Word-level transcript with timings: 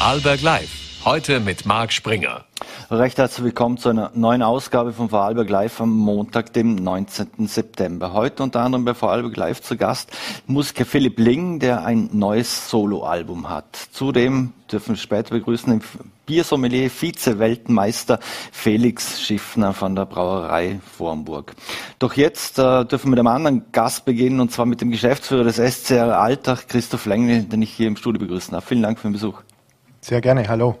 Vorarlberg 0.00 0.40
Live. 0.40 0.70
Heute 1.04 1.40
mit 1.40 1.66
Marc 1.66 1.92
Springer. 1.92 2.46
Recht 2.90 3.18
herzlich 3.18 3.44
willkommen 3.44 3.76
zu 3.76 3.90
einer 3.90 4.10
neuen 4.14 4.42
Ausgabe 4.42 4.94
von 4.94 5.10
Vorarlberg 5.10 5.50
Live 5.50 5.78
am 5.78 5.90
Montag, 5.90 6.54
dem 6.54 6.74
19. 6.74 7.46
September. 7.46 8.14
Heute 8.14 8.42
unter 8.42 8.60
anderem 8.60 8.86
bei 8.86 8.94
Vorarlberg 8.94 9.36
Live 9.36 9.60
zu 9.60 9.76
Gast 9.76 10.10
Musiker 10.46 10.86
Philipp 10.86 11.18
Ling, 11.18 11.58
der 11.58 11.84
ein 11.84 12.08
neues 12.14 12.70
Soloalbum 12.70 13.50
hat. 13.50 13.76
Zudem 13.92 14.54
dürfen 14.72 14.94
wir 14.94 14.96
später 14.96 15.34
begrüßen 15.34 15.68
den 15.70 15.82
Biersommelier, 16.24 16.88
Vize-Weltmeister 16.88 18.20
Felix 18.52 19.20
Schiffner 19.20 19.74
von 19.74 19.94
der 19.94 20.06
Brauerei 20.06 20.80
Vormburg. 20.96 21.54
Doch 21.98 22.14
jetzt 22.14 22.58
äh, 22.58 22.86
dürfen 22.86 23.08
wir 23.08 23.10
mit 23.10 23.18
einem 23.18 23.28
anderen 23.28 23.70
Gast 23.70 24.06
beginnen, 24.06 24.40
und 24.40 24.50
zwar 24.50 24.64
mit 24.64 24.80
dem 24.80 24.90
Geschäftsführer 24.90 25.44
des 25.44 25.56
SCR 25.56 26.18
Alltag, 26.18 26.68
Christoph 26.68 27.04
Lengle, 27.04 27.42
den 27.42 27.60
ich 27.60 27.70
hier 27.70 27.86
im 27.86 27.96
Studio 27.96 28.18
begrüßen 28.18 28.52
darf. 28.52 28.64
Vielen 28.64 28.82
Dank 28.82 28.98
für 28.98 29.06
den 29.06 29.12
Besuch. 29.12 29.42
Sehr 30.02 30.22
gerne, 30.22 30.48
hallo. 30.48 30.78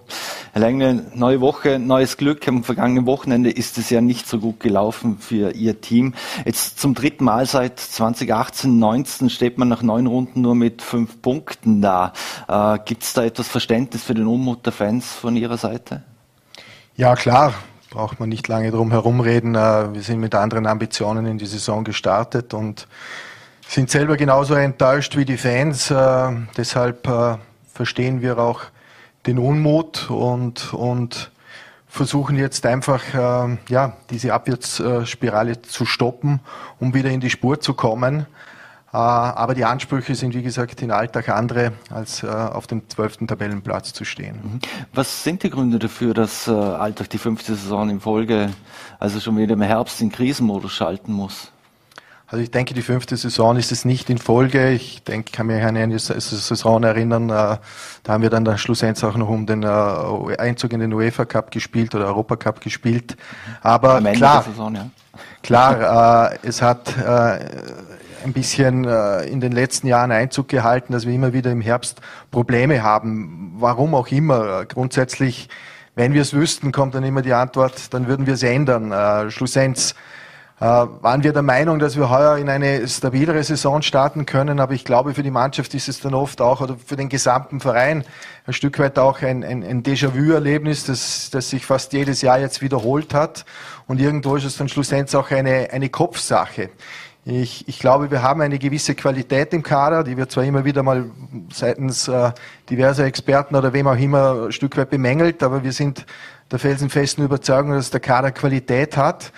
Herr 0.52 0.62
Lengle, 0.62 1.04
neue 1.14 1.42
Woche, 1.42 1.78
neues 1.78 2.16
Glück. 2.16 2.48
Am 2.48 2.64
vergangenen 2.64 3.04
Wochenende 3.04 3.50
ist 3.50 3.76
es 3.76 3.90
ja 3.90 4.00
nicht 4.00 4.26
so 4.26 4.38
gut 4.38 4.60
gelaufen 4.60 5.18
für 5.18 5.52
Ihr 5.52 5.82
Team. 5.82 6.14
Jetzt 6.46 6.80
zum 6.80 6.94
dritten 6.94 7.24
Mal 7.24 7.44
seit 7.44 7.78
2018, 7.78 8.78
19 8.78 9.28
steht 9.28 9.58
man 9.58 9.68
nach 9.68 9.82
neun 9.82 10.06
Runden 10.06 10.40
nur 10.40 10.54
mit 10.54 10.80
fünf 10.80 11.20
Punkten 11.20 11.82
da. 11.82 12.14
Äh, 12.48 12.78
Gibt 12.86 13.02
es 13.02 13.12
da 13.12 13.22
etwas 13.22 13.46
Verständnis 13.46 14.02
für 14.02 14.14
den 14.14 14.26
Unmut 14.26 14.64
der 14.64 14.72
Fans 14.72 15.12
von 15.12 15.36
Ihrer 15.36 15.58
Seite? 15.58 16.02
Ja, 16.96 17.14
klar. 17.14 17.52
Braucht 17.90 18.20
man 18.20 18.28
nicht 18.28 18.48
lange 18.48 18.70
drum 18.70 18.90
herumreden. 18.90 19.54
Äh, 19.54 19.92
wir 19.92 20.02
sind 20.02 20.20
mit 20.20 20.34
anderen 20.34 20.66
Ambitionen 20.66 21.26
in 21.26 21.36
die 21.36 21.46
Saison 21.46 21.84
gestartet 21.84 22.54
und 22.54 22.88
sind 23.68 23.90
selber 23.90 24.16
genauso 24.16 24.54
enttäuscht 24.54 25.16
wie 25.16 25.26
die 25.26 25.36
Fans. 25.36 25.90
Äh, 25.90 26.30
deshalb 26.56 27.06
äh, 27.06 27.36
verstehen 27.72 28.22
wir 28.22 28.38
auch 28.38 28.62
den 29.26 29.38
Unmut 29.38 30.10
und, 30.10 30.72
und 30.72 31.30
versuchen 31.86 32.36
jetzt 32.36 32.64
einfach 32.66 33.02
äh, 33.14 33.58
ja, 33.68 33.96
diese 34.10 34.32
Abwärtsspirale 34.32 35.62
zu 35.62 35.84
stoppen, 35.84 36.40
um 36.78 36.94
wieder 36.94 37.10
in 37.10 37.20
die 37.20 37.30
Spur 37.30 37.60
zu 37.60 37.74
kommen. 37.74 38.26
Äh, 38.92 38.96
aber 38.96 39.54
die 39.54 39.64
Ansprüche 39.64 40.14
sind, 40.14 40.34
wie 40.34 40.42
gesagt, 40.42 40.82
in 40.82 40.90
Alltag 40.90 41.28
andere, 41.28 41.72
als 41.90 42.22
äh, 42.22 42.26
auf 42.28 42.66
dem 42.66 42.88
zwölften 42.88 43.26
Tabellenplatz 43.26 43.92
zu 43.92 44.04
stehen. 44.04 44.40
Mhm. 44.42 44.60
Was 44.92 45.24
sind 45.24 45.42
die 45.42 45.50
Gründe 45.50 45.78
dafür, 45.78 46.14
dass 46.14 46.48
äh, 46.48 46.52
Alltag 46.52 47.10
die 47.10 47.18
fünfte 47.18 47.54
Saison 47.54 47.90
in 47.90 48.00
Folge, 48.00 48.50
also 48.98 49.20
schon 49.20 49.36
wieder 49.36 49.54
im 49.54 49.62
Herbst, 49.62 50.00
in 50.00 50.10
Krisenmodus 50.10 50.72
schalten 50.72 51.12
muss? 51.12 51.52
Also 52.32 52.44
ich 52.44 52.52
denke, 52.52 52.74
die 52.74 52.82
fünfte 52.82 53.16
Saison 53.16 53.56
ist 53.56 53.72
es 53.72 53.84
nicht 53.84 54.08
in 54.08 54.18
Folge. 54.18 54.70
Ich 54.70 55.02
denke, 55.02 55.32
kann 55.32 55.48
mich 55.48 55.60
an 55.64 55.76
eine 55.76 55.98
Saison 55.98 56.84
erinnern, 56.84 57.28
äh, 57.28 57.56
da 58.04 58.12
haben 58.12 58.22
wir 58.22 58.30
dann, 58.30 58.44
dann 58.44 58.56
schlussendlich 58.56 59.04
auch 59.04 59.16
noch 59.16 59.28
um 59.28 59.46
den 59.46 59.64
äh, 59.64 60.36
Einzug 60.38 60.72
in 60.72 60.78
den 60.78 60.92
UEFA 60.92 61.24
Cup 61.24 61.50
gespielt 61.50 61.92
oder 61.92 62.06
Europa 62.06 62.36
Cup 62.36 62.60
gespielt. 62.60 63.16
Aber 63.62 64.00
klar, 64.12 64.44
Saison, 64.44 64.72
ja. 64.76 64.86
klar, 65.42 66.30
äh, 66.30 66.38
es 66.46 66.62
hat 66.62 66.94
ein 67.04 68.32
bisschen 68.32 68.84
in 68.84 69.40
den 69.40 69.50
letzten 69.50 69.88
Jahren 69.88 70.12
Einzug 70.12 70.46
gehalten, 70.46 70.92
dass 70.92 71.06
wir 71.06 71.14
immer 71.14 71.32
wieder 71.32 71.50
im 71.50 71.60
Herbst 71.60 72.00
Probleme 72.30 72.84
haben. 72.84 73.54
Warum 73.56 73.92
auch 73.96 74.06
immer. 74.08 74.66
Grundsätzlich, 74.66 75.48
wenn 75.96 76.12
wir 76.12 76.22
es 76.22 76.32
wüssten, 76.32 76.70
kommt 76.70 76.94
dann 76.94 77.02
immer 77.02 77.22
die 77.22 77.32
Antwort, 77.32 77.92
dann 77.92 78.06
würden 78.06 78.26
wir 78.26 78.34
es 78.34 78.44
ändern. 78.44 79.30
Schlussendlich 79.32 79.94
waren 80.60 81.22
wir 81.22 81.32
der 81.32 81.42
Meinung, 81.42 81.78
dass 81.78 81.96
wir 81.96 82.10
heuer 82.10 82.36
in 82.36 82.50
eine 82.50 82.86
stabilere 82.86 83.42
Saison 83.42 83.80
starten 83.80 84.26
können. 84.26 84.60
Aber 84.60 84.74
ich 84.74 84.84
glaube, 84.84 85.14
für 85.14 85.22
die 85.22 85.30
Mannschaft 85.30 85.72
ist 85.74 85.88
es 85.88 86.00
dann 86.00 86.12
oft 86.12 86.42
auch, 86.42 86.60
oder 86.60 86.76
für 86.84 86.96
den 86.96 87.08
gesamten 87.08 87.60
Verein, 87.60 88.04
ein 88.46 88.52
Stück 88.52 88.78
weit 88.78 88.98
auch 88.98 89.22
ein, 89.22 89.42
ein, 89.42 89.62
ein 89.62 89.82
Déjà-vu-Erlebnis, 89.82 90.84
das, 90.84 91.30
das 91.30 91.48
sich 91.48 91.64
fast 91.64 91.94
jedes 91.94 92.20
Jahr 92.20 92.38
jetzt 92.38 92.60
wiederholt 92.60 93.14
hat. 93.14 93.46
Und 93.86 94.00
irgendwo 94.00 94.36
ist 94.36 94.44
es 94.44 94.58
dann 94.58 94.68
schlussendlich 94.68 95.16
auch 95.16 95.30
eine, 95.30 95.70
eine 95.72 95.88
Kopfsache. 95.88 96.68
Ich, 97.24 97.66
ich 97.68 97.78
glaube, 97.78 98.10
wir 98.10 98.22
haben 98.22 98.40
eine 98.42 98.58
gewisse 98.58 98.94
Qualität 98.94 99.52
im 99.54 99.62
Kader, 99.62 100.04
die 100.04 100.16
wird 100.16 100.30
zwar 100.30 100.44
immer 100.44 100.64
wieder 100.64 100.82
mal 100.82 101.10
seitens 101.52 102.08
äh, 102.08 102.32
diverser 102.68 103.04
Experten 103.04 103.56
oder 103.56 103.72
wem 103.72 103.86
auch 103.86 103.98
immer 103.98 104.46
ein 104.46 104.52
Stück 104.52 104.76
weit 104.76 104.90
bemängelt, 104.90 105.42
aber 105.42 105.62
wir 105.62 105.72
sind 105.72 106.06
der 106.50 106.58
felsenfesten 106.58 107.24
Überzeugung, 107.24 107.72
dass 107.72 107.90
der 107.90 108.00
Kader 108.00 108.32
Qualität 108.32 108.96
hat. 108.96 109.32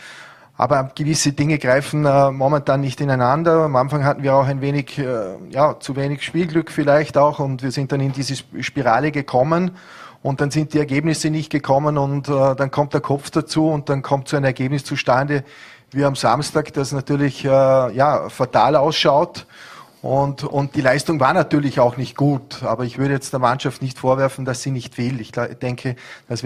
Aber 0.63 0.93
gewisse 0.95 1.33
Dinge 1.33 1.59
greifen 1.59 2.07
äh, 2.07 2.31
momentan 2.31 2.83
nicht 2.83 3.01
ineinander. 3.01 3.65
Am 3.65 3.75
Anfang 3.75 4.05
hatten 4.05 4.23
wir 4.23 4.37
auch 4.37 4.47
ein 4.47 4.61
wenig, 4.61 4.97
äh, 4.97 5.35
ja, 5.51 5.81
zu 5.81 5.97
wenig 5.97 6.23
Spielglück 6.23 6.71
vielleicht 6.71 7.19
auch 7.19 7.41
und 7.41 7.65
wir 7.65 7.73
sind 7.73 7.91
dann 7.91 7.99
in 7.99 8.13
diese 8.13 8.37
Spirale 8.61 9.11
gekommen 9.11 9.73
und 10.23 10.41
dann 10.41 10.53
sind 10.53 10.73
die 10.73 10.79
Ergebnisse 10.79 11.31
nicht 11.31 11.51
gekommen 11.51 11.99
und 11.99 12.29
äh, 12.29 12.55
dann 12.55 12.71
kommt 12.71 12.95
der 12.95 13.01
Kopf 13.01 13.29
dazu 13.31 13.71
und 13.71 13.89
dann 13.89 14.03
kommt 14.03 14.29
so 14.29 14.37
ein 14.37 14.45
Ergebnis 14.45 14.85
zustande 14.85 15.43
wie 15.91 16.05
am 16.05 16.15
Samstag, 16.15 16.73
das 16.75 16.93
natürlich 16.93 17.45
äh, 17.45 17.49
ja, 17.49 18.29
fatal 18.29 18.77
ausschaut 18.77 19.47
und, 20.03 20.43
und 20.43 20.75
die 20.75 20.81
Leistung 20.81 21.21
war 21.21 21.33
natürlich 21.33 21.79
auch 21.79 21.97
nicht 21.97 22.17
gut, 22.17 22.65
aber 22.65 22.85
ich 22.85 22.99
würde 22.99 23.15
jetzt 23.15 23.33
der 23.33 23.39
Mannschaft 23.39 23.83
nicht 23.83 24.01
vorwerfen, 24.01 24.45
dass 24.45 24.61
sie 24.61 24.73
nicht 24.73 24.99
will. 24.99 25.21
Ich 25.21 25.31
denke, 25.31 25.95
das, 26.29 26.43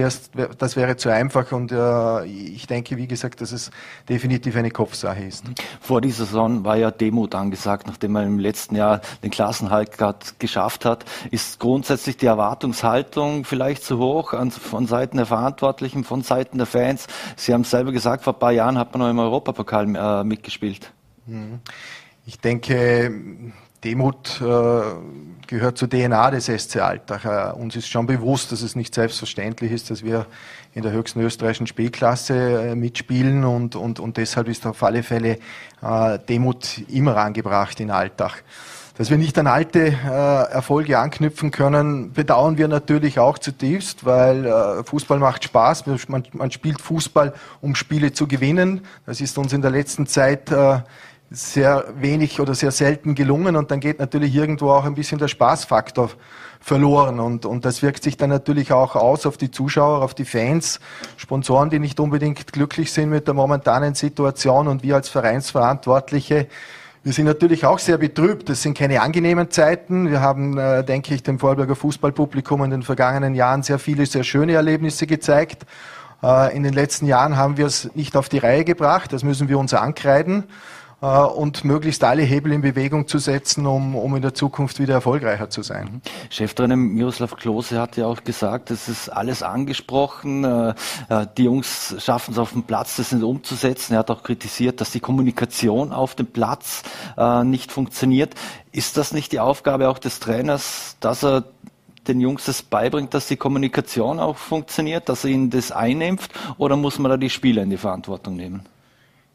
das 0.59 0.77
wäre 0.77 0.97
zu 0.99 1.09
einfach 1.09 1.53
und 1.53 1.73
äh, 1.73 2.25
ich 2.27 2.67
denke, 2.67 2.99
wie 2.99 3.07
gesagt, 3.07 3.41
dass 3.41 3.53
es 3.53 3.71
definitiv 4.11 4.57
eine 4.57 4.71
Kopfsache 4.71 5.25
ist. 5.25 5.45
Vor 5.81 6.03
dieser 6.03 6.27
Saison 6.27 6.65
war 6.65 6.77
ja 6.77 6.91
Demut 6.91 7.35
angesagt, 7.35 7.87
nachdem 7.87 8.13
man 8.13 8.27
im 8.27 8.39
letzten 8.39 8.77
Jahr 8.77 9.01
den 9.23 9.31
Klassenhalt 9.31 9.97
gerade 9.97 10.19
geschafft 10.39 10.85
hat. 10.85 11.07
Ist 11.31 11.59
grundsätzlich 11.59 12.19
die 12.19 12.27
Erwartungshaltung 12.27 13.47
vielleicht 13.47 13.85
zu 13.85 13.99
hoch 13.99 14.35
von 14.51 14.87
Seiten 14.87 15.17
der 15.17 15.25
Verantwortlichen, 15.25 16.05
von 16.05 16.21
Seiten 16.21 16.59
der 16.59 16.67
Fans? 16.67 17.07
Sie 17.37 17.55
haben 17.55 17.63
es 17.63 17.71
selber 17.71 17.93
gesagt, 17.93 18.25
vor 18.25 18.35
ein 18.35 18.39
paar 18.39 18.53
Jahren 18.53 18.77
hat 18.77 18.93
man 18.93 19.01
noch 19.01 19.09
im 19.09 19.19
Europapokal 19.19 19.97
äh, 19.97 20.25
mitgespielt. 20.25 20.93
Mhm. 21.25 21.61
Ich 22.29 22.41
denke, 22.41 23.13
Demut 23.85 24.41
äh, 24.41 24.81
gehört 25.47 25.79
zur 25.79 25.89
DNA 25.89 26.33
des 26.33 26.47
SC 26.47 26.79
Alltag. 26.79 27.25
Äh, 27.25 27.57
uns 27.57 27.77
ist 27.77 27.89
schon 27.89 28.09
bewusst, 28.09 28.51
dass 28.51 28.63
es 28.63 28.75
nicht 28.75 28.93
selbstverständlich 28.97 29.71
ist, 29.71 29.91
dass 29.91 30.03
wir 30.03 30.27
in 30.75 30.83
der 30.83 30.91
höchsten 30.91 31.21
österreichischen 31.21 31.69
Spielklasse 31.69 32.71
äh, 32.71 32.75
mitspielen 32.75 33.45
und, 33.45 33.77
und, 33.77 34.01
und 34.01 34.17
deshalb 34.17 34.49
ist 34.49 34.67
auf 34.67 34.83
alle 34.83 35.05
Fälle 35.05 35.39
äh, 35.83 36.19
Demut 36.29 36.79
immer 36.89 37.17
angebracht 37.17 37.79
in 37.79 37.93
Alltag. 37.93 38.43
Dass 38.99 39.09
wir 39.09 39.19
nicht 39.19 39.39
an 39.39 39.47
alte 39.47 39.87
äh, 39.87 40.53
Erfolge 40.53 40.99
anknüpfen 40.99 41.53
können, 41.53 42.13
bedauern 42.13 42.59
wir 42.59 42.67
natürlich 42.67 43.21
auch 43.21 43.39
zutiefst, 43.39 44.05
weil 44.05 44.47
äh, 44.47 44.83
Fußball 44.83 45.21
macht 45.21 45.45
Spaß. 45.45 45.87
Man, 46.09 46.25
man, 46.33 46.51
spielt 46.51 46.81
Fußball, 46.81 47.35
um 47.61 47.77
Spiele 47.77 48.13
zu 48.13 48.27
gewinnen. 48.27 48.81
Das 49.05 49.21
ist 49.21 49.39
uns 49.39 49.53
in 49.53 49.63
der 49.63 49.71
letzten 49.71 50.09
Zeit 50.09 50.51
sehr 51.31 51.85
wenig 51.97 52.41
oder 52.41 52.55
sehr 52.55 52.71
selten 52.71 53.15
gelungen 53.15 53.57
und 53.57 53.71
dann 53.71 53.81
geht 53.81 53.99
natürlich 53.99 54.35
irgendwo 54.35 54.71
auch 54.71 54.85
ein 54.85 54.95
bisschen 54.95 55.19
der 55.19 55.29
Spaßfaktor 55.29 56.11
verloren 56.61 57.21
und, 57.21 57.47
und 57.47 57.65
das 57.65 57.83
wirkt 57.83 58.03
sich 58.03 58.17
dann 58.17 58.31
natürlich 58.31 58.73
auch 58.73 58.97
aus 58.97 59.27
auf 59.27 59.37
die 59.37 59.51
Zuschauer, 59.51 60.03
auf 60.03 60.15
die 60.15 60.25
Fans, 60.25 60.81
Sponsoren, 61.17 61.71
die 61.71 61.79
nicht 61.79 61.99
unbedingt 62.01 62.53
glücklich 62.53 62.93
sind 62.93 63.11
mit 63.11 63.27
der 63.27 63.35
momentanen 63.35 63.95
Situation 63.95 64.69
und 64.69 64.83
wir 64.83 64.95
als 64.95 65.09
Vereinsverantwortliche, 65.09 66.49
wir 67.07 67.13
sind 67.13 67.27
natürlich 67.27 67.65
auch 67.65 67.79
sehr 67.79 67.99
betrübt. 67.99 68.51
Es 68.51 68.63
sind 68.63 68.77
keine 68.77 69.01
angenehmen 69.01 69.49
Zeiten. 69.49 70.11
Wir 70.11 70.21
haben, 70.21 70.59
äh, 70.59 70.83
denke 70.83 71.15
ich, 71.15 71.23
dem 71.23 71.39
Vorarlberger 71.39 71.77
Fußballpublikum 71.77 72.65
in 72.65 72.71
den 72.71 72.83
vergangenen 72.83 73.37
Jahren 73.37 73.63
sehr 73.63 73.79
viele, 73.79 74.07
sehr 74.07 74.25
schöne 74.25 74.55
Erlebnisse 74.55 75.07
gezeigt. 75.07 75.67
Äh, 76.21 76.57
in 76.57 76.65
den 76.65 76.73
letzten 76.73 77.07
Jahren 77.07 77.37
haben 77.37 77.59
wir 77.59 77.67
es 77.67 77.95
nicht 77.95 78.17
auf 78.17 78.29
die 78.29 78.39
Reihe 78.39 78.65
gebracht. 78.65 79.13
Das 79.13 79.23
müssen 79.23 79.49
wir 79.49 79.57
uns 79.57 79.73
ankreiden. 79.73 80.49
Äh, 81.03 81.07
und 81.07 81.65
möglichst 81.65 82.03
alle 82.05 82.23
Hebel 82.23 82.53
in 82.53 82.63
Bewegung 82.63 83.07
zu 83.07 83.19
setzen, 83.19 83.67
um, 83.67 83.95
um 83.97 84.17
in 84.17 84.23
der 84.23 84.35
Zukunft 84.35 84.81
wieder 84.81 84.95
erfolgreicher 84.95 85.51
zu 85.51 85.63
sein. 85.63 86.01
Cheftrainer 86.31 86.77
Miroslav 86.77 87.37
Klose 87.37 87.79
hat 87.79 87.97
ja 87.97 88.07
auch 88.07 88.25
gesagt, 88.25 88.71
es 88.71 88.89
ist 88.89 89.11
alles 89.11 89.43
angesprochen, 89.43 90.45
äh, 90.45 90.75
äh, 91.09 91.27
die 91.37 91.45
Jungs 91.45 91.95
schaffen 91.99 92.33
es 92.33 92.39
auf 92.39 92.53
dem 92.53 92.63
Platz, 92.63 92.97
das 92.97 93.13
nicht 93.13 93.23
umzusetzen. 93.23 93.93
Er 93.93 94.01
hat 94.01 94.11
auch 94.11 94.23
kritisiert, 94.23 94.81
dass 94.81 94.91
die 94.91 95.01
Kommunikation 95.01 95.93
auf 95.93 96.15
dem 96.15 96.27
Platz 96.27 96.83
nicht 97.45 97.73
funktioniert. 97.73 98.35
Ist 98.73 98.97
das 98.97 99.13
nicht 99.13 99.33
die 99.33 99.41
Aufgabe 99.41 99.89
auch 99.89 99.99
des 99.99 100.21
Trainers, 100.21 100.97
dass 101.01 101.25
er 101.25 101.45
den 102.09 102.21
Jungs 102.21 102.45
das 102.45 102.63
beibringt, 102.63 103.15
dass 103.15 103.27
die 103.27 103.37
Kommunikation 103.37 104.21
auch 104.21 104.37
funktioniert, 104.37 105.09
dass 105.09 105.25
er 105.25 105.31
ihnen 105.31 105.51
das 105.51 105.73
einnimmt, 105.73 106.29
oder 106.59 106.77
muss 106.77 106.99
man 106.99 107.11
da 107.11 107.17
die 107.17 107.31
Spieler 107.31 107.63
in 107.63 107.71
die 107.71 107.77
Verantwortung 107.77 108.37
nehmen? 108.37 108.63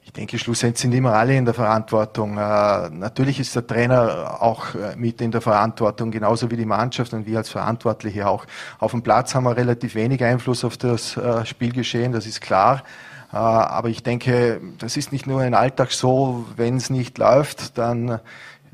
Ich 0.04 0.14
denke, 0.14 0.40
schlussendlich 0.40 0.82
sind 0.82 0.94
immer 0.94 1.14
alle 1.14 1.38
in 1.38 1.46
der 1.46 1.54
Verantwortung. 1.54 2.38
Äh, 2.38 2.90
natürlich 2.90 3.40
ist 3.40 3.56
der 3.56 3.66
Trainer 3.68 4.42
auch 4.42 4.74
äh, 4.74 4.96
mit 4.96 5.22
in 5.22 5.32
der 5.32 5.42
Verantwortung, 5.42 6.10
genauso 6.10 6.50
wie 6.50 6.58
die 6.58 6.66
Mannschaft 6.66 7.14
und 7.14 7.28
wir 7.28 7.38
als 7.38 7.50
Verantwortliche 7.50 8.28
auch. 8.28 8.46
Auf 8.80 8.92
dem 8.92 9.04
Platz 9.04 9.36
haben 9.36 9.44
wir 9.44 9.56
relativ 9.56 9.94
wenig 9.94 10.24
Einfluss 10.24 10.66
auf 10.66 10.78
das 10.78 11.18
äh, 11.18 11.46
Spielgeschehen, 11.46 12.12
das 12.12 12.26
ist 12.26 12.42
klar. 12.42 12.84
Aber 13.34 13.88
ich 13.88 14.04
denke, 14.04 14.60
das 14.78 14.98
ist 14.98 15.14
nicht 15.14 15.26
nur 15.26 15.40
ein 15.40 15.54
Alltag 15.54 15.94
so, 15.94 16.46
wenn 16.58 16.76
es 16.76 16.90
nicht 16.90 17.18
läuft, 17.18 17.78
dann 17.78 18.20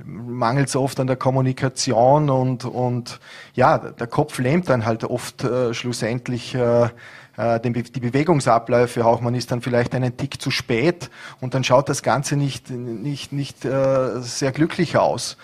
mangelt 0.03 0.69
es 0.69 0.75
oft 0.75 0.99
an 0.99 1.05
der 1.05 1.15
Kommunikation 1.15 2.31
und, 2.31 2.65
und 2.65 3.19
ja, 3.53 3.77
der 3.77 4.07
Kopf 4.07 4.39
lähmt 4.39 4.67
dann 4.67 4.83
halt 4.83 5.03
oft 5.03 5.45
schlussendlich 5.73 6.57
die 7.37 7.99
Bewegungsabläufe 7.99 9.05
auch. 9.05 9.21
Man 9.21 9.35
ist 9.35 9.51
dann 9.51 9.61
vielleicht 9.61 9.93
einen 9.93 10.17
Tick 10.17 10.41
zu 10.41 10.49
spät 10.49 11.11
und 11.39 11.53
dann 11.53 11.63
schaut 11.63 11.87
das 11.87 12.01
Ganze 12.01 12.35
nicht, 12.35 12.71
nicht, 12.71 13.31
nicht 13.31 13.63
äh, 13.63 14.19
sehr 14.21 14.51
glücklich 14.51 14.97
aus. 14.97 15.37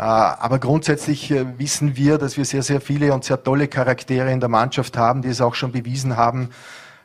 Äh, 0.00 0.02
aber 0.02 0.58
grundsätzlich 0.58 1.30
äh, 1.30 1.58
wissen 1.58 1.94
wir, 1.94 2.16
dass 2.16 2.38
wir 2.38 2.46
sehr, 2.46 2.62
sehr 2.62 2.80
viele 2.80 3.12
und 3.12 3.24
sehr 3.24 3.42
tolle 3.42 3.68
Charaktere 3.68 4.32
in 4.32 4.40
der 4.40 4.48
Mannschaft 4.48 4.96
haben, 4.96 5.20
die 5.20 5.28
es 5.28 5.42
auch 5.42 5.54
schon 5.54 5.72
bewiesen 5.72 6.16
haben, 6.16 6.48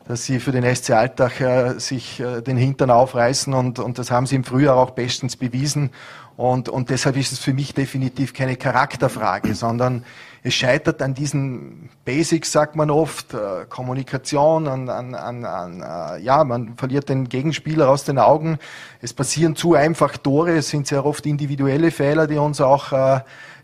dass 0.08 0.24
sie 0.24 0.40
für 0.40 0.50
den 0.50 0.64
SC 0.74 0.92
Alltag 0.92 1.40
äh, 1.42 1.78
sich 1.78 2.20
äh, 2.20 2.40
den 2.40 2.56
Hintern 2.56 2.90
aufreißen 2.90 3.52
und, 3.52 3.80
und 3.80 3.98
das 3.98 4.10
haben 4.10 4.24
sie 4.24 4.36
im 4.36 4.44
Frühjahr 4.44 4.76
auch 4.76 4.92
bestens 4.92 5.36
bewiesen. 5.36 5.90
Und, 6.38 6.70
und 6.70 6.88
deshalb 6.88 7.16
ist 7.16 7.32
es 7.32 7.38
für 7.38 7.52
mich 7.52 7.74
definitiv 7.74 8.32
keine 8.32 8.56
Charakterfrage, 8.56 9.54
sondern 9.54 10.04
es 10.46 10.54
scheitert 10.54 11.02
an 11.02 11.12
diesen 11.12 11.90
Basics, 12.04 12.52
sagt 12.52 12.76
man 12.76 12.88
oft, 12.88 13.34
äh, 13.34 13.64
Kommunikation, 13.68 14.68
an, 14.68 14.88
an, 14.88 15.16
an, 15.16 15.44
an 15.44 15.82
äh, 15.82 16.22
ja, 16.22 16.44
man 16.44 16.76
verliert 16.76 17.08
den 17.08 17.28
Gegenspieler 17.28 17.88
aus 17.88 18.04
den 18.04 18.20
Augen. 18.20 18.58
Es 19.00 19.12
passieren 19.12 19.56
zu 19.56 19.74
einfach 19.74 20.16
Tore, 20.16 20.52
es 20.52 20.68
sind 20.68 20.86
sehr 20.86 21.04
oft 21.04 21.26
individuelle 21.26 21.90
Fehler, 21.90 22.28
die 22.28 22.38
uns 22.38 22.60
auch 22.60 22.92
äh, 22.92 23.20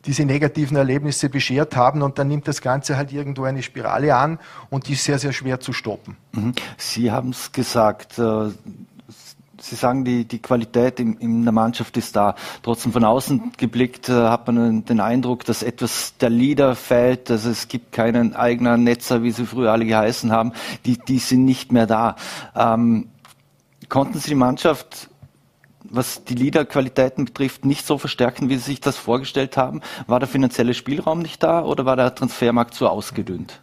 diese 0.06 0.24
negativen 0.24 0.76
Erlebnisse 0.76 1.28
beschert 1.28 1.76
haben 1.76 2.02
und 2.02 2.18
dann 2.18 2.26
nimmt 2.26 2.48
das 2.48 2.60
Ganze 2.60 2.96
halt 2.96 3.12
irgendwo 3.12 3.44
eine 3.44 3.62
Spirale 3.62 4.16
an 4.16 4.40
und 4.68 4.88
die 4.88 4.94
ist 4.94 5.04
sehr, 5.04 5.20
sehr 5.20 5.32
schwer 5.32 5.60
zu 5.60 5.72
stoppen. 5.72 6.16
Mhm. 6.32 6.52
Sie 6.78 7.12
haben 7.12 7.30
es 7.30 7.52
gesagt, 7.52 8.18
äh, 8.18 8.50
Sie 9.62 9.76
sagen, 9.76 10.04
die, 10.04 10.24
die 10.24 10.40
Qualität 10.40 10.98
in, 10.98 11.16
in 11.18 11.44
der 11.44 11.52
Mannschaft 11.52 11.96
ist 11.96 12.16
da. 12.16 12.34
Trotzdem 12.64 12.92
von 12.92 13.04
außen 13.04 13.52
geblickt 13.56 14.08
äh, 14.08 14.12
hat 14.12 14.48
man 14.48 14.84
den 14.84 14.98
Eindruck, 14.98 15.44
dass 15.44 15.62
etwas 15.62 16.16
der 16.18 16.30
Leader 16.30 16.74
fällt, 16.74 17.30
dass 17.30 17.44
es 17.44 17.68
gibt 17.68 17.92
keinen 17.92 18.34
eigenen 18.34 18.82
Netzer, 18.82 19.22
wie 19.22 19.30
sie 19.30 19.46
früher 19.46 19.70
alle 19.70 19.86
geheißen 19.86 20.32
haben. 20.32 20.52
Die, 20.84 20.98
die 20.98 21.20
sind 21.20 21.44
nicht 21.44 21.70
mehr 21.70 21.86
da. 21.86 22.16
Ähm, 22.56 23.08
konnten 23.88 24.18
Sie 24.18 24.30
die 24.30 24.34
Mannschaft 24.34 25.08
was 25.84 26.24
die 26.24 26.34
Leaderqualitäten 26.34 27.26
betrifft, 27.26 27.66
nicht 27.66 27.86
so 27.86 27.98
verstärken, 27.98 28.48
wie 28.48 28.56
Sie 28.56 28.62
sich 28.62 28.80
das 28.80 28.96
vorgestellt 28.96 29.58
haben? 29.58 29.82
War 30.06 30.20
der 30.20 30.28
finanzielle 30.28 30.72
Spielraum 30.72 31.18
nicht 31.18 31.42
da 31.42 31.62
oder 31.62 31.84
war 31.84 31.96
der 31.96 32.14
Transfermarkt 32.14 32.72
zu 32.72 32.88
ausgedünnt? 32.88 33.60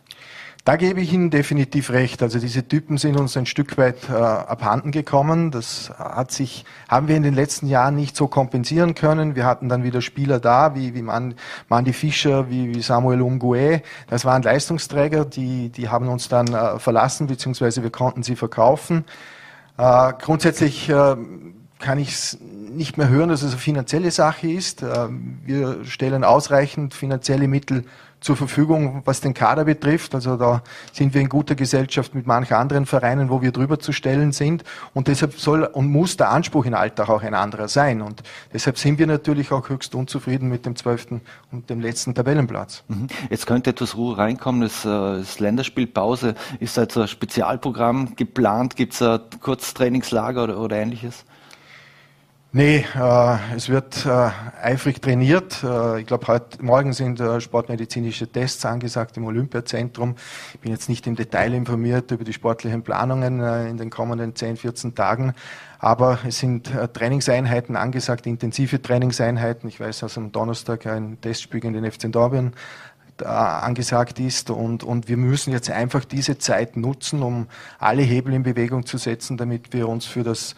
Da 0.65 0.75
gebe 0.75 1.00
ich 1.00 1.13
Ihnen 1.13 1.29
definitiv 1.29 1.89
recht. 1.89 2.21
Also 2.21 2.38
diese 2.38 2.67
Typen 2.67 2.97
sind 2.97 3.17
uns 3.17 3.35
ein 3.38 3.45
Stück 3.45 3.77
weit 3.77 4.09
äh, 4.09 4.13
abhanden 4.13 4.91
gekommen. 4.91 5.51
Das 5.51 5.91
hat 5.97 6.31
sich, 6.31 6.65
haben 6.88 7.07
wir 7.07 7.15
in 7.15 7.23
den 7.23 7.33
letzten 7.33 7.67
Jahren 7.67 7.95
nicht 7.95 8.15
so 8.15 8.27
kompensieren 8.27 8.94
können. 8.94 9.35
Wir 9.35 9.45
hatten 9.45 9.69
dann 9.69 9.83
wieder 9.83 10.01
Spieler 10.01 10.39
da, 10.39 10.75
wie, 10.75 10.94
wie 10.94 11.01
Man, 11.01 11.35
Mandy 11.69 11.94
Fischer, 11.94 12.50
wie, 12.50 12.75
wie 12.75 12.81
Samuel 12.81 13.21
Umgue. 13.21 13.81
Das 14.09 14.25
waren 14.25 14.44
Leistungsträger, 14.44 15.25
die, 15.25 15.69
die 15.69 15.89
haben 15.89 16.09
uns 16.09 16.27
dann 16.27 16.53
äh, 16.53 16.77
verlassen, 16.77 17.27
beziehungsweise 17.27 17.81
wir 17.81 17.89
konnten 17.89 18.21
sie 18.21 18.35
verkaufen. 18.35 19.05
Äh, 19.77 20.13
grundsätzlich 20.21 20.89
äh, 20.89 21.15
kann 21.79 21.97
ich 21.97 22.09
es 22.09 22.38
nicht 22.41 22.97
mehr 22.97 23.07
hören, 23.07 23.29
dass 23.29 23.41
es 23.41 23.53
eine 23.53 23.59
finanzielle 23.59 24.12
Sache 24.12 24.50
ist. 24.50 24.83
Äh, 24.83 25.07
wir 25.45 25.85
stellen 25.85 26.25
ausreichend 26.25 26.94
finanzielle 26.94 27.47
Mittel 27.47 27.85
zur 28.21 28.36
Verfügung, 28.36 29.01
was 29.06 29.21
den 29.21 29.33
Kader 29.33 29.66
betrifft. 29.66 30.13
Also 30.13 30.36
da 30.36 30.62
sind 30.92 31.13
wir 31.13 31.21
in 31.21 31.30
guter 31.30 31.56
Gesellschaft 31.56 32.16
mit 32.16 32.27
manchen 32.27 32.56
anderen 32.56 32.86
Vereinen, 32.86 33.30
wo 33.30 33.42
wir 33.42 33.51
drüber 33.51 33.80
zu 33.80 33.92
stellen 33.92 34.31
sind. 34.31 34.63
Und 34.94 35.07
deshalb 35.07 35.39
soll 35.39 35.63
und 35.63 35.88
muss 35.88 36.18
der 36.18 36.30
Anspruch 36.30 36.66
in 36.66 36.74
Alltag 36.74 37.10
auch 37.10 37.24
ein 37.24 37.33
anderer 37.33 37.68
sein. 37.68 38.01
Und 38.01 38.24
deshalb 38.54 38.77
sind 38.77 39.00
wir 39.00 39.07
natürlich 39.07 39.51
auch 39.51 39.69
höchst 39.69 39.95
unzufrieden 39.95 40.50
mit 40.50 40.66
dem 40.66 40.75
zwölften 40.75 41.21
und 41.51 41.69
dem 41.69 41.80
letzten 41.80 42.13
Tabellenplatz. 42.13 42.83
Mhm. 42.88 43.07
Jetzt 43.30 43.48
könnte 43.48 43.69
etwas 43.69 43.95
Ruhe 43.95 44.18
reinkommen. 44.18 44.62
Das, 44.62 44.83
äh, 44.83 45.19
das 45.19 45.39
Länderspielpause 45.39 46.36
ist 46.60 46.77
also 46.77 47.01
ein 47.01 47.07
Spezialprogramm 47.07 48.15
geplant. 48.15 48.75
Gibt 48.75 48.94
es 48.94 49.01
ein 49.01 49.22
Kurztrainingslager 49.39 50.44
oder, 50.44 50.60
oder 50.60 50.75
ähnliches? 50.75 51.25
Nee, 52.51 52.84
äh, 52.96 53.56
es 53.56 53.69
wird 53.69 54.07
äh, 54.07 54.31
eifrig 54.60 55.04
trainiert. 55.04 55.63
Äh, 55.63 56.00
ich 56.00 56.07
glaube, 56.07 56.25
heute 56.25 56.66
Morgen 56.66 56.94
sind 56.94 57.19
äh, 57.19 57.40
sportmedizinische 57.40 58.28
Tests 58.28 58.66
angesagt 58.66 59.18
im 59.18 59.25
Olympiazentrum. 59.25 60.16
Ich 60.56 60.60
bin 60.60 60.72
jetzt 60.72 60.90
nicht 60.90 61.06
im 61.06 61.16
Detail 61.16 61.54
informiert 61.54 62.10
über 62.10 62.24
die 62.24 62.34
sportlichen 62.34 62.81
Planungen 62.81 63.40
äh, 63.40 63.69
in 63.69 63.78
den 63.78 63.92
kommenden 63.92 64.36
10, 64.36 64.57
14 64.57 64.96
Tagen. 64.96 65.36
Aber 65.78 66.18
es 66.28 66.40
sind 66.40 66.74
äh, 66.74 66.88
Trainingseinheiten 66.88 67.75
angesagt, 67.75 68.25
intensive 68.25 68.81
Trainingseinheiten. 68.81 69.69
Ich 69.69 69.80
weiß, 69.80 70.00
dass 70.00 70.18
am 70.18 70.31
Donnerstag 70.31 70.88
ein 70.88 71.22
Testspiel 71.22 71.63
in 71.66 71.74
den 71.74 71.92
FC 71.92 72.12
Dortmund 72.12 72.56
angesagt 73.22 74.18
ist 74.22 74.50
und, 74.50 74.81
und 74.81 75.10
wir 75.10 75.18
müssen 75.18 75.51
jetzt 75.51 75.69
einfach 75.69 76.06
diese 76.06 76.38
Zeit 76.38 76.78
nutzen, 76.78 77.22
um 77.22 77.48
alle 77.78 78.01
Hebel 78.01 78.34
in 78.34 78.44
Bewegung 78.44 78.86
zu 78.86 78.98
setzen, 78.98 79.36
damit 79.36 79.74
wir 79.74 79.90
uns 79.90 80.06
für 80.06 80.24
das 80.24 80.56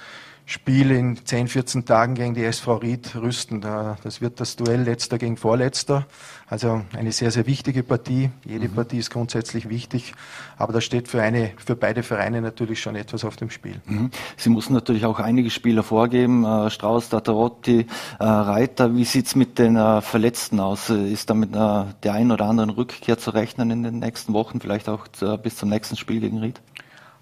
Spiel 0.52 0.92
in 0.92 1.16
10, 1.16 1.48
14 1.48 1.86
Tagen 1.86 2.14
gegen 2.14 2.34
die 2.34 2.44
SV 2.44 2.76
Ried 2.76 3.16
rüsten. 3.16 3.62
Das 3.62 4.20
wird 4.20 4.42
das 4.42 4.58
Duell 4.58 4.82
letzter 4.82 5.18
gegen 5.18 5.38
vorletzter. 5.38 6.06
Also 6.46 6.82
eine 6.94 7.14
sehr, 7.14 7.32
sehr 7.32 7.48
wichtige 7.48 7.84
Partie. 7.84 8.32
Jede 8.44 8.68
mhm. 8.68 8.74
Partie 8.74 8.98
ist 8.98 9.12
grundsätzlich 9.12 9.70
wichtig, 9.70 10.14
aber 10.58 10.74
da 10.74 10.82
steht 10.82 11.08
für, 11.08 11.22
eine, 11.22 11.52
für 11.56 11.78
beide 11.78 12.04
Vereine 12.04 12.42
natürlich 12.42 12.82
schon 12.82 12.98
etwas 12.98 13.24
auf 13.24 13.38
dem 13.38 13.50
Spiel. 13.50 13.80
Mhm. 13.86 14.12
Sie 14.36 14.50
mussten 14.50 14.74
natürlich 14.74 15.06
auch 15.06 15.20
einige 15.20 15.50
Spieler 15.50 15.84
vorgeben, 15.84 16.44
äh, 16.44 16.70
Strauß, 16.70 17.08
Tatarotti, 17.08 17.86
äh, 18.20 18.24
Reiter. 18.26 18.94
Wie 18.94 19.06
sieht's 19.06 19.36
mit 19.36 19.58
den 19.58 19.78
äh, 19.78 20.02
Verletzten 20.02 20.60
aus? 20.60 20.90
Ist 20.90 21.30
da 21.30 21.34
mit 21.34 21.56
der 21.56 22.14
einen 22.14 22.32
oder 22.32 22.44
anderen 22.44 22.72
Rückkehr 22.72 23.18
zu 23.18 23.30
rechnen 23.30 23.72
in 23.72 23.84
den 23.84 24.00
nächsten 24.00 24.34
Wochen, 24.34 24.60
vielleicht 24.60 24.90
auch 24.90 25.08
bis 25.42 25.56
zum 25.56 25.70
nächsten 25.70 25.96
Spiel 25.96 26.20
gegen 26.20 26.40
Ried? 26.40 26.60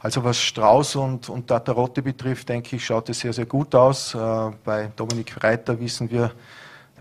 Also 0.02 0.24
was 0.24 0.40
Strauß 0.40 0.96
und, 0.96 1.28
und 1.28 1.48
Tatarotte 1.48 2.02
betrifft, 2.02 2.48
denke 2.48 2.78
ich, 2.78 2.86
schaut 2.86 3.10
es 3.10 3.20
sehr, 3.20 3.34
sehr 3.34 3.46
gut 3.46 3.76
aus. 3.76 4.16
Äh, 4.16 4.52
bei 4.64 4.92
Dominik 4.96 5.44
Reiter 5.44 5.78
wissen 5.80 6.10
wir, 6.10 6.32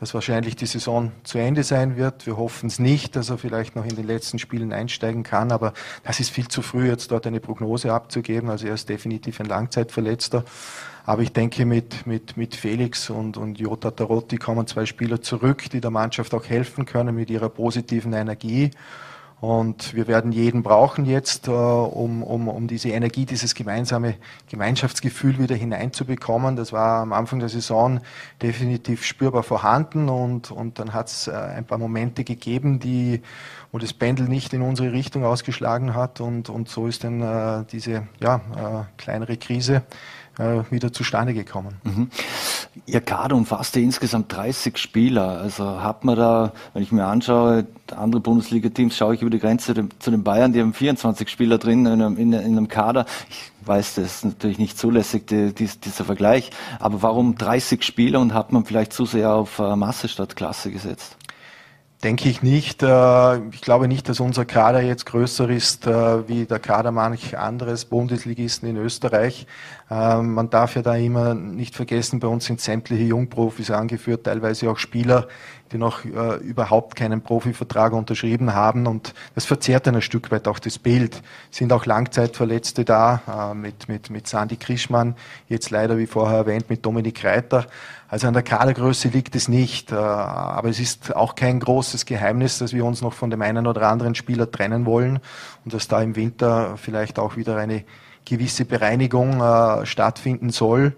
dass 0.01 0.15
wahrscheinlich 0.15 0.57
die 0.57 0.67
Saison 0.67 1.13
zu 1.23 1.39
Ende 1.39 1.63
sein 1.63 1.97
wird. 1.97 2.27
Wir 2.27 2.37
hoffen 2.37 2.67
es 2.67 2.81
nicht, 2.81 3.15
dass 3.15 3.31
er 3.31 3.39
vielleicht 3.39 3.77
noch 3.77 3.85
in 3.85 3.95
den 3.95 4.07
letzten 4.07 4.41
Spielen 4.41 4.73
einsteigen 4.73 5.23
kann, 5.23 5.53
aber 5.53 5.75
das 6.03 6.19
ist 6.19 6.31
viel 6.31 6.49
zu 6.49 6.61
früh, 6.61 6.89
jetzt 6.89 7.11
dort 7.13 7.27
eine 7.27 7.39
Prognose 7.39 7.93
abzugeben. 7.93 8.51
Also 8.51 8.67
er 8.67 8.75
ist 8.75 8.89
definitiv 8.89 9.41
ein 9.41 9.47
Langzeitverletzter. 9.47 10.45
Aber 11.05 11.23
ich 11.23 11.33
denke, 11.33 11.67
mit, 11.67 12.07
mit, 12.07 12.37
mit 12.37 12.55
Felix 12.55 13.11
und, 13.11 13.37
und 13.37 13.59
Jota 13.59 13.93
Tarotti 13.93 14.37
kommen 14.37 14.67
zwei 14.67 14.87
Spieler 14.87 15.23
zurück, 15.23 15.71
die 15.71 15.81
der 15.81 15.91
Mannschaft 15.91 16.35
auch 16.35 16.45
helfen 16.45 16.85
können 16.85 17.15
mit 17.15 17.31
ihrer 17.31 17.49
positiven 17.49 18.13
Energie. 18.13 18.73
Und 19.41 19.95
wir 19.95 20.09
werden 20.09 20.33
jeden 20.33 20.65
brauchen 20.65 21.05
jetzt, 21.05 21.47
äh, 21.47 21.51
um, 21.51 22.25
um, 22.25 22.49
um 22.49 22.67
diese 22.67 22.89
Energie, 22.89 23.25
dieses 23.25 23.55
gemeinsame 23.55 24.17
Gemeinschaftsgefühl 24.51 25.39
wieder 25.39 25.55
hineinzubekommen. 25.55 26.57
Das 26.57 26.73
war 26.73 27.03
am 27.03 27.13
Anfang 27.13 27.39
der 27.39 27.49
Saison 27.49 28.01
definitiv 28.43 29.05
spürbar 29.05 29.45
vorhanden 29.45 30.09
und, 30.09 30.51
und 30.51 30.81
dann 30.81 30.93
hat 30.93 31.07
es 31.07 31.29
äh, 31.29 31.33
ein 31.33 31.65
paar 31.65 31.79
Momente 31.79 32.25
gegeben, 32.25 32.81
die, 32.81 33.23
wo 33.71 33.79
das 33.79 33.93
Pendel 33.93 34.29
nicht 34.29 34.53
in 34.55 34.63
unsere 34.63 34.91
Richtung 34.91 35.25
ausgeschlagen 35.25 35.95
hat 35.95 36.21
und, 36.21 36.51
und 36.51 36.69
so 36.69 36.89
ist 36.89 37.05
dann 37.05 37.23
äh, 37.23 37.65
diese 37.71 38.09
ja, 38.19 38.37
äh, 38.57 39.01
kleinere 39.01 39.37
Krise 39.37 39.83
äh, 40.39 40.63
wieder 40.71 40.93
zustande 40.93 41.35
gekommen. 41.35 41.77
Mhm. 41.85 42.11
Ihr 42.87 43.01
Kader 43.01 43.37
umfasste 43.37 43.81
insgesamt 43.81 44.35
30 44.35 44.79
Spieler. 44.79 45.41
Also 45.41 45.83
hat 45.83 46.05
man 46.05 46.17
da, 46.17 46.53
wenn 46.75 46.83
ich 46.83 46.93
mir 46.93 47.05
anschaue, 47.05 47.67
andere 47.95 48.21
Bundesliga-Teams, 48.21 48.97
schaue 48.97 49.15
ich 49.15 49.23
über 49.23 49.31
die 49.31 49.39
Grenze 49.39 49.75
zu 49.99 50.11
den 50.11 50.23
Bayern, 50.23 50.53
die 50.53 50.61
haben 50.61 50.73
24 50.73 51.29
Spieler 51.29 51.59
drin 51.59 51.87
in 51.87 52.03
einem, 52.03 52.17
in 52.17 52.35
einem 52.35 52.69
Kader. 52.69 53.05
Ich 53.29 53.51
weiß, 53.67 53.97
das 53.97 54.05
ist 54.05 54.25
natürlich 54.25 54.59
nicht 54.59 54.79
zulässig, 54.79 55.27
die, 55.27 55.53
die, 55.53 55.67
dieser 55.67 56.05
Vergleich. 56.05 56.51
Aber 56.79 57.03
warum 57.03 57.37
30 57.37 57.83
Spieler 57.83 58.21
und 58.21 58.33
hat 58.33 58.53
man 58.53 58.65
vielleicht 58.65 58.93
zu 58.93 59.05
sehr 59.05 59.33
auf 59.33 59.59
äh, 59.59 59.77
Masse 59.77 60.09
statt 60.09 60.37
Klasse 60.37 60.71
gesetzt? 60.71 61.17
Denke 62.05 62.29
ich 62.29 62.43
nicht. 62.43 62.85
Äh, 62.85 63.39
ich 63.49 63.61
glaube 63.61 63.89
nicht, 63.89 64.09
dass 64.09 64.21
unser 64.21 64.45
Kader 64.45 64.81
jetzt 64.81 65.05
größer 65.07 65.49
ist 65.51 65.85
äh, 65.89 66.29
wie 66.29 66.45
der 66.45 66.61
Kader 66.61 66.93
manch 66.93 67.37
anderes 67.37 67.87
Bundesligisten 67.87 68.69
in 68.69 68.77
Österreich. 68.77 69.49
Ähm, 69.91 70.35
man 70.35 70.49
darf 70.49 70.77
ja 70.77 70.83
da 70.83 70.95
immer 70.95 71.35
nicht 71.35 71.75
vergessen, 71.75 72.21
bei 72.21 72.29
uns 72.29 72.45
sind 72.45 72.61
sämtliche 72.61 73.03
Jungprofis 73.03 73.73
angeführt, 73.73 74.25
teilweise 74.25 74.71
auch 74.71 74.79
Spieler, 74.79 75.27
die 75.73 75.79
noch 75.79 76.05
äh, 76.05 76.37
überhaupt 76.37 76.97
keinen 76.97 77.23
Profivertrag 77.23 77.93
unterschrieben 77.93 78.55
haben. 78.55 78.87
Und 78.87 79.15
das 79.35 79.45
verzerrt 79.45 79.87
dann 79.87 79.97
ein 79.97 80.03
Stück 80.03 80.31
weit 80.31 80.49
auch 80.49 80.59
das 80.59 80.79
Bild. 80.79 81.23
Sind 81.51 81.73
auch 81.73 81.87
Langzeitverletzte 81.87 82.85
da, 82.85 83.23
äh, 83.53 83.55
mit, 83.55 83.89
mit, 83.89 84.11
mit 84.11 84.27
Sandy 84.27 84.57
Krischmann, 84.57 85.15
jetzt 85.49 85.71
leider, 85.71 85.99
wie 85.99 86.07
vorher 86.07 86.39
erwähnt, 86.39 86.71
mit 86.71 86.85
Dominik 86.85 87.25
Reiter. 87.25 87.67
Also 88.09 88.27
an 88.27 88.33
der 88.33 88.43
Kadergröße 88.43 89.09
liegt 89.09 89.35
es 89.35 89.49
nicht. 89.49 89.93
Äh, 89.93 89.97
aber 89.97 90.69
es 90.69 90.81
ist 90.81 91.15
auch 91.15 91.35
kein 91.35 91.61
großes 91.61 92.07
Geheimnis, 92.07 92.59
dass 92.59 92.73
wir 92.73 92.85
uns 92.85 93.03
noch 93.03 93.13
von 93.13 93.31
dem 93.31 93.43
einen 93.43 93.67
oder 93.67 93.89
anderen 93.89 94.15
Spieler 94.15 94.51
trennen 94.51 94.87
wollen 94.87 95.21
und 95.65 95.75
dass 95.75 95.89
da 95.89 96.01
im 96.03 96.17
Winter 96.17 96.77
vielleicht 96.77 97.19
auch 97.19 97.37
wieder 97.37 97.57
eine 97.57 97.85
gewisse 98.25 98.65
Bereinigung 98.65 99.41
äh, 99.41 99.87
stattfinden 99.87 100.51
soll. 100.51 100.95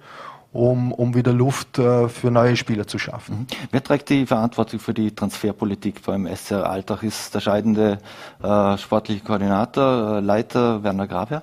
Um, 0.52 0.92
um 0.92 1.14
wieder 1.14 1.33
Luft 1.33 1.78
äh, 1.78 2.09
für 2.09 2.30
neue 2.30 2.57
Spieler 2.57 2.87
zu 2.87 2.99
schaffen. 2.99 3.40
Mhm. 3.40 3.47
Wer 3.71 3.83
trägt 3.83 4.09
die 4.09 4.26
Verantwortung 4.26 4.80
für 4.80 4.95
die 4.95 5.14
Transferpolitik 5.14 6.02
beim 6.04 6.26
SCR 6.26 6.69
Alltag? 6.69 7.02
Ist 7.02 7.35
der 7.35 7.40
scheidende 7.40 7.99
äh, 8.42 8.78
sportliche 8.78 9.23
Koordinator, 9.25 10.16
äh, 10.16 10.21
Leiter 10.21 10.83
Werner 10.83 11.07
Graber? 11.07 11.42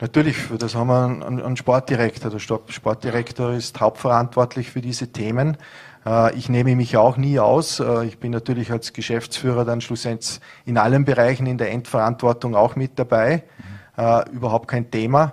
Natürlich, 0.00 0.36
das 0.56 0.76
haben 0.76 0.86
wir 0.86 1.04
einen, 1.04 1.42
einen 1.42 1.56
Sportdirektor. 1.56 2.30
Der 2.30 2.38
Sportdirektor 2.38 3.52
ist 3.52 3.80
hauptverantwortlich 3.80 4.70
für 4.70 4.80
diese 4.80 5.08
Themen. 5.08 5.56
Äh, 6.06 6.36
ich 6.36 6.48
nehme 6.48 6.76
mich 6.76 6.96
auch 6.96 7.16
nie 7.16 7.40
aus. 7.40 7.80
Äh, 7.80 8.04
ich 8.04 8.18
bin 8.18 8.30
natürlich 8.30 8.70
als 8.70 8.92
Geschäftsführer 8.92 9.64
dann 9.64 9.80
schlussendlich 9.80 10.38
in 10.64 10.78
allen 10.78 11.04
Bereichen 11.04 11.46
in 11.46 11.58
der 11.58 11.72
Endverantwortung 11.72 12.54
auch 12.54 12.76
mit 12.76 12.98
dabei. 12.98 13.42
Mhm. 13.58 13.68
Überhaupt 14.30 14.68
kein 14.68 14.92
Thema. 14.92 15.32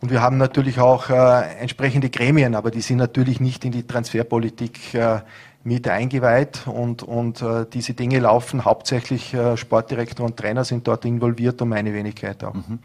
Und 0.00 0.10
wir 0.10 0.22
haben 0.22 0.38
natürlich 0.38 0.80
auch 0.80 1.10
äh, 1.10 1.60
entsprechende 1.60 2.08
Gremien, 2.08 2.54
aber 2.54 2.70
die 2.70 2.80
sind 2.80 2.96
natürlich 2.96 3.38
nicht 3.38 3.64
in 3.64 3.72
die 3.72 3.86
Transferpolitik 3.86 4.94
äh, 4.94 5.20
mit 5.62 5.86
eingeweiht 5.88 6.66
und, 6.66 7.02
und 7.02 7.42
äh, 7.42 7.66
diese 7.70 7.92
Dinge 7.92 8.18
laufen 8.20 8.64
hauptsächlich 8.64 9.34
äh, 9.34 9.58
Sportdirektor 9.58 10.24
und 10.24 10.38
Trainer 10.38 10.64
sind 10.64 10.88
dort 10.88 11.04
involviert 11.04 11.60
und 11.60 11.68
meine 11.68 11.92
Wenigkeit 11.92 12.42
auch. 12.44 12.54
Mhm. 12.54 12.78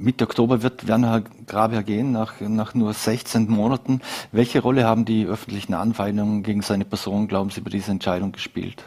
Mitte 0.00 0.24
Oktober 0.24 0.62
wird 0.62 0.86
Werner 0.86 1.24
Graber 1.48 1.82
gehen, 1.82 2.12
nach, 2.12 2.34
nach 2.40 2.72
nur 2.72 2.94
16 2.94 3.50
Monaten. 3.50 4.00
Welche 4.30 4.60
Rolle 4.60 4.84
haben 4.84 5.04
die 5.04 5.26
öffentlichen 5.26 5.74
Anfeindungen 5.74 6.44
gegen 6.44 6.62
seine 6.62 6.84
Person, 6.84 7.26
glauben 7.26 7.50
Sie, 7.50 7.60
bei 7.60 7.70
dieser 7.70 7.90
Entscheidung 7.90 8.30
gespielt? 8.30 8.84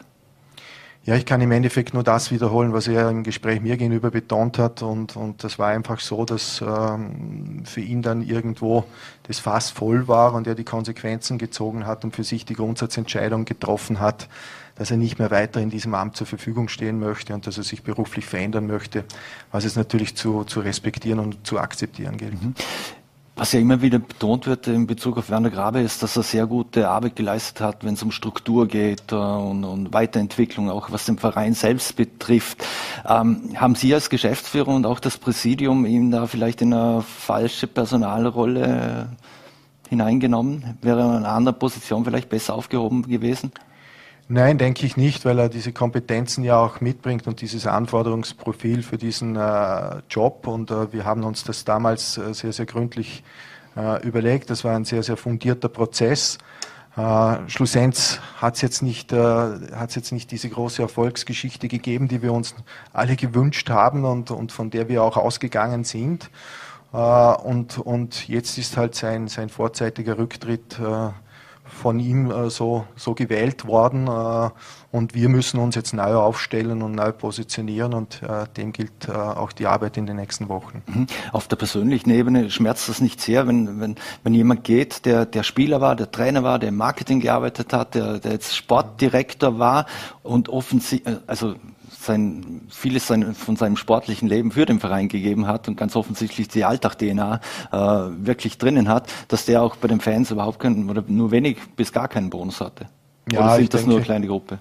Ja, 1.04 1.16
ich 1.16 1.26
kann 1.26 1.40
im 1.40 1.50
Endeffekt 1.50 1.94
nur 1.94 2.04
das 2.04 2.30
wiederholen, 2.30 2.72
was 2.72 2.86
er 2.86 3.10
im 3.10 3.24
Gespräch 3.24 3.60
mir 3.60 3.76
gegenüber 3.76 4.12
betont 4.12 4.56
hat. 4.58 4.82
Und, 4.82 5.16
und 5.16 5.42
das 5.42 5.58
war 5.58 5.68
einfach 5.68 5.98
so, 5.98 6.24
dass 6.24 6.62
ähm, 6.64 7.64
für 7.64 7.80
ihn 7.80 8.02
dann 8.02 8.22
irgendwo 8.22 8.84
das 9.24 9.40
Fass 9.40 9.70
voll 9.70 10.06
war 10.06 10.32
und 10.32 10.46
er 10.46 10.54
die 10.54 10.62
Konsequenzen 10.62 11.38
gezogen 11.38 11.86
hat 11.86 12.04
und 12.04 12.14
für 12.14 12.22
sich 12.22 12.44
die 12.44 12.54
Grundsatzentscheidung 12.54 13.46
getroffen 13.46 13.98
hat, 13.98 14.28
dass 14.76 14.92
er 14.92 14.96
nicht 14.96 15.18
mehr 15.18 15.32
weiter 15.32 15.60
in 15.60 15.70
diesem 15.70 15.92
Amt 15.94 16.16
zur 16.16 16.28
Verfügung 16.28 16.68
stehen 16.68 17.00
möchte 17.00 17.34
und 17.34 17.48
dass 17.48 17.58
er 17.58 17.64
sich 17.64 17.82
beruflich 17.82 18.24
verändern 18.24 18.68
möchte, 18.68 19.04
was 19.50 19.64
es 19.64 19.74
natürlich 19.74 20.14
zu, 20.14 20.44
zu 20.44 20.60
respektieren 20.60 21.18
und 21.18 21.44
zu 21.44 21.58
akzeptieren 21.58 22.16
gilt. 22.16 22.40
Mhm. 22.40 22.54
Was 23.34 23.52
ja 23.52 23.60
immer 23.60 23.80
wieder 23.80 23.98
betont 23.98 24.46
wird 24.46 24.66
in 24.66 24.86
Bezug 24.86 25.16
auf 25.16 25.30
Werner 25.30 25.48
Grabe 25.48 25.80
ist, 25.80 26.02
dass 26.02 26.16
er 26.16 26.22
sehr 26.22 26.46
gute 26.46 26.90
Arbeit 26.90 27.16
geleistet 27.16 27.62
hat, 27.62 27.82
wenn 27.82 27.94
es 27.94 28.02
um 28.02 28.10
Struktur 28.10 28.68
geht 28.68 29.10
äh, 29.10 29.14
und, 29.14 29.64
und, 29.64 29.94
Weiterentwicklung, 29.94 30.68
auch 30.68 30.92
was 30.92 31.06
den 31.06 31.16
Verein 31.16 31.54
selbst 31.54 31.96
betrifft. 31.96 32.62
Ähm, 33.08 33.54
haben 33.56 33.74
Sie 33.74 33.94
als 33.94 34.10
Geschäftsführer 34.10 34.68
und 34.68 34.84
auch 34.84 35.00
das 35.00 35.16
Präsidium 35.16 35.86
ihm 35.86 36.10
da 36.10 36.26
vielleicht 36.26 36.60
in 36.60 36.74
eine 36.74 37.00
falsche 37.00 37.66
Personalrolle 37.66 39.08
hineingenommen? 39.88 40.76
Wäre 40.82 41.00
er 41.00 41.06
in 41.06 41.24
einer 41.24 41.32
anderen 41.32 41.58
Position 41.58 42.04
vielleicht 42.04 42.28
besser 42.28 42.54
aufgehoben 42.54 43.02
gewesen? 43.02 43.50
Nein, 44.34 44.56
denke 44.56 44.86
ich 44.86 44.96
nicht, 44.96 45.26
weil 45.26 45.38
er 45.38 45.50
diese 45.50 45.74
Kompetenzen 45.74 46.42
ja 46.42 46.56
auch 46.56 46.80
mitbringt 46.80 47.26
und 47.26 47.42
dieses 47.42 47.66
Anforderungsprofil 47.66 48.82
für 48.82 48.96
diesen 48.96 49.36
äh, 49.36 50.00
Job. 50.08 50.46
Und 50.46 50.70
äh, 50.70 50.90
wir 50.90 51.04
haben 51.04 51.24
uns 51.24 51.44
das 51.44 51.66
damals 51.66 52.16
äh, 52.16 52.32
sehr, 52.32 52.54
sehr 52.54 52.64
gründlich 52.64 53.24
äh, 53.76 54.02
überlegt. 54.02 54.48
Das 54.48 54.64
war 54.64 54.74
ein 54.74 54.86
sehr, 54.86 55.02
sehr 55.02 55.18
fundierter 55.18 55.68
Prozess. 55.68 56.38
Äh, 56.96 57.46
schlussendlich 57.46 58.20
hat 58.38 58.54
es 58.54 58.62
jetzt 58.62 58.80
nicht, 58.80 59.12
äh, 59.12 59.18
hat 59.18 59.94
jetzt 59.96 60.12
nicht 60.12 60.30
diese 60.30 60.48
große 60.48 60.80
Erfolgsgeschichte 60.80 61.68
gegeben, 61.68 62.08
die 62.08 62.22
wir 62.22 62.32
uns 62.32 62.54
alle 62.94 63.16
gewünscht 63.16 63.68
haben 63.68 64.06
und, 64.06 64.30
und 64.30 64.50
von 64.50 64.70
der 64.70 64.88
wir 64.88 65.02
auch 65.02 65.18
ausgegangen 65.18 65.84
sind. 65.84 66.30
Und, 66.90 67.78
und 67.78 68.28
jetzt 68.28 68.56
ist 68.56 68.78
halt 68.78 68.94
sein, 68.94 69.28
sein 69.28 69.48
vorzeitiger 69.48 70.16
Rücktritt 70.16 70.78
von 71.72 71.98
ihm 71.98 72.30
äh, 72.30 72.50
so, 72.50 72.86
so 72.96 73.14
gewählt 73.14 73.66
worden 73.66 74.06
äh, 74.06 74.50
und 74.90 75.14
wir 75.14 75.28
müssen 75.28 75.58
uns 75.58 75.74
jetzt 75.74 75.94
neu 75.94 76.14
aufstellen 76.14 76.82
und 76.82 76.94
neu 76.94 77.12
positionieren 77.12 77.94
und 77.94 78.22
äh, 78.22 78.46
dem 78.56 78.72
gilt 78.72 79.08
äh, 79.08 79.12
auch 79.12 79.52
die 79.52 79.66
Arbeit 79.66 79.96
in 79.96 80.06
den 80.06 80.16
nächsten 80.16 80.48
Wochen. 80.48 80.82
Mhm. 80.86 81.06
Auf 81.32 81.48
der 81.48 81.56
persönlichen 81.56 82.10
Ebene 82.10 82.50
schmerzt 82.50 82.88
das 82.88 83.00
nicht 83.00 83.20
sehr, 83.20 83.46
wenn, 83.46 83.80
wenn, 83.80 83.96
wenn 84.22 84.34
jemand 84.34 84.64
geht, 84.64 85.06
der, 85.06 85.26
der 85.26 85.42
Spieler 85.42 85.80
war, 85.80 85.96
der 85.96 86.10
Trainer 86.10 86.42
war, 86.42 86.58
der 86.58 86.68
im 86.68 86.76
Marketing 86.76 87.20
gearbeitet 87.20 87.72
hat, 87.72 87.94
der, 87.94 88.18
der 88.18 88.32
jetzt 88.32 88.54
Sportdirektor 88.56 89.58
war 89.58 89.86
und 90.22 90.48
offensichtlich, 90.48 91.16
äh, 91.16 91.20
also 91.26 91.54
sein, 92.00 92.62
vieles 92.68 93.06
sein, 93.06 93.34
von 93.34 93.56
seinem 93.56 93.76
sportlichen 93.76 94.28
Leben 94.28 94.50
für 94.50 94.66
den 94.66 94.80
Verein 94.80 95.08
gegeben 95.08 95.46
hat 95.46 95.68
und 95.68 95.76
ganz 95.76 95.96
offensichtlich 95.96 96.48
die 96.48 96.64
Alltag-DNA 96.64 97.40
äh, 97.70 97.76
wirklich 98.26 98.58
drinnen 98.58 98.88
hat, 98.88 99.12
dass 99.28 99.44
der 99.44 99.62
auch 99.62 99.76
bei 99.76 99.88
den 99.88 100.00
Fans 100.00 100.30
überhaupt 100.30 100.58
keinen 100.58 100.90
oder 100.90 101.04
nur 101.06 101.30
wenig 101.30 101.58
bis 101.76 101.92
gar 101.92 102.08
keinen 102.08 102.30
Bonus 102.30 102.60
hatte. 102.60 102.86
Ja, 103.30 103.40
oder 103.40 103.56
sind 103.56 103.74
das 103.74 103.80
denke, 103.80 103.90
nur 103.90 103.98
eine 103.98 104.04
kleine 104.04 104.26
Gruppe? 104.26 104.58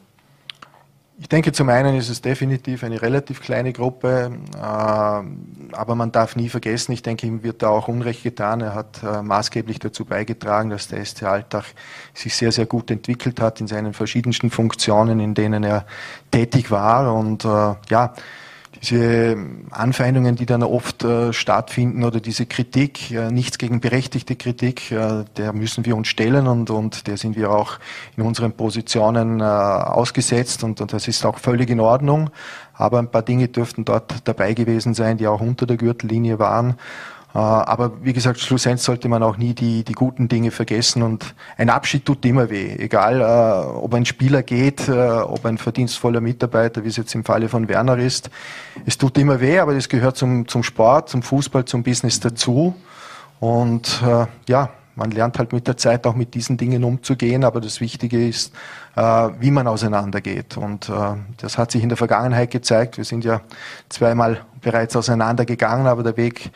Ich 1.21 1.29
denke, 1.29 1.51
zum 1.51 1.69
einen 1.69 1.95
ist 1.95 2.09
es 2.09 2.21
definitiv 2.21 2.83
eine 2.83 2.99
relativ 2.99 3.41
kleine 3.41 3.73
Gruppe, 3.73 4.31
äh, 4.55 4.59
aber 4.59 5.95
man 5.95 6.11
darf 6.11 6.35
nie 6.35 6.49
vergessen, 6.49 6.93
ich 6.93 7.03
denke, 7.03 7.27
ihm 7.27 7.43
wird 7.43 7.61
da 7.61 7.69
auch 7.69 7.87
Unrecht 7.87 8.23
getan. 8.23 8.61
Er 8.61 8.73
hat 8.73 9.03
äh, 9.03 9.21
maßgeblich 9.21 9.77
dazu 9.77 10.03
beigetragen, 10.03 10.71
dass 10.71 10.87
der 10.87 11.05
SC 11.05 11.23
Alltag 11.23 11.65
sich 12.15 12.35
sehr, 12.35 12.51
sehr 12.51 12.65
gut 12.65 12.89
entwickelt 12.89 13.39
hat 13.39 13.61
in 13.61 13.67
seinen 13.67 13.93
verschiedensten 13.93 14.49
Funktionen, 14.49 15.19
in 15.19 15.35
denen 15.35 15.63
er 15.63 15.85
tätig 16.31 16.71
war. 16.71 17.13
Und 17.13 17.45
äh, 17.45 17.75
ja, 17.91 18.15
diese 18.81 19.37
Anfeindungen, 19.69 20.35
die 20.35 20.45
dann 20.45 20.63
oft 20.63 21.03
äh, 21.03 21.33
stattfinden 21.33 22.03
oder 22.03 22.19
diese 22.19 22.45
Kritik, 22.47 23.11
nichts 23.31 23.57
gegen 23.57 23.79
berechtigte 23.79 24.35
Kritik, 24.35 24.89
der 24.89 25.53
müssen 25.53 25.85
wir 25.85 25.95
uns 25.95 26.07
stellen 26.07 26.47
und, 26.47 26.69
und 26.69 27.07
der 27.07 27.17
sind 27.17 27.35
wir 27.35 27.51
auch 27.51 27.77
in 28.17 28.23
unseren 28.23 28.53
Positionen 28.53 29.39
äh, 29.39 29.43
ausgesetzt 29.43 30.63
und, 30.63 30.81
und 30.81 30.93
das 30.93 31.07
ist 31.07 31.25
auch 31.25 31.37
völlig 31.37 31.69
in 31.69 31.79
Ordnung. 31.79 32.31
Aber 32.73 32.99
ein 32.99 33.11
paar 33.11 33.21
Dinge 33.21 33.47
dürften 33.47 33.85
dort 33.85 34.27
dabei 34.27 34.53
gewesen 34.53 34.93
sein, 34.93 35.17
die 35.17 35.27
auch 35.27 35.41
unter 35.41 35.67
der 35.67 35.77
Gürtellinie 35.77 36.39
waren. 36.39 36.75
Äh, 37.33 37.37
aber 37.37 38.03
wie 38.03 38.13
gesagt, 38.13 38.39
schlussendlich 38.39 38.83
sollte 38.83 39.07
man 39.07 39.23
auch 39.23 39.37
nie 39.37 39.53
die, 39.53 39.83
die 39.83 39.93
guten 39.93 40.27
Dinge 40.27 40.51
vergessen 40.51 41.01
und 41.01 41.33
ein 41.57 41.69
Abschied 41.69 42.05
tut 42.05 42.25
immer 42.25 42.49
weh. 42.49 42.75
Egal, 42.77 43.21
äh, 43.21 43.77
ob 43.77 43.93
ein 43.93 44.05
Spieler 44.05 44.43
geht, 44.43 44.87
äh, 44.89 44.91
ob 44.91 45.45
ein 45.45 45.57
verdienstvoller 45.57 46.21
Mitarbeiter, 46.21 46.83
wie 46.83 46.89
es 46.89 46.97
jetzt 46.97 47.15
im 47.15 47.23
Falle 47.23 47.47
von 47.47 47.69
Werner 47.69 47.97
ist. 47.97 48.29
Es 48.85 48.97
tut 48.97 49.17
immer 49.17 49.39
weh, 49.39 49.59
aber 49.59 49.73
das 49.73 49.87
gehört 49.87 50.17
zum, 50.17 50.47
zum 50.47 50.63
Sport, 50.63 51.09
zum 51.09 51.21
Fußball, 51.21 51.65
zum 51.65 51.83
Business 51.83 52.19
dazu. 52.19 52.75
Und 53.39 54.03
ja, 54.47 54.69
man 54.95 55.09
lernt 55.09 55.39
halt 55.39 55.51
mit 55.51 55.67
der 55.67 55.75
Zeit 55.75 56.05
auch 56.05 56.13
mit 56.13 56.35
diesen 56.35 56.57
Dingen 56.57 56.83
umzugehen, 56.83 57.43
aber 57.43 57.59
das 57.59 57.81
Wichtige 57.81 58.27
ist, 58.27 58.53
wie 58.95 59.49
man 59.49 59.65
auseinandergeht. 59.65 60.57
Und 60.57 60.91
das 61.37 61.57
hat 61.57 61.71
sich 61.71 61.81
in 61.81 61.89
der 61.89 61.97
Vergangenheit 61.97 62.51
gezeigt. 62.51 62.97
Wir 62.97 63.03
sind 63.03 63.25
ja 63.25 63.41
zweimal 63.89 64.45
bereits 64.61 64.95
auseinandergegangen, 64.95 65.87
aber 65.87 66.03
der 66.03 66.17
Weg 66.17 66.51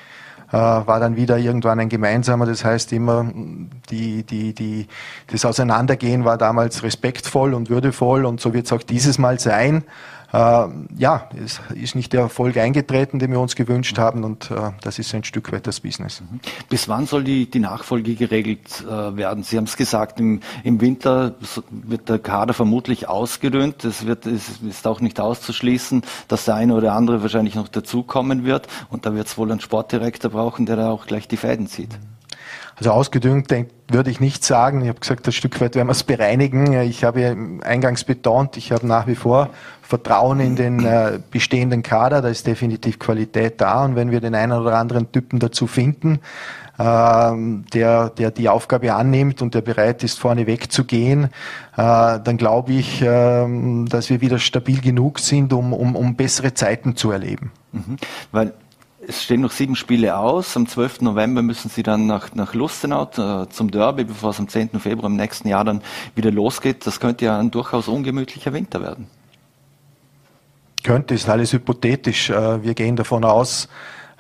war 0.58 1.00
dann 1.00 1.16
wieder 1.16 1.38
irgendwann 1.38 1.80
ein 1.80 1.90
gemeinsamer. 1.90 2.46
Das 2.46 2.64
heißt 2.64 2.94
immer, 2.94 3.26
die, 3.90 4.24
die, 4.24 4.54
die, 4.54 4.88
das 5.28 5.46
Auseinandergehen 5.46 6.26
war 6.26 6.38
damals 6.38 6.84
respektvoll 6.84 7.54
und 7.54 7.70
würdevoll 7.70 8.26
und 8.26 8.40
so 8.40 8.54
wird 8.54 8.66
es 8.66 8.72
auch 8.72 8.84
dieses 8.84 9.18
Mal 9.18 9.40
sein. 9.40 9.84
Äh, 10.34 10.68
ja, 10.98 11.30
es 11.44 11.62
ist 11.74 11.96
nicht 11.96 12.14
der 12.14 12.22
Erfolg 12.22 12.58
eingetreten, 12.58 13.20
den 13.20 13.32
wir 13.32 13.40
uns 13.40 13.56
gewünscht 13.56 13.98
haben 13.98 14.24
und 14.24 14.52
äh, 14.52 14.72
das 14.82 15.00
ist 15.00 15.14
ein 15.14 15.24
Stück 15.24 15.52
weit 15.52 15.68
das 15.68 15.80
Business. 15.80 16.22
Mhm. 16.22 16.40
Bis 16.70 16.88
wann 16.90 17.06
soll 17.06 17.24
die, 17.24 17.50
die 17.50 17.60
Nachfolge 17.60 18.16
geregelt 18.16 18.84
äh, 18.86 19.16
werden? 19.16 19.44
Sie 19.44 19.58
haben 19.58 19.66
es 19.66 19.78
gesagt, 19.78 20.20
im, 20.20 20.42
im 20.64 20.82
Winter 20.82 21.36
wird 21.70 22.10
der 22.10 22.20
Kader 22.20 22.54
vermutlich 22.54 23.08
ausgedünnt. 23.08 23.84
Es 23.86 24.06
wird, 24.06 24.26
es 24.26 24.62
ist 24.62 24.88
auch 24.88 25.00
nicht 25.00 25.20
auszuschließen, 25.20 26.04
dass 26.28 26.46
der 26.46 26.56
eine 26.56 26.74
oder 26.74 26.94
andere 26.94 27.22
wahrscheinlich 27.22 27.56
noch 27.56 27.68
dazukommen 27.68 28.46
wird 28.46 28.68
und 28.90 29.06
da 29.06 29.14
wird 29.14 29.28
es 29.28 29.38
wohl 29.38 29.52
einen 29.52 29.62
Sportdirektor 29.62 30.32
brauchen, 30.32 30.66
der 30.66 30.76
da 30.76 30.90
auch 30.90 31.06
gleich 31.06 31.28
die 31.28 31.38
Fäden 31.38 31.68
zieht. 31.68 31.98
Also 32.76 32.92
ausgedüngt 32.92 33.54
würde 33.88 34.10
ich 34.10 34.20
nicht 34.20 34.44
sagen. 34.44 34.82
Ich 34.82 34.90
habe 34.90 35.00
gesagt, 35.00 35.26
ein 35.28 35.32
Stück 35.32 35.62
weit 35.62 35.76
werden 35.76 35.88
wir 35.88 35.94
es 35.94 36.04
bereinigen. 36.04 36.74
Ich 36.82 37.04
habe 37.04 37.38
eingangs 37.64 38.04
betont, 38.04 38.58
ich 38.58 38.72
habe 38.72 38.86
nach 38.86 39.08
wie 39.08 39.16
vor 39.16 39.50
Vertrauen 39.82 40.40
in 40.40 40.56
den 40.56 40.86
äh, 40.86 41.20
bestehenden 41.32 41.84
Kader. 41.84 42.22
Da 42.22 42.28
ist 42.28 42.48
definitiv 42.48 43.00
Qualität 43.00 43.62
da. 43.62 43.86
Und 43.86 43.96
wenn 43.96 44.12
wir 44.12 44.20
den 44.20 44.36
einen 44.36 44.54
oder 44.54 44.78
anderen 44.78 45.12
Typen 45.12 45.40
dazu 45.40 45.68
finden, 45.68 46.20
ähm, 46.78 47.64
der, 47.74 48.10
der 48.10 48.32
die 48.32 48.50
Aufgabe 48.50 48.94
annimmt 48.94 49.42
und 49.42 49.54
der 49.54 49.62
bereit 49.62 50.04
ist, 50.04 50.20
vorne 50.20 50.48
wegzugehen, 50.48 51.26
äh, 51.26 51.28
dann 51.78 52.38
glaube 52.38 52.74
ich, 52.74 53.02
ähm, 53.06 53.88
dass 53.88 54.10
wir 54.10 54.20
wieder 54.20 54.40
stabil 54.40 54.82
genug 54.82 55.20
sind, 55.20 55.54
um, 55.54 55.72
um, 55.72 55.96
um 55.96 56.16
bessere 56.16 56.54
Zeiten 56.54 56.96
zu 56.98 57.12
erleben. 57.12 57.52
Mhm. 57.72 57.98
Weil 58.32 58.54
es 59.08 59.24
stehen 59.24 59.42
noch 59.42 59.52
sieben 59.52 59.76
Spiele 59.76 60.18
aus. 60.18 60.56
Am 60.56 60.68
12. 60.68 61.02
November 61.02 61.42
müssen 61.42 61.70
Sie 61.70 61.84
dann 61.84 62.08
nach, 62.08 62.34
nach 62.34 62.54
Lustenau 62.54 63.10
äh, 63.18 63.48
zum 63.50 63.72
Derby, 63.72 64.04
bevor 64.04 64.32
es 64.32 64.40
am 64.40 64.48
10. 64.48 64.80
Februar 64.80 65.10
im 65.10 65.16
nächsten 65.16 65.48
Jahr 65.48 65.64
dann 65.64 65.82
wieder 66.16 66.32
losgeht. 66.32 66.86
Das 66.86 67.00
könnte 67.00 67.26
ja 67.26 67.40
ein 67.40 67.52
durchaus 67.52 67.88
ungemütlicher 67.88 68.54
Winter 68.54 68.82
werden. 68.82 69.08
Könnte, 70.84 71.16
ist 71.16 71.28
alles 71.30 71.54
hypothetisch. 71.54 72.30
Äh, 72.30 72.64
wir 72.64 72.74
gehen 72.74 72.96
davon 72.96 73.24
aus, 73.24 73.68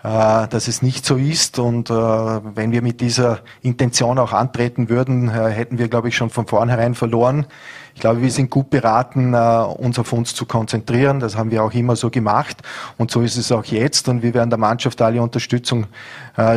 dass 0.06 0.68
es 0.68 0.84
nicht 0.84 1.04
so 1.04 1.16
ist. 1.16 1.58
Und 1.58 1.90
äh, 1.90 1.94
wenn 1.94 2.72
wir 2.72 2.84
mit 2.84 3.02
dieser 3.02 3.40
Intention 3.64 4.20
auch 4.20 4.34
antreten 4.34 4.88
würden, 4.88 5.30
äh, 5.30 5.50
hätten 5.50 5.80
wir, 5.80 5.88
glaube 5.88 6.10
ich, 6.10 6.16
schon 6.16 6.30
von 6.30 6.46
vornherein 6.46 6.94
verloren. 6.94 7.48
Ich 7.96 8.02
glaube, 8.02 8.22
wir 8.22 8.30
sind 8.30 8.50
gut 8.50 8.70
beraten, 8.70 9.34
uns 9.34 9.98
auf 9.98 10.12
uns 10.12 10.36
zu 10.36 10.46
konzentrieren. 10.46 11.22
Das 11.22 11.38
haben 11.38 11.50
wir 11.50 11.64
auch 11.64 11.74
immer 11.74 11.96
so 11.96 12.10
gemacht. 12.10 12.58
Und 12.98 13.10
so 13.10 13.22
ist 13.22 13.38
es 13.38 13.54
auch 13.54 13.64
jetzt. 13.64 14.10
Und 14.10 14.22
wir 14.22 14.34
werden 14.34 14.50
der 14.50 14.60
Mannschaft 14.60 15.02
alle 15.02 15.22
Unterstützung, 15.22 15.88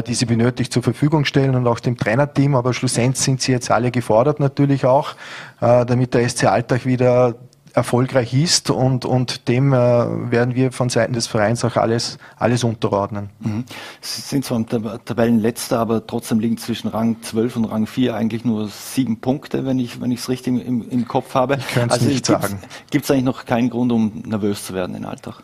die 0.08 0.14
sie 0.14 0.26
benötigt, 0.26 0.72
zur 0.72 0.82
Verfügung 0.82 1.24
stellen 1.24 1.54
und 1.54 1.64
auch 1.68 1.78
dem 1.78 1.96
Trainerteam. 1.96 2.56
Aber 2.56 2.74
schlussendlich 2.74 3.24
sind 3.24 3.40
sie 3.40 3.52
jetzt 3.52 3.70
alle 3.70 3.92
gefordert 3.92 4.40
natürlich 4.40 4.84
auch, 4.84 5.14
damit 5.60 6.12
der 6.12 6.28
SC 6.28 6.46
Alltag 6.46 6.84
wieder 6.86 7.36
erfolgreich 7.74 8.34
ist 8.34 8.70
und, 8.70 9.04
und 9.04 9.48
dem 9.48 9.72
äh, 9.72 9.76
werden 9.76 10.54
wir 10.54 10.72
von 10.72 10.88
Seiten 10.88 11.12
des 11.12 11.26
Vereins 11.26 11.64
auch 11.64 11.76
alles, 11.76 12.18
alles 12.36 12.64
unterordnen. 12.64 13.30
Mhm. 13.40 13.64
Sie 14.00 14.20
sind 14.20 14.44
zwar 14.44 14.58
im 14.58 14.66
Tabellenletzter, 14.66 15.78
aber 15.78 16.06
trotzdem 16.06 16.40
liegen 16.40 16.58
zwischen 16.58 16.88
Rang 16.88 17.22
12 17.22 17.56
und 17.56 17.64
Rang 17.66 17.86
4 17.86 18.14
eigentlich 18.14 18.44
nur 18.44 18.68
sieben 18.68 19.20
Punkte, 19.20 19.66
wenn 19.66 19.78
ich 19.78 20.00
wenn 20.00 20.12
es 20.12 20.28
richtig 20.28 20.64
im, 20.64 20.88
im 20.88 21.08
Kopf 21.08 21.34
habe. 21.34 21.56
Ich 21.58 21.68
kann 21.68 21.88
es 21.88 21.94
also 21.94 22.06
nicht 22.06 22.26
sagen. 22.26 22.58
Gibt 22.90 23.04
es 23.04 23.10
eigentlich 23.10 23.24
noch 23.24 23.44
keinen 23.44 23.70
Grund, 23.70 23.92
um 23.92 24.22
nervös 24.26 24.66
zu 24.66 24.74
werden 24.74 24.94
in 24.96 25.04
Alltag? 25.04 25.42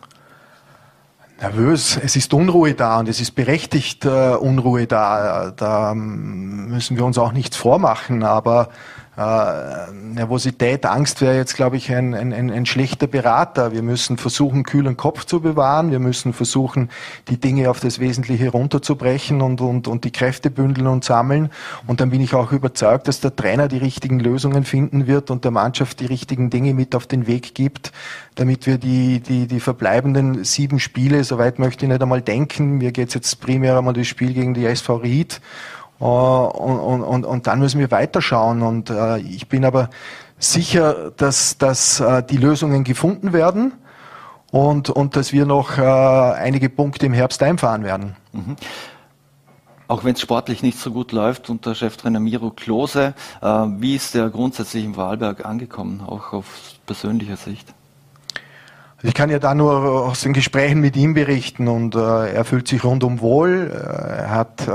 nervös. 1.41 1.99
Es 2.01 2.15
ist 2.15 2.33
Unruhe 2.33 2.73
da 2.73 2.99
und 2.99 3.09
es 3.09 3.19
ist 3.19 3.31
berechtigt 3.31 4.05
äh, 4.05 4.35
Unruhe 4.35 4.87
da. 4.87 5.51
Da 5.51 5.93
müssen 5.93 6.97
wir 6.97 7.05
uns 7.05 7.17
auch 7.17 7.31
nichts 7.31 7.57
vormachen, 7.57 8.23
aber 8.23 8.69
äh, 9.17 9.91
Nervosität, 9.93 10.85
Angst 10.85 11.21
wäre 11.21 11.37
jetzt, 11.37 11.55
glaube 11.55 11.77
ich, 11.77 11.89
ein, 11.93 12.13
ein, 12.13 12.33
ein 12.33 12.65
schlechter 12.65 13.07
Berater. 13.07 13.71
Wir 13.71 13.81
müssen 13.81 14.17
versuchen, 14.17 14.63
kühlen 14.63 14.97
Kopf 14.97 15.25
zu 15.25 15.39
bewahren. 15.39 15.91
Wir 15.91 15.99
müssen 15.99 16.33
versuchen, 16.33 16.89
die 17.29 17.39
Dinge 17.39 17.69
auf 17.69 17.79
das 17.79 17.99
Wesentliche 17.99 18.49
runterzubrechen 18.49 19.41
und, 19.41 19.61
und, 19.61 19.87
und 19.87 20.03
die 20.03 20.11
Kräfte 20.11 20.51
bündeln 20.51 20.87
und 20.87 21.05
sammeln. 21.05 21.49
Und 21.87 22.01
dann 22.01 22.09
bin 22.09 22.19
ich 22.19 22.33
auch 22.33 22.51
überzeugt, 22.51 23.07
dass 23.07 23.21
der 23.21 23.35
Trainer 23.35 23.69
die 23.69 23.77
richtigen 23.77 24.19
Lösungen 24.19 24.65
finden 24.65 25.07
wird 25.07 25.31
und 25.31 25.45
der 25.45 25.51
Mannschaft 25.51 26.01
die 26.01 26.07
richtigen 26.07 26.49
Dinge 26.49 26.73
mit 26.73 26.93
auf 26.93 27.07
den 27.07 27.25
Weg 27.25 27.55
gibt, 27.55 27.93
damit 28.35 28.67
wir 28.67 28.77
die, 28.77 29.21
die, 29.21 29.47
die 29.47 29.59
verbleibenden 29.61 30.43
sieben 30.43 30.79
Spiele, 30.79 31.23
soweit 31.23 31.57
möchte 31.57 31.85
ich 31.85 31.89
nicht 31.89 32.01
einmal 32.01 32.21
denken, 32.21 32.79
mir 32.79 32.91
geht 32.91 33.09
es 33.09 33.13
jetzt 33.13 33.39
primär 33.39 33.77
einmal 33.77 33.93
das 33.93 34.07
Spiel 34.07 34.33
gegen 34.33 34.53
die 34.53 34.65
SV 34.65 34.97
Ried 34.97 35.39
äh, 35.99 36.03
und, 36.03 37.03
und, 37.03 37.25
und, 37.25 37.47
dann 37.47 37.59
müssen 37.59 37.79
wir 37.79 37.91
weiterschauen. 37.91 38.61
Und 38.61 38.89
äh, 38.89 39.17
ich 39.19 39.47
bin 39.47 39.65
aber 39.65 39.89
sicher, 40.37 41.11
dass, 41.15 41.57
dass 41.57 41.99
äh, 41.99 42.23
die 42.23 42.37
Lösungen 42.37 42.83
gefunden 42.83 43.33
werden 43.33 43.73
und, 44.51 44.89
und 44.89 45.15
dass 45.15 45.33
wir 45.33 45.45
noch 45.45 45.77
einige 45.77 46.69
Punkte 46.69 47.05
im 47.07 47.13
Herbst 47.13 47.43
einfahren 47.43 47.83
werden. 47.83 48.15
Mhm. 48.31 48.55
Auch 49.87 50.03
wenn 50.03 50.13
es 50.13 50.21
sportlich 50.21 50.63
nicht 50.63 50.79
so 50.79 50.91
gut 50.91 51.11
läuft 51.11 51.49
unter 51.49 51.75
Cheftrainer 51.75 52.19
Miro 52.19 52.51
Klose, 52.51 53.15
wie 53.41 53.95
ist 53.95 54.15
der 54.15 54.29
grundsätzlich 54.29 54.85
im 54.85 54.95
Wahlberg 54.95 55.45
angekommen, 55.45 56.01
auch 56.07 56.31
aus 56.31 56.45
persönlicher 56.85 57.35
Sicht? 57.35 57.73
Ich 59.03 59.13
kann 59.13 59.29
ja 59.29 59.39
da 59.39 59.53
nur 59.53 60.07
aus 60.07 60.21
den 60.21 60.31
Gesprächen 60.31 60.79
mit 60.79 60.95
ihm 60.95 61.15
berichten 61.15 61.67
und 61.67 61.95
er 61.95 62.45
fühlt 62.45 62.67
sich 62.67 62.83
rundum 62.83 63.19
wohl. 63.19 63.71
Er 63.71 64.29
hat 64.29 64.67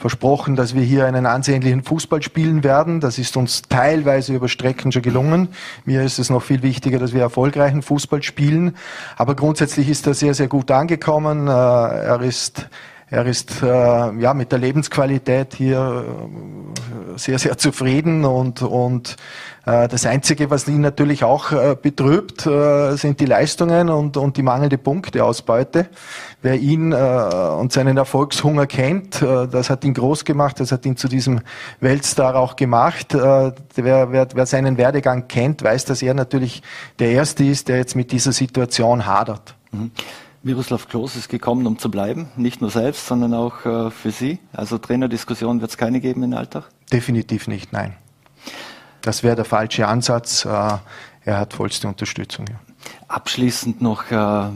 versprochen, 0.00 0.56
dass 0.56 0.74
wir 0.74 0.82
hier 0.82 1.04
einen 1.04 1.26
ansehnlichen 1.26 1.82
Fußball 1.82 2.22
spielen 2.22 2.64
werden. 2.64 3.00
Das 3.00 3.18
ist 3.18 3.36
uns 3.36 3.62
teilweise 3.62 4.34
über 4.34 4.48
Strecken 4.48 4.90
schon 4.92 5.02
gelungen. 5.02 5.48
Mir 5.84 6.02
ist 6.02 6.18
es 6.18 6.30
noch 6.30 6.42
viel 6.42 6.62
wichtiger, 6.62 6.98
dass 6.98 7.12
wir 7.12 7.20
erfolgreichen 7.20 7.82
Fußball 7.82 8.22
spielen. 8.22 8.76
Aber 9.16 9.36
grundsätzlich 9.36 9.90
ist 9.90 10.06
er 10.06 10.14
sehr, 10.14 10.32
sehr 10.32 10.48
gut 10.48 10.70
angekommen. 10.70 11.48
Äh, 11.48 11.50
er 11.50 12.22
ist 12.22 12.66
er 13.10 13.26
ist 13.26 13.62
äh, 13.62 13.66
ja 13.66 14.34
mit 14.34 14.52
der 14.52 14.60
Lebensqualität 14.60 15.54
hier 15.54 16.04
äh, 16.06 17.18
sehr, 17.18 17.40
sehr 17.40 17.58
zufrieden 17.58 18.24
und, 18.24 18.62
und 18.62 19.16
äh, 19.66 19.88
das 19.88 20.06
Einzige, 20.06 20.50
was 20.50 20.66
ihn 20.68 20.80
natürlich 20.80 21.24
auch 21.24 21.52
äh, 21.52 21.76
betrübt, 21.80 22.46
äh, 22.46 22.96
sind 22.96 23.20
die 23.20 23.26
Leistungen 23.26 23.88
und, 23.88 24.16
und 24.16 24.36
die 24.36 24.42
mangelnde 24.42 24.78
Punkteausbeute. 24.78 25.88
Wer 26.42 26.54
ihn 26.54 26.94
und 26.94 27.70
seinen 27.70 27.98
Erfolgshunger 27.98 28.66
kennt, 28.66 29.20
das 29.20 29.68
hat 29.68 29.84
ihn 29.84 29.92
groß 29.92 30.24
gemacht, 30.24 30.58
das 30.58 30.72
hat 30.72 30.86
ihn 30.86 30.96
zu 30.96 31.06
diesem 31.06 31.42
Weltstar 31.80 32.34
auch 32.34 32.56
gemacht. 32.56 33.12
Wer, 33.12 33.52
wer, 33.76 34.26
wer 34.32 34.46
seinen 34.46 34.78
Werdegang 34.78 35.28
kennt, 35.28 35.62
weiß, 35.62 35.84
dass 35.84 36.00
er 36.00 36.14
natürlich 36.14 36.62
der 36.98 37.10
Erste 37.10 37.44
ist, 37.44 37.68
der 37.68 37.76
jetzt 37.76 37.94
mit 37.94 38.10
dieser 38.10 38.32
Situation 38.32 39.04
hadert. 39.04 39.54
Mhm. 39.70 39.90
Miroslav 40.42 40.88
Klos 40.88 41.16
ist 41.16 41.28
gekommen, 41.28 41.66
um 41.66 41.78
zu 41.78 41.90
bleiben, 41.90 42.28
nicht 42.36 42.62
nur 42.62 42.70
selbst, 42.70 43.06
sondern 43.06 43.34
auch 43.34 43.66
äh, 43.66 43.90
für 43.90 44.10
Sie. 44.10 44.38
Also 44.52 44.78
Trainerdiskussion 44.78 45.60
wird 45.60 45.70
es 45.70 45.76
keine 45.76 46.00
geben 46.00 46.22
in 46.22 46.32
Alltag? 46.32 46.64
Definitiv 46.90 47.46
nicht, 47.46 47.72
nein. 47.72 47.94
Das 49.02 49.22
wäre 49.22 49.36
der 49.36 49.44
falsche 49.44 49.86
Ansatz. 49.86 50.46
Äh, 50.46 50.48
er 50.48 51.38
hat 51.38 51.52
vollste 51.52 51.88
Unterstützung. 51.88 52.46
Ja. 52.48 52.56
Abschließend 53.08 53.82
noch, 53.82 54.10
äh, 54.10 54.48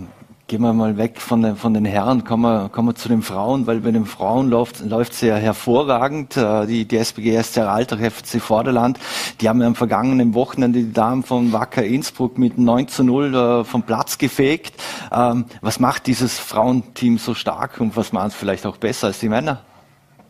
gehen 0.46 0.60
wir 0.60 0.74
mal 0.74 0.98
weg 0.98 1.20
von 1.20 1.42
den, 1.42 1.56
von 1.56 1.72
den 1.72 1.86
Herren, 1.86 2.24
kommen 2.24 2.42
wir, 2.42 2.68
kommen 2.68 2.88
wir 2.88 2.94
zu 2.94 3.08
den 3.08 3.22
Frauen, 3.22 3.66
weil 3.66 3.80
bei 3.80 3.90
den 3.90 4.04
Frauen 4.04 4.50
läuft 4.50 4.80
läuft 4.84 5.14
sehr 5.14 5.36
hervorragend. 5.36 6.36
Äh, 6.36 6.66
die, 6.66 6.84
die 6.84 6.98
SPG 6.98 7.42
SCR 7.42 7.70
Alter 7.70 7.98
FC 7.98 8.40
Vorderland, 8.40 8.98
die 9.40 9.48
haben 9.48 9.60
ja 9.60 9.66
am 9.66 9.74
vergangenen 9.74 10.34
Wochenende 10.34 10.80
die 10.80 10.92
Damen 10.92 11.22
von 11.22 11.52
Wacker 11.52 11.84
Innsbruck 11.84 12.36
mit 12.36 12.58
9 12.58 12.88
zu 12.88 13.04
0 13.04 13.34
äh, 13.34 13.64
vom 13.64 13.82
Platz 13.84 14.18
gefegt. 14.18 14.74
Ähm, 15.10 15.46
was 15.62 15.80
macht 15.80 16.06
dieses 16.06 16.38
Frauenteam 16.38 17.16
so 17.16 17.34
stark 17.34 17.80
und 17.80 17.96
was 17.96 18.12
macht 18.12 18.28
es 18.28 18.34
vielleicht 18.34 18.66
auch 18.66 18.76
besser 18.76 19.06
als 19.08 19.20
die 19.20 19.30
Männer? 19.30 19.62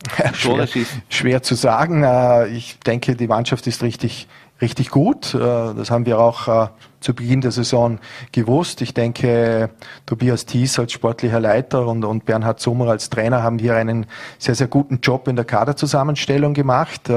schwer, 0.34 0.68
schwer 1.08 1.42
zu 1.42 1.54
sagen. 1.54 2.04
Äh, 2.04 2.48
ich 2.48 2.78
denke, 2.80 3.16
die 3.16 3.26
Mannschaft 3.26 3.66
ist 3.66 3.82
richtig, 3.82 4.28
richtig 4.60 4.90
gut. 4.90 5.34
Äh, 5.34 5.38
das 5.38 5.90
haben 5.90 6.06
wir 6.06 6.18
auch 6.18 6.48
äh, 6.48 6.68
zu 7.00 7.14
Beginn 7.14 7.40
der 7.40 7.50
Saison 7.50 7.98
gewusst. 8.32 8.80
Ich 8.80 8.94
denke, 8.94 9.70
Tobias 10.06 10.46
Thies 10.46 10.78
als 10.78 10.92
sportlicher 10.92 11.40
Leiter 11.40 11.86
und, 11.86 12.04
und 12.04 12.24
Bernhard 12.24 12.60
Sommer 12.60 12.88
als 12.88 13.10
Trainer 13.10 13.42
haben 13.42 13.58
hier 13.58 13.76
einen 13.76 14.06
sehr, 14.38 14.54
sehr 14.54 14.68
guten 14.68 15.00
Job 15.02 15.28
in 15.28 15.36
der 15.36 15.44
Kaderzusammenstellung 15.44 16.54
gemacht. 16.54 17.10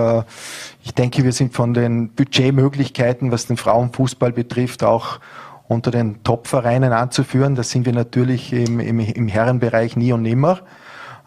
Ich 0.83 0.93
denke, 0.93 1.23
wir 1.23 1.31
sind 1.31 1.53
von 1.53 1.73
den 1.73 2.09
Budgetmöglichkeiten, 2.09 3.31
was 3.31 3.47
den 3.47 3.55
Frauenfußball 3.55 4.33
betrifft, 4.33 4.83
auch 4.83 5.19
unter 5.67 5.91
den 5.91 6.23
Top-Vereinen 6.23 6.93
anzuführen. 6.93 7.55
Das 7.55 7.69
sind 7.69 7.85
wir 7.85 7.93
natürlich 7.93 8.53
im, 8.53 8.79
im, 8.79 8.99
im 8.99 9.27
Herrenbereich 9.27 9.95
nie 9.95 10.11
und 10.13 10.21
nimmer. 10.21 10.59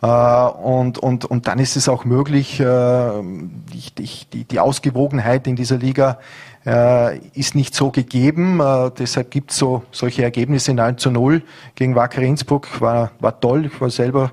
Äh, 0.02 0.06
und, 0.06 0.98
und, 0.98 1.24
und 1.24 1.46
dann 1.46 1.58
ist 1.58 1.76
es 1.76 1.88
auch 1.88 2.04
möglich, 2.04 2.60
äh, 2.60 2.64
die, 2.64 4.26
die, 4.32 4.44
die 4.44 4.60
Ausgewogenheit 4.60 5.46
in 5.46 5.56
dieser 5.56 5.76
Liga 5.76 6.18
ist 6.62 7.54
nicht 7.54 7.74
so 7.74 7.90
gegeben. 7.90 8.60
Äh, 8.60 8.90
deshalb 8.98 9.30
gibt 9.30 9.50
es 9.50 9.56
so, 9.56 9.82
solche 9.92 10.22
Ergebnisse 10.22 10.74
9 10.74 10.98
zu 10.98 11.10
0 11.10 11.42
gegen 11.74 11.94
Wacker 11.94 12.20
Innsbruck. 12.20 12.82
War, 12.82 13.12
war 13.18 13.40
toll. 13.40 13.66
Ich 13.66 13.80
war 13.80 13.88
selber 13.88 14.32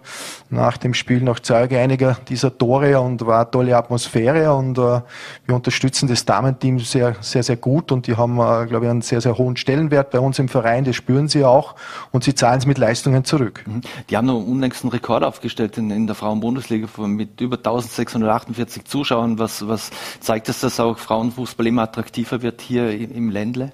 nach 0.50 0.76
dem 0.76 0.94
Spiel 0.94 1.22
noch 1.22 1.40
Zeuge 1.40 1.80
einiger 1.80 2.18
dieser 2.28 2.58
Tore 2.58 3.00
und 3.00 3.26
war 3.26 3.42
eine 3.42 3.52
tolle 3.52 3.78
Atmosphäre. 3.78 4.54
Und 4.54 4.78
äh, 4.78 5.02
wir 5.46 5.56
unterstützen 5.56 6.10
das 6.10 6.26
Damenteam 6.26 6.80
sehr, 6.80 7.16
sehr, 7.22 7.44
sehr 7.44 7.56
gut. 7.56 7.94
Und 7.94 8.08
die 8.08 8.18
haben, 8.18 8.38
äh, 8.40 8.66
glaube 8.68 8.86
ich, 8.86 8.92
einen 8.92 9.02
sehr, 9.02 9.22
sehr 9.22 9.38
hohen 9.38 9.56
Stellenwert 9.56 10.12
bei 10.12 10.20
uns 10.20 10.38
im 10.38 10.50
Verein. 10.50 10.84
Das 10.84 10.98
spüren 10.98 11.30
sie 11.30 11.46
auch. 11.46 11.76
Und 12.12 12.26
sie 12.26 12.36
zahlen 12.36 12.60
es 12.60 12.66
mit 12.66 12.78
Leistungen 12.78 13.24
zurück. 13.24 13.64
Mhm. 13.66 13.82
Die 14.10 14.18
haben 14.18 14.26
noch 14.26 14.36
unlängst 14.36 14.84
einen 14.84 14.92
Rekord 14.92 15.24
aufgestellt 15.24 15.78
in, 15.78 16.08
der 16.08 16.16
Frauenbundesliga 16.16 16.90
mit 17.08 17.40
über 17.40 17.56
1648 17.56 18.84
Zuschauern. 18.84 19.40
Was, 19.40 19.66
was 19.66 19.92
zeigt 20.20 20.50
dass 20.50 20.80
auch 20.80 20.98
Frauenfußball 20.98 21.68
immer 21.68 21.84
attraktiv 21.84 22.17
attraktiver 22.18 22.42
wird 22.42 22.62
hier 22.62 22.90
im 22.90 23.30
Ländle? 23.30 23.72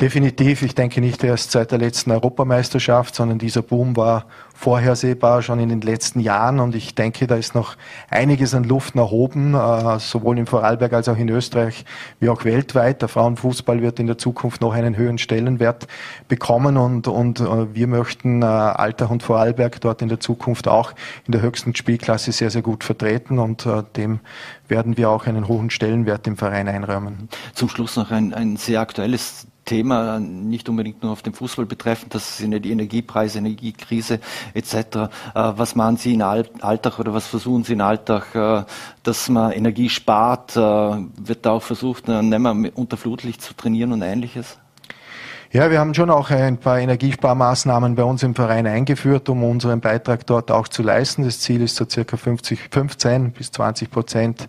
Definitiv. 0.00 0.62
Ich 0.62 0.74
denke 0.74 1.02
nicht 1.02 1.22
erst 1.22 1.50
seit 1.50 1.72
der 1.72 1.78
letzten 1.78 2.10
Europameisterschaft, 2.10 3.14
sondern 3.14 3.38
dieser 3.38 3.60
Boom 3.60 3.98
war 3.98 4.24
vorhersehbar 4.54 5.42
schon 5.42 5.58
in 5.60 5.68
den 5.68 5.82
letzten 5.82 6.20
Jahren 6.20 6.58
und 6.58 6.74
ich 6.74 6.94
denke, 6.94 7.26
da 7.26 7.34
ist 7.34 7.54
noch 7.54 7.76
einiges 8.08 8.54
an 8.54 8.64
Luft 8.64 8.94
nach 8.94 9.10
oben, 9.10 9.54
äh, 9.54 9.98
sowohl 9.98 10.38
in 10.38 10.46
Vorarlberg 10.46 10.94
als 10.94 11.08
auch 11.10 11.18
in 11.18 11.28
Österreich 11.28 11.84
wie 12.18 12.30
auch 12.30 12.44
weltweit. 12.46 13.02
Der 13.02 13.08
Frauenfußball 13.08 13.82
wird 13.82 14.00
in 14.00 14.06
der 14.06 14.16
Zukunft 14.16 14.62
noch 14.62 14.72
einen 14.72 14.96
höheren 14.96 15.18
Stellenwert 15.18 15.86
bekommen 16.28 16.78
und, 16.78 17.06
und 17.06 17.40
äh, 17.40 17.74
wir 17.74 17.86
möchten 17.86 18.40
äh, 18.40 18.46
Altach 18.46 19.10
und 19.10 19.22
Vorarlberg 19.22 19.82
dort 19.82 20.00
in 20.00 20.08
der 20.08 20.20
Zukunft 20.20 20.66
auch 20.66 20.92
in 21.26 21.32
der 21.32 21.42
höchsten 21.42 21.74
Spielklasse 21.74 22.32
sehr, 22.32 22.50
sehr 22.50 22.62
gut 22.62 22.84
vertreten 22.84 23.38
und 23.38 23.68
dem 23.96 24.20
werden 24.68 24.96
wir 24.96 25.10
auch 25.10 25.26
einen 25.26 25.46
hohen 25.46 25.68
Stellenwert 25.68 26.26
im 26.26 26.38
Verein 26.38 26.68
einräumen. 26.68 27.28
Zum 27.54 27.68
Schluss 27.68 27.96
noch 27.96 28.10
ein, 28.10 28.32
ein 28.32 28.56
sehr 28.56 28.80
aktuelles 28.80 29.46
Thema, 29.64 30.18
nicht 30.18 30.68
unbedingt 30.68 31.02
nur 31.02 31.12
auf 31.12 31.22
den 31.22 31.32
Fußball 31.32 31.66
betreffend, 31.66 32.14
das 32.14 32.38
sind 32.38 32.52
ja 32.52 32.58
die 32.58 32.72
Energiepreise, 32.72 33.38
Energiekrise 33.38 34.20
etc. 34.54 34.74
Äh, 34.74 35.08
was 35.34 35.74
machen 35.74 35.96
Sie 35.96 36.14
in 36.14 36.22
Alltag 36.22 36.98
oder 36.98 37.14
was 37.14 37.26
versuchen 37.26 37.64
Sie 37.64 37.74
in 37.74 37.80
Alltag, 37.80 38.34
äh, 38.34 38.64
dass 39.02 39.28
man 39.28 39.52
Energie 39.52 39.88
spart? 39.88 40.56
Äh, 40.56 40.60
wird 40.60 41.46
da 41.46 41.52
auch 41.52 41.62
versucht, 41.62 42.08
mehr 42.08 42.72
unter 42.74 42.96
Flutlicht 42.96 43.42
zu 43.42 43.54
trainieren 43.54 43.92
und 43.92 44.02
ähnliches? 44.02 44.58
Ja, 45.52 45.68
wir 45.68 45.80
haben 45.80 45.94
schon 45.94 46.10
auch 46.10 46.30
ein 46.30 46.58
paar 46.58 46.78
Energiesparmaßnahmen 46.78 47.96
bei 47.96 48.04
uns 48.04 48.22
im 48.22 48.36
Verein 48.36 48.68
eingeführt, 48.68 49.28
um 49.28 49.42
unseren 49.42 49.80
Beitrag 49.80 50.24
dort 50.24 50.52
auch 50.52 50.68
zu 50.68 50.84
leisten. 50.84 51.24
Das 51.24 51.40
Ziel 51.40 51.62
ist 51.62 51.74
so 51.74 51.86
circa 51.90 52.16
50, 52.16 52.68
15 52.70 53.32
bis 53.32 53.50
20 53.50 53.90
Prozent 53.90 54.48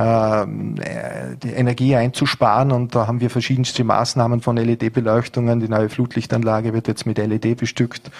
die 0.00 1.50
Energie 1.50 1.94
einzusparen. 1.94 2.72
Und 2.72 2.94
da 2.94 3.06
haben 3.06 3.20
wir 3.20 3.30
verschiedenste 3.30 3.84
Maßnahmen 3.84 4.40
von 4.40 4.56
LED-Beleuchtungen. 4.56 5.60
Die 5.60 5.68
neue 5.68 5.88
Flutlichtanlage 5.88 6.72
wird 6.72 6.88
jetzt 6.88 7.06
mit 7.06 7.18
LED 7.18 7.58
bestückt. 7.58 8.10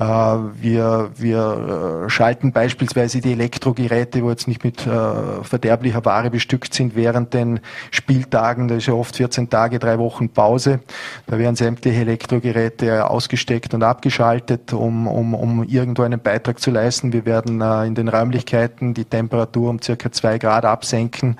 Äh, 0.00 0.04
wir, 0.04 1.10
wir 1.16 2.04
äh, 2.06 2.10
schalten 2.10 2.52
beispielsweise 2.52 3.20
die 3.20 3.32
Elektrogeräte, 3.32 4.22
wo 4.22 4.30
jetzt 4.30 4.48
nicht 4.48 4.64
mit 4.64 4.86
äh, 4.86 5.44
verderblicher 5.44 6.02
Ware 6.06 6.30
bestückt 6.30 6.72
sind, 6.72 6.96
während 6.96 7.34
den 7.34 7.60
Spieltagen, 7.90 8.66
da 8.68 8.76
ist 8.76 8.86
ja 8.86 8.94
oft 8.94 9.16
14 9.16 9.50
Tage, 9.50 9.78
drei 9.78 9.98
Wochen 9.98 10.30
Pause. 10.30 10.80
Da 11.26 11.38
werden 11.38 11.54
sämtliche 11.54 12.00
Elektrogeräte 12.00 13.10
ausgesteckt 13.10 13.74
und 13.74 13.82
abgeschaltet, 13.82 14.72
um, 14.72 15.06
um, 15.06 15.34
um 15.34 15.64
irgendwo 15.64 16.02
einen 16.02 16.20
Beitrag 16.20 16.60
zu 16.60 16.70
leisten. 16.70 17.12
Wir 17.12 17.26
werden 17.26 17.60
in 17.60 17.94
den 17.94 18.08
Räumlichkeiten 18.08 18.94
die 18.94 19.04
Temperatur 19.04 19.68
um 19.68 19.82
circa 19.82 20.10
zwei 20.10 20.38
Grad 20.38 20.64
absenken 20.64 21.36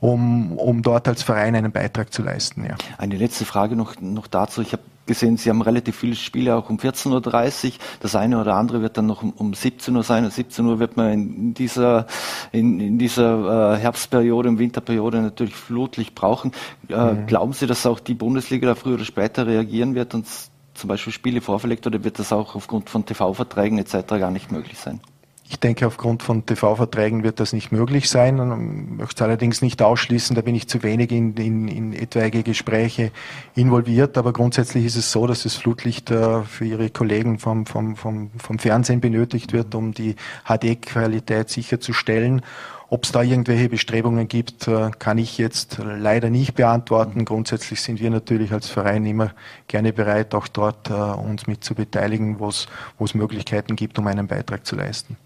um, 0.00 0.52
um 0.52 0.82
dort 0.82 1.08
als 1.08 1.22
Verein 1.22 1.54
einen 1.54 1.72
Beitrag 1.72 2.12
zu 2.12 2.22
leisten. 2.22 2.64
Ja. 2.64 2.76
Eine 2.98 3.16
letzte 3.16 3.44
Frage 3.44 3.76
noch, 3.76 4.00
noch 4.00 4.26
dazu. 4.26 4.62
Ich 4.62 4.72
habe 4.72 4.82
gesehen, 5.06 5.36
Sie 5.36 5.50
haben 5.50 5.62
relativ 5.62 5.96
viele 5.96 6.14
Spiele 6.14 6.54
auch 6.54 6.70
um 6.70 6.76
14.30 6.76 7.66
Uhr. 7.66 7.72
Das 7.98 8.14
eine 8.14 8.40
oder 8.40 8.54
andere 8.54 8.82
wird 8.82 8.96
dann 8.96 9.06
noch 9.06 9.22
um, 9.22 9.32
um 9.32 9.54
17 9.54 9.96
Uhr 9.96 10.04
sein. 10.04 10.24
Um 10.24 10.30
17 10.30 10.64
Uhr 10.66 10.78
wird 10.78 10.96
man 10.96 11.12
in 11.12 11.54
dieser, 11.54 12.06
in, 12.52 12.78
in 12.78 12.98
dieser 12.98 13.74
äh, 13.74 13.78
Herbstperiode, 13.78 14.48
im 14.48 14.58
Winterperiode 14.60 15.20
natürlich 15.20 15.56
Flutlicht 15.56 16.14
brauchen. 16.14 16.52
Äh, 16.88 17.14
mhm. 17.14 17.26
Glauben 17.26 17.52
Sie, 17.52 17.66
dass 17.66 17.84
auch 17.86 17.98
die 17.98 18.14
Bundesliga 18.14 18.68
da 18.68 18.74
früher 18.76 18.94
oder 18.94 19.04
später 19.04 19.46
reagieren 19.46 19.96
wird 19.96 20.14
und 20.14 20.26
zum 20.74 20.88
Beispiel 20.88 21.12
Spiele 21.12 21.40
vorverlegt 21.40 21.86
oder 21.88 22.04
wird 22.04 22.20
das 22.20 22.32
auch 22.32 22.54
aufgrund 22.54 22.88
von 22.88 23.04
TV-Verträgen 23.04 23.78
etc. 23.78 24.06
gar 24.10 24.30
nicht 24.30 24.52
möglich 24.52 24.78
sein? 24.78 25.00
Ich 25.50 25.58
denke, 25.58 25.86
aufgrund 25.86 26.22
von 26.22 26.44
TV-Verträgen 26.44 27.22
wird 27.22 27.40
das 27.40 27.54
nicht 27.54 27.72
möglich 27.72 28.10
sein. 28.10 28.36
Ich 28.36 28.98
möchte 28.98 29.14
es 29.16 29.22
allerdings 29.22 29.62
nicht 29.62 29.80
ausschließen, 29.80 30.36
da 30.36 30.42
bin 30.42 30.54
ich 30.54 30.68
zu 30.68 30.82
wenig 30.82 31.10
in, 31.10 31.34
in, 31.36 31.68
in 31.68 31.92
etwaige 31.94 32.42
Gespräche 32.42 33.12
involviert. 33.54 34.18
Aber 34.18 34.34
grundsätzlich 34.34 34.84
ist 34.84 34.96
es 34.96 35.10
so, 35.10 35.26
dass 35.26 35.44
das 35.44 35.54
Flutlicht 35.54 36.10
äh, 36.10 36.42
für 36.42 36.66
Ihre 36.66 36.90
Kollegen 36.90 37.38
vom, 37.38 37.64
vom, 37.64 37.96
vom, 37.96 38.30
vom 38.36 38.58
Fernsehen 38.58 39.00
benötigt 39.00 39.54
wird, 39.54 39.74
um 39.74 39.94
die 39.94 40.16
HD-Qualität 40.44 41.48
sicherzustellen. 41.48 42.42
Ob 42.90 43.04
es 43.04 43.12
da 43.12 43.22
irgendwelche 43.22 43.70
Bestrebungen 43.70 44.28
gibt, 44.28 44.68
äh, 44.68 44.90
kann 44.98 45.16
ich 45.16 45.38
jetzt 45.38 45.78
leider 45.78 46.28
nicht 46.28 46.56
beantworten. 46.56 47.24
Grundsätzlich 47.24 47.80
sind 47.80 48.00
wir 48.00 48.10
natürlich 48.10 48.52
als 48.52 48.68
Verein 48.68 49.06
immer 49.06 49.30
gerne 49.66 49.94
bereit, 49.94 50.34
auch 50.34 50.46
dort 50.46 50.90
äh, 50.90 50.92
uns 50.92 51.46
mit 51.46 51.64
zu 51.64 51.74
beteiligen, 51.74 52.38
wo 52.38 52.48
es 52.48 53.14
Möglichkeiten 53.14 53.76
gibt, 53.76 53.98
um 53.98 54.06
einen 54.06 54.26
Beitrag 54.26 54.66
zu 54.66 54.76
leisten. 54.76 55.16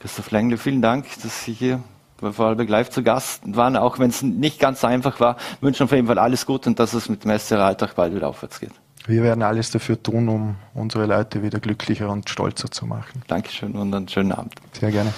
Christoph 0.00 0.30
Lengle, 0.30 0.58
vielen 0.58 0.80
Dank, 0.80 1.06
dass 1.22 1.44
Sie 1.44 1.52
hier 1.52 1.82
bei 2.20 2.32
Vorarlberg 2.32 2.68
Live 2.68 2.90
zu 2.90 3.02
Gast 3.02 3.42
waren, 3.44 3.76
auch 3.76 3.98
wenn 3.98 4.10
es 4.10 4.22
nicht 4.22 4.60
ganz 4.60 4.84
einfach 4.84 5.18
war. 5.18 5.36
Wir 5.60 5.68
wünschen 5.68 5.84
auf 5.84 5.92
jeden 5.92 6.06
Fall 6.06 6.18
alles 6.18 6.46
Gute 6.46 6.70
und 6.70 6.78
dass 6.78 6.92
es 6.94 7.08
mit 7.08 7.24
dem 7.24 7.36
SCR 7.36 7.64
Alltag 7.64 7.94
bald 7.96 8.14
wieder 8.14 8.28
aufwärts 8.28 8.60
geht. 8.60 8.72
Wir 9.06 9.22
werden 9.22 9.42
alles 9.42 9.70
dafür 9.70 10.00
tun, 10.00 10.28
um 10.28 10.56
unsere 10.74 11.06
Leute 11.06 11.42
wieder 11.42 11.58
glücklicher 11.58 12.10
und 12.10 12.28
stolzer 12.28 12.70
zu 12.70 12.86
machen. 12.86 13.22
Dankeschön 13.26 13.74
und 13.74 13.92
einen 13.94 14.08
schönen 14.08 14.32
Abend. 14.32 14.54
Sehr 14.72 14.92
gerne. 14.92 15.12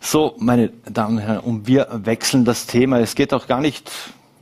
So, 0.00 0.36
meine 0.38 0.68
Damen 0.88 1.16
und 1.16 1.22
Herren, 1.22 1.40
und 1.40 1.66
wir 1.66 1.88
wechseln 1.90 2.44
das 2.44 2.66
Thema. 2.66 3.00
Es 3.00 3.14
geht 3.14 3.34
auch 3.34 3.46
gar 3.46 3.60
nicht 3.60 3.90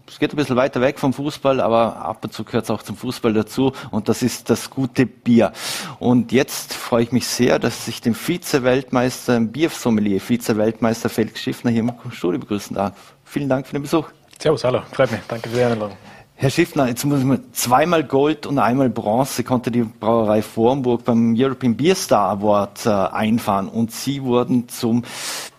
es 0.08 0.18
geht 0.18 0.32
ein 0.32 0.36
bisschen 0.36 0.56
weiter 0.56 0.80
weg 0.80 0.98
vom 0.98 1.12
Fußball, 1.12 1.60
aber 1.60 1.96
ab 1.96 2.24
und 2.24 2.32
zu 2.32 2.44
gehört 2.44 2.64
es 2.64 2.70
auch 2.70 2.82
zum 2.82 2.96
Fußball 2.96 3.32
dazu 3.32 3.72
und 3.90 4.08
das 4.08 4.22
ist 4.22 4.50
das 4.50 4.70
gute 4.70 5.06
Bier. 5.06 5.52
Und 5.98 6.32
jetzt 6.32 6.74
freue 6.74 7.02
ich 7.02 7.12
mich 7.12 7.26
sehr, 7.26 7.58
dass 7.58 7.88
ich 7.88 8.00
den 8.00 8.14
Vize-Weltmeister, 8.14 9.40
Biersommelier, 9.40 10.20
Vize-Weltmeister 10.20 11.08
Felix 11.08 11.40
Schiffner 11.40 11.70
hier 11.70 11.80
im 11.80 11.92
Studio 12.10 12.38
begrüßen 12.38 12.76
darf. 12.76 13.14
Vielen 13.24 13.48
Dank 13.48 13.66
für 13.66 13.72
den 13.72 13.82
Besuch. 13.82 14.08
Servus, 14.38 14.64
hallo, 14.64 14.82
freut 14.92 15.10
mich. 15.10 15.20
Danke 15.28 15.48
für 15.48 15.56
die 15.56 15.62
Einladung. 15.62 15.96
Herr 16.38 16.50
Schiffner, 16.50 16.86
jetzt 16.86 17.02
muss 17.06 17.24
man 17.24 17.50
zweimal 17.52 18.04
Gold 18.04 18.44
und 18.44 18.58
einmal 18.58 18.90
Bronze 18.90 19.42
konnte 19.42 19.70
die 19.70 19.84
Brauerei 19.84 20.42
Vormburg 20.42 21.02
beim 21.02 21.34
European 21.34 21.74
Beer 21.74 21.94
Star 21.94 22.28
Award 22.28 22.84
äh, 22.84 22.90
einfahren 22.90 23.68
und 23.68 23.90
Sie 23.90 24.22
wurden 24.22 24.68
zum 24.68 25.02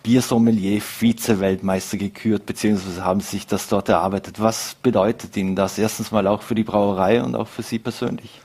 Biersommelier 0.04 0.80
Vize-Weltmeister 0.80 1.96
gekürt, 1.96 2.46
beziehungsweise 2.46 3.04
haben 3.04 3.18
sich 3.18 3.44
das 3.48 3.68
dort 3.68 3.88
erarbeitet. 3.88 4.40
Was 4.40 4.76
bedeutet 4.76 5.36
Ihnen 5.36 5.56
das? 5.56 5.78
Erstens 5.78 6.12
mal 6.12 6.28
auch 6.28 6.42
für 6.42 6.54
die 6.54 6.62
Brauerei 6.62 7.24
und 7.24 7.34
auch 7.34 7.48
für 7.48 7.62
Sie 7.62 7.80
persönlich. 7.80 8.40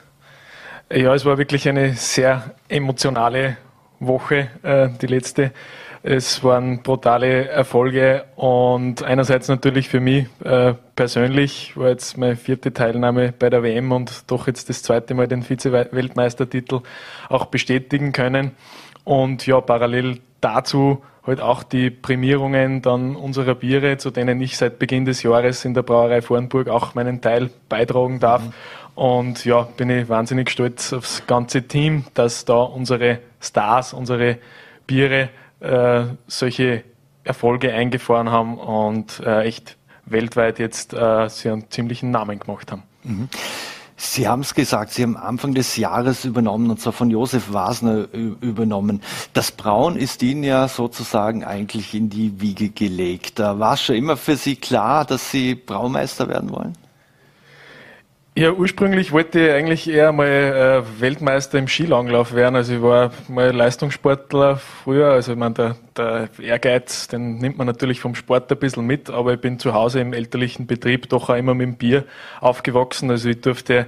Ja, 0.92 1.14
es 1.14 1.26
war 1.26 1.38
wirklich 1.38 1.70
eine 1.70 1.94
sehr 1.94 2.56
emotionale 2.68 3.58
Woche, 4.00 4.50
äh, 4.64 4.90
die 5.00 5.08
letzte. 5.08 5.52
Es 6.06 6.44
waren 6.44 6.84
brutale 6.84 7.48
Erfolge 7.48 8.26
und 8.36 9.04
einerseits 9.04 9.48
natürlich 9.48 9.88
für 9.88 10.02
mich 10.02 10.28
äh, 10.44 10.74
persönlich 10.98 11.78
war 11.78 11.88
jetzt 11.88 12.18
meine 12.18 12.36
vierte 12.36 12.74
Teilnahme 12.74 13.32
bei 13.32 13.50
der 13.50 13.64
WM 13.64 13.90
und 13.94 14.30
doch 14.30 14.48
jetzt 14.48 14.68
das 14.68 14.84
zweite 14.84 15.14
Mal 15.14 15.30
den 15.30 15.44
Vize-Weltmeistertitel 15.44 16.82
auch 17.30 17.46
bestätigen 17.46 18.12
können. 18.12 18.52
Und 19.06 19.48
ja, 19.48 19.62
parallel 19.62 20.20
dazu 20.42 21.02
halt 21.26 21.40
auch 21.40 21.64
die 21.64 21.90
Prämierungen 21.90 22.82
dann 22.82 23.16
unserer 23.16 23.56
Biere, 23.56 23.96
zu 23.96 24.12
denen 24.12 24.42
ich 24.42 24.58
seit 24.58 24.80
Beginn 24.80 25.06
des 25.06 25.24
Jahres 25.24 25.64
in 25.64 25.74
der 25.74 25.84
Brauerei 25.84 26.22
Vornburg 26.22 26.68
auch 26.68 26.96
meinen 26.96 27.22
Teil 27.22 27.50
beitragen 27.70 28.20
darf. 28.20 28.44
Mhm. 28.44 28.54
Und 28.96 29.46
ja, 29.46 29.62
bin 29.78 29.90
ich 29.90 30.10
wahnsinnig 30.10 30.50
stolz 30.50 30.92
aufs 30.92 31.26
ganze 31.28 31.64
Team, 31.66 32.04
dass 32.14 32.44
da 32.44 32.62
unsere 32.62 33.20
Stars, 33.40 33.94
unsere 33.94 34.40
Biere 34.86 35.30
äh, 35.64 36.06
solche 36.28 36.84
Erfolge 37.24 37.74
eingefahren 37.74 38.30
haben 38.30 38.58
und 38.58 39.22
äh, 39.22 39.44
echt 39.44 39.78
weltweit 40.06 40.60
jetzt 40.60 40.94
äh, 40.94 41.30
sie 41.30 41.50
einen 41.50 41.70
ziemlichen 41.72 42.12
Namen 42.12 42.40
gemacht 42.40 42.72
haben. 42.72 42.84
Mhm. 43.04 43.30
Sie 43.96 44.28
haben 44.28 44.42
es 44.42 44.54
gesagt, 44.54 44.92
Sie 44.92 45.04
haben 45.04 45.16
Anfang 45.16 45.54
des 45.54 45.78
Jahres 45.78 46.26
übernommen, 46.26 46.70
und 46.70 46.82
zwar 46.82 46.92
von 46.92 47.10
Josef 47.10 47.54
Wasner 47.54 48.08
übernommen. 48.12 49.02
Das 49.34 49.52
Braun 49.52 49.96
ist 49.96 50.22
Ihnen 50.24 50.44
ja 50.44 50.68
sozusagen 50.68 51.46
eigentlich 51.46 51.94
in 51.94 52.10
die 52.10 52.42
Wiege 52.42 52.70
gelegt. 52.70 53.40
War 53.40 53.76
es 53.76 53.84
schon 53.84 53.96
immer 53.96 54.18
für 54.18 54.36
Sie 54.36 54.58
klar, 54.58 55.06
dass 55.06 55.32
Sie 55.32 55.56
Braumeister 55.56 56.28
werden 56.28 56.50
wollen? 56.50 56.74
Ja, 58.36 58.52
ursprünglich 58.52 59.12
wollte 59.12 59.40
ich 59.40 59.52
eigentlich 59.52 59.88
eher 59.88 60.12
mal 60.12 60.26
äh, 60.28 61.02
Weltmeister 61.02 61.60
im 61.60 61.68
Skilanglauf 61.68 62.34
werden. 62.34 62.56
Also 62.56 62.74
ich 62.74 62.82
war 62.82 63.12
mal 63.28 63.52
Leistungssportler 63.52 64.58
früher. 64.58 65.12
Also 65.12 65.34
ich 65.34 65.38
meine, 65.38 65.54
der, 65.54 65.76
der 65.96 66.30
Ehrgeiz, 66.42 67.08
den 67.08 67.38
nimmt 67.38 67.60
man 67.60 67.68
natürlich 67.68 68.00
vom 68.00 68.16
Sport 68.16 68.52
ein 68.52 68.58
bisschen 68.58 68.88
mit, 68.88 69.12
aber 69.12 69.36
ich 69.36 69.40
bin 69.40 69.60
zu 69.60 69.76
Hause 69.76 70.00
im 70.00 70.14
elterlichen 70.14 70.66
Betrieb 70.66 71.10
doch 71.10 71.30
auch 71.30 71.36
immer 71.36 71.54
mit 71.54 71.68
dem 71.68 71.76
Bier 71.76 72.06
aufgewachsen. 72.40 73.12
Also 73.12 73.30
ich 73.30 73.40
durfte 73.42 73.86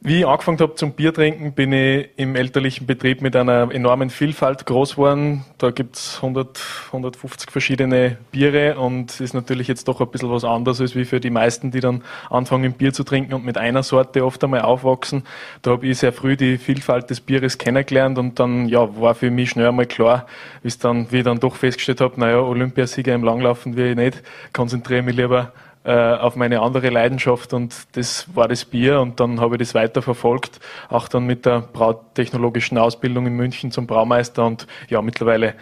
wie 0.00 0.20
ich 0.20 0.26
angefangen 0.26 0.58
habe 0.60 0.76
zum 0.76 0.92
Bier 0.92 1.12
trinken, 1.12 1.52
bin 1.54 1.72
ich 1.72 2.10
im 2.16 2.36
elterlichen 2.36 2.86
Betrieb 2.86 3.20
mit 3.20 3.34
einer 3.34 3.72
enormen 3.72 4.10
Vielfalt 4.10 4.64
groß 4.64 4.92
geworden. 4.92 5.44
Da 5.58 5.72
gibt's 5.72 6.16
100, 6.16 6.60
150 6.86 7.50
verschiedene 7.50 8.16
Biere 8.30 8.78
und 8.78 9.20
ist 9.20 9.34
natürlich 9.34 9.66
jetzt 9.66 9.88
doch 9.88 10.00
ein 10.00 10.08
bisschen 10.08 10.30
was 10.30 10.44
anderes 10.44 10.80
als 10.80 10.94
wie 10.94 11.04
für 11.04 11.18
die 11.18 11.30
meisten, 11.30 11.72
die 11.72 11.80
dann 11.80 12.04
anfangen 12.30 12.74
Bier 12.74 12.92
zu 12.92 13.02
trinken 13.02 13.34
und 13.34 13.44
mit 13.44 13.58
einer 13.58 13.82
Sorte 13.82 14.24
oft 14.24 14.42
einmal 14.44 14.62
aufwachsen. 14.62 15.24
Da 15.62 15.72
habe 15.72 15.88
ich 15.88 15.98
sehr 15.98 16.12
früh 16.12 16.36
die 16.36 16.58
Vielfalt 16.58 17.10
des 17.10 17.20
Bieres 17.20 17.58
kennengelernt 17.58 18.18
und 18.18 18.38
dann 18.38 18.68
ja, 18.68 19.00
war 19.00 19.16
für 19.16 19.32
mich 19.32 19.50
schnell 19.50 19.66
einmal 19.66 19.86
klar, 19.86 20.26
wie 20.62 20.72
dann, 20.80 21.10
wie 21.10 21.18
ich 21.18 21.24
dann 21.24 21.40
doch 21.40 21.56
festgestellt 21.56 22.00
habe, 22.00 22.20
naja, 22.20 22.38
Olympiasieger 22.38 23.14
im 23.14 23.24
Langlaufen 23.24 23.76
will 23.76 23.90
ich 23.90 23.96
nicht, 23.96 24.22
konzentriere 24.52 25.02
mich 25.02 25.16
lieber 25.16 25.52
auf 25.84 26.36
meine 26.36 26.60
andere 26.60 26.90
Leidenschaft 26.90 27.54
und 27.54 27.74
das 27.92 28.26
war 28.34 28.48
das 28.48 28.64
Bier 28.64 29.00
und 29.00 29.20
dann 29.20 29.40
habe 29.40 29.54
ich 29.54 29.60
das 29.60 29.74
weiter 29.74 30.02
verfolgt, 30.02 30.60
auch 30.90 31.08
dann 31.08 31.24
mit 31.24 31.46
der 31.46 31.60
brautechnologischen 31.60 32.76
Ausbildung 32.76 33.26
in 33.26 33.34
München 33.34 33.70
zum 33.70 33.86
Braumeister 33.86 34.44
und 34.44 34.66
ja, 34.88 35.00
mittlerweile 35.00 35.54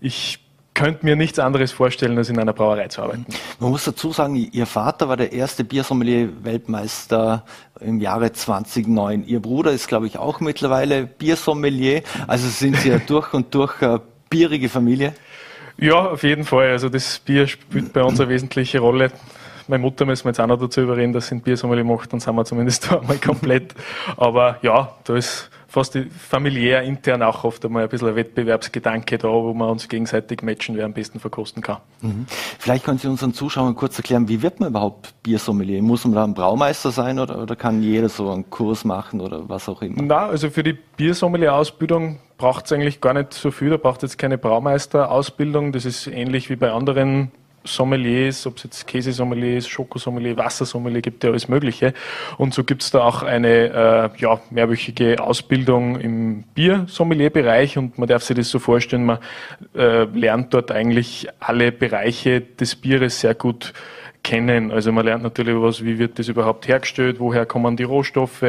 ich 0.00 0.44
könnte 0.74 1.06
mir 1.06 1.16
nichts 1.16 1.38
anderes 1.38 1.72
vorstellen, 1.72 2.18
als 2.18 2.28
in 2.28 2.38
einer 2.38 2.52
Brauerei 2.52 2.88
zu 2.88 3.02
arbeiten. 3.02 3.26
Man 3.60 3.70
muss 3.70 3.84
dazu 3.84 4.12
sagen, 4.12 4.34
Ihr 4.34 4.66
Vater 4.66 5.08
war 5.08 5.16
der 5.16 5.32
erste 5.32 5.64
Biersommelier-Weltmeister 5.64 7.44
im 7.80 8.00
Jahre 8.00 8.32
2009. 8.32 9.24
Ihr 9.26 9.40
Bruder 9.40 9.70
ist, 9.70 9.88
glaube 9.88 10.06
ich, 10.06 10.18
auch 10.18 10.40
mittlerweile 10.40 11.06
Biersommelier. 11.06 12.02
Also 12.26 12.48
sind 12.48 12.76
Sie 12.76 12.90
ja 12.90 12.98
durch 13.06 13.32
und 13.32 13.54
durch 13.54 13.80
eine 13.80 14.00
bierige 14.28 14.68
Familie. 14.68 15.14
Ja, 15.76 16.06
auf 16.06 16.22
jeden 16.22 16.44
Fall. 16.44 16.70
Also 16.70 16.88
das 16.88 17.20
Bier 17.20 17.46
spielt 17.46 17.92
bei 17.92 18.02
uns 18.02 18.20
eine 18.20 18.28
wesentliche 18.28 18.80
Rolle 18.80 19.12
meine 19.68 19.82
Mutter 19.82 20.04
müssen 20.04 20.24
wir 20.24 20.30
jetzt 20.30 20.40
auch 20.40 20.46
noch 20.46 20.58
dazu 20.58 20.80
überreden, 20.80 21.12
dass 21.12 21.28
sie 21.28 21.36
ein 21.36 21.40
Biersommelier 21.42 21.84
macht, 21.84 22.12
dann 22.12 22.20
sind 22.20 22.34
wir 22.34 22.44
zumindest 22.44 22.86
da 22.90 23.00
einmal 23.00 23.18
komplett. 23.18 23.74
Aber 24.16 24.58
ja, 24.62 24.94
da 25.04 25.16
ist 25.16 25.50
fast 25.74 25.98
familiär 26.16 26.82
intern 26.82 27.22
auch 27.22 27.42
oft 27.42 27.64
einmal 27.64 27.82
ein 27.82 27.88
bisschen 27.88 28.08
ein 28.08 28.14
Wettbewerbsgedanke 28.14 29.18
da, 29.18 29.28
wo 29.28 29.52
man 29.54 29.70
uns 29.70 29.88
gegenseitig 29.88 30.42
matchen, 30.42 30.76
wer 30.76 30.84
am 30.84 30.92
besten 30.92 31.18
verkosten 31.18 31.62
kann. 31.62 31.78
Mhm. 32.00 32.26
Vielleicht 32.60 32.84
können 32.84 32.98
Sie 32.98 33.08
unseren 33.08 33.34
Zuschauern 33.34 33.74
kurz 33.74 33.98
erklären, 33.98 34.28
wie 34.28 34.40
wird 34.40 34.60
man 34.60 34.68
überhaupt 34.68 35.20
Biersommelier? 35.24 35.82
Muss 35.82 36.04
man 36.04 36.14
da 36.14 36.24
ein 36.24 36.34
Braumeister 36.34 36.92
sein 36.92 37.18
oder, 37.18 37.42
oder 37.42 37.56
kann 37.56 37.82
jeder 37.82 38.08
so 38.08 38.30
einen 38.30 38.48
Kurs 38.50 38.84
machen 38.84 39.20
oder 39.20 39.48
was 39.48 39.68
auch 39.68 39.82
immer? 39.82 40.00
Na, 40.00 40.26
also 40.26 40.48
für 40.48 40.62
die 40.62 40.74
Biersommelier-Ausbildung 40.96 42.20
braucht 42.38 42.66
es 42.66 42.72
eigentlich 42.72 43.00
gar 43.00 43.12
nicht 43.12 43.34
so 43.34 43.50
viel. 43.50 43.70
Da 43.70 43.76
braucht 43.76 44.04
es 44.04 44.12
jetzt 44.12 44.18
keine 44.18 44.38
Braumeister-Ausbildung. 44.38 45.72
Das 45.72 45.84
ist 45.84 46.06
ähnlich 46.06 46.50
wie 46.50 46.56
bei 46.56 46.70
anderen 46.70 47.32
Sommeliers, 47.64 48.46
ob 48.46 48.58
es 48.58 48.64
jetzt 48.64 48.86
Käsesommelier 48.86 49.58
ist, 49.58 49.68
Schokosommelier, 49.68 50.36
Wassersommelier, 50.36 51.00
gibt 51.00 51.24
ja 51.24 51.30
alles 51.30 51.48
Mögliche. 51.48 51.94
Und 52.38 52.54
so 52.54 52.62
gibt 52.62 52.82
es 52.82 52.90
da 52.90 53.00
auch 53.00 53.22
eine 53.22 54.12
äh, 54.14 54.20
ja, 54.20 54.40
mehrwöchige 54.50 55.22
Ausbildung 55.22 55.98
im 56.00 56.44
Biersommelierbereich 56.54 57.78
und 57.78 57.98
man 57.98 58.08
darf 58.08 58.22
sich 58.22 58.36
das 58.36 58.50
so 58.50 58.58
vorstellen, 58.58 59.06
man 59.06 59.18
äh, 59.74 60.04
lernt 60.04 60.52
dort 60.54 60.70
eigentlich 60.70 61.28
alle 61.40 61.72
Bereiche 61.72 62.40
des 62.40 62.76
Bieres 62.76 63.20
sehr 63.20 63.34
gut 63.34 63.72
kennen. 64.24 64.72
Also 64.72 64.90
man 64.90 65.04
lernt 65.04 65.22
natürlich 65.22 65.54
was, 65.54 65.84
wie 65.84 66.00
wird 66.00 66.18
das 66.18 66.26
überhaupt 66.26 66.66
hergestellt, 66.66 67.20
woher 67.20 67.46
kommen 67.46 67.76
die 67.76 67.84
Rohstoffe, 67.84 68.42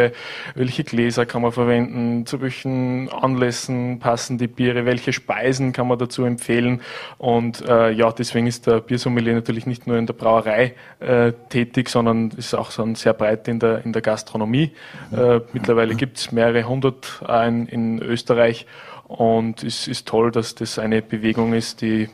welche 0.55 0.83
Gläser 0.83 1.27
kann 1.27 1.43
man 1.43 1.51
verwenden, 1.51 2.25
zu 2.25 2.41
welchen 2.41 3.09
Anlässen 3.09 3.99
passen 3.99 4.39
die 4.39 4.47
Biere, 4.47 4.85
welche 4.85 5.13
Speisen 5.13 5.73
kann 5.73 5.87
man 5.87 5.99
dazu 5.99 6.23
empfehlen. 6.23 6.81
Und 7.19 7.63
äh, 7.67 7.91
ja, 7.91 8.11
deswegen 8.11 8.47
ist 8.47 8.65
der 8.65 8.79
Biersommelier 8.79 9.35
natürlich 9.35 9.67
nicht 9.67 9.85
nur 9.85 9.97
in 9.97 10.07
der 10.07 10.13
Brauerei 10.13 10.73
äh, 10.99 11.33
tätig, 11.49 11.89
sondern 11.89 12.31
ist 12.31 12.55
auch 12.55 12.71
so 12.71 12.95
sehr 12.95 13.13
breit 13.13 13.47
in 13.47 13.59
der, 13.59 13.85
in 13.85 13.93
der 13.93 14.01
Gastronomie. 14.01 14.71
Äh, 15.11 15.41
mittlerweile 15.53 15.95
gibt 15.95 16.17
es 16.17 16.31
mehrere 16.31 16.67
hundert 16.67 17.21
in, 17.45 17.67
in 17.67 18.01
Österreich. 18.01 18.65
Und 19.07 19.61
es 19.63 19.87
ist 19.87 20.07
toll, 20.07 20.31
dass 20.31 20.55
das 20.55 20.79
eine 20.79 21.01
Bewegung 21.01 21.53
ist, 21.53 21.81
die 21.81 22.09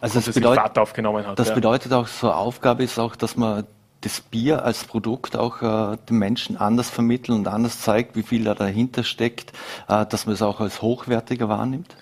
also 0.00 0.20
das 0.20 0.34
bedeutet, 0.34 0.62
Fahrt 0.62 0.78
aufgenommen 0.78 1.26
hat. 1.26 1.38
Das 1.38 1.48
ja. 1.48 1.54
bedeutet 1.54 1.92
auch, 1.92 2.06
so 2.06 2.28
eine 2.28 2.36
Aufgabe 2.36 2.82
ist 2.82 2.98
auch, 2.98 3.16
dass 3.16 3.36
man 3.36 3.66
das 4.00 4.20
Bier 4.20 4.64
als 4.64 4.84
Produkt 4.84 5.36
auch 5.36 5.62
äh, 5.62 5.98
den 6.08 6.18
Menschen 6.18 6.56
anders 6.56 6.88
vermitteln 6.88 7.34
und 7.34 7.48
anders 7.48 7.80
zeigt, 7.80 8.16
wie 8.16 8.22
viel 8.22 8.44
da 8.44 8.54
dahinter 8.54 9.04
steckt, 9.04 9.52
äh, 9.88 10.06
dass 10.06 10.26
man 10.26 10.34
es 10.34 10.42
auch 10.42 10.60
als 10.60 10.80
hochwertiger 10.82 11.48
wahrnimmt? 11.48 11.94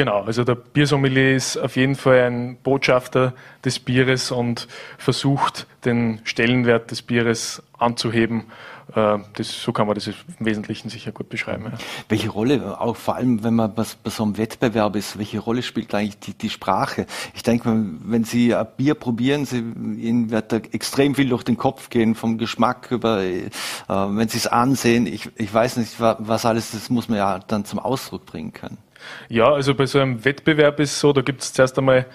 Genau, 0.00 0.22
also 0.22 0.44
der 0.44 0.54
Biersommelier 0.54 1.36
ist 1.36 1.58
auf 1.58 1.76
jeden 1.76 1.94
Fall 1.94 2.20
ein 2.20 2.56
Botschafter 2.62 3.34
des 3.66 3.78
Bieres 3.78 4.30
und 4.30 4.66
versucht, 4.96 5.66
den 5.84 6.22
Stellenwert 6.24 6.90
des 6.90 7.02
Bieres 7.02 7.62
anzuheben 7.76 8.44
äh, 8.94 9.18
das, 9.34 9.62
so 9.62 9.72
kann 9.72 9.86
man 9.86 9.94
das 9.94 10.06
im 10.06 10.14
Wesentlichen 10.38 10.88
sicher 10.88 11.12
gut 11.12 11.28
beschreiben. 11.28 11.64
Ja. 11.66 11.72
Welche 12.08 12.30
Rolle, 12.30 12.80
auch 12.80 12.96
vor 12.96 13.16
allem 13.16 13.44
wenn 13.44 13.54
man 13.54 13.74
bei, 13.74 13.84
so 14.06 14.22
einem 14.22 14.38
Wettbewerb 14.38 14.96
ist, 14.96 15.18
welche 15.18 15.38
Rolle 15.38 15.62
spielt 15.62 15.94
eigentlich 15.94 16.18
die, 16.18 16.32
die 16.32 16.48
Sprache? 16.48 17.04
Ich 17.34 17.42
denke, 17.42 17.70
wenn 18.02 18.24
Sie 18.24 18.54
ein 18.54 18.66
Bier 18.78 18.94
probieren, 18.94 19.44
Sie, 19.44 19.58
Ihnen 19.58 20.30
wird 20.30 20.50
da 20.50 20.56
extrem 20.72 21.14
viel 21.14 21.28
durch 21.28 21.42
den 21.42 21.58
Kopf 21.58 21.90
gehen, 21.90 22.14
vom 22.14 22.38
Geschmack 22.38 22.90
über, 22.90 23.20
äh, 23.20 23.50
wenn 23.86 24.28
Sie 24.30 24.38
es 24.38 24.46
ansehen, 24.46 25.06
ich, 25.06 25.28
ich 25.36 25.52
weiß 25.52 25.76
nicht, 25.76 26.00
was 26.00 26.46
alles, 26.46 26.70
das 26.70 26.88
muss 26.88 27.10
man 27.10 27.18
ja 27.18 27.38
dann 27.38 27.66
zum 27.66 27.78
Ausdruck 27.78 28.24
bringen 28.24 28.54
können. 28.54 28.78
Ja, 29.28 29.52
also 29.52 29.74
bei 29.74 29.86
so 29.86 29.98
einem 29.98 30.24
Wettbewerb 30.24 30.80
ist 30.80 30.92
es 30.92 31.00
so, 31.00 31.12
da 31.12 31.22
gibt 31.22 31.42
es 31.42 31.52
zuerst 31.52 31.78
einmal 31.78 32.06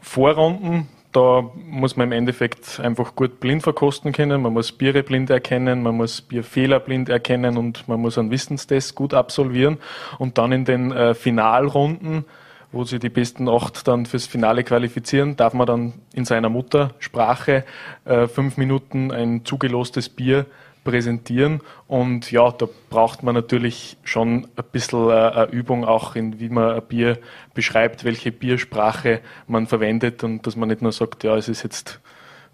Vorrunden, 0.00 0.88
da 1.12 1.44
muss 1.54 1.96
man 1.96 2.08
im 2.08 2.12
Endeffekt 2.12 2.80
einfach 2.80 3.14
gut 3.14 3.38
blind 3.38 3.62
verkosten 3.62 4.12
können. 4.12 4.40
Man 4.40 4.54
muss 4.54 4.72
Biere 4.72 5.02
blind 5.02 5.28
erkennen, 5.28 5.82
man 5.82 5.94
muss 5.94 6.22
Bierfehler 6.22 6.80
blind 6.80 7.10
erkennen 7.10 7.58
und 7.58 7.86
man 7.86 8.00
muss 8.00 8.16
einen 8.16 8.30
Wissenstest 8.30 8.94
gut 8.94 9.12
absolvieren. 9.12 9.76
Und 10.18 10.38
dann 10.38 10.52
in 10.52 10.64
den 10.64 10.90
äh, 10.90 11.14
Finalrunden, 11.14 12.24
wo 12.72 12.84
sie 12.84 12.98
die 12.98 13.10
besten 13.10 13.46
acht 13.46 13.86
dann 13.86 14.06
fürs 14.06 14.26
Finale 14.26 14.64
qualifizieren, 14.64 15.36
darf 15.36 15.52
man 15.52 15.66
dann 15.66 15.92
in 16.14 16.24
seiner 16.24 16.48
Muttersprache 16.48 17.64
äh, 18.06 18.26
fünf 18.26 18.56
Minuten 18.56 19.10
ein 19.10 19.44
zugelostes 19.44 20.08
Bier 20.08 20.46
präsentieren. 20.84 21.60
Und 21.86 22.30
ja, 22.30 22.50
da 22.50 22.66
braucht 22.90 23.22
man 23.22 23.34
natürlich 23.34 23.96
schon 24.04 24.48
ein 24.56 24.64
bisschen 24.72 25.10
äh, 25.10 25.44
Übung 25.50 25.84
auch 25.84 26.16
in, 26.16 26.40
wie 26.40 26.48
man 26.48 26.74
ein 26.74 26.82
Bier 26.82 27.18
beschreibt, 27.54 28.04
welche 28.04 28.32
Biersprache 28.32 29.20
man 29.46 29.66
verwendet 29.66 30.24
und 30.24 30.46
dass 30.46 30.56
man 30.56 30.68
nicht 30.68 30.82
nur 30.82 30.92
sagt, 30.92 31.24
ja, 31.24 31.36
es 31.36 31.48
ist 31.48 31.62
jetzt 31.62 32.00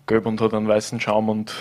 gelb 0.08 0.26
und 0.26 0.40
hat 0.40 0.52
einen 0.54 0.66
weißen 0.66 1.00
Schaum 1.00 1.28
und 1.28 1.54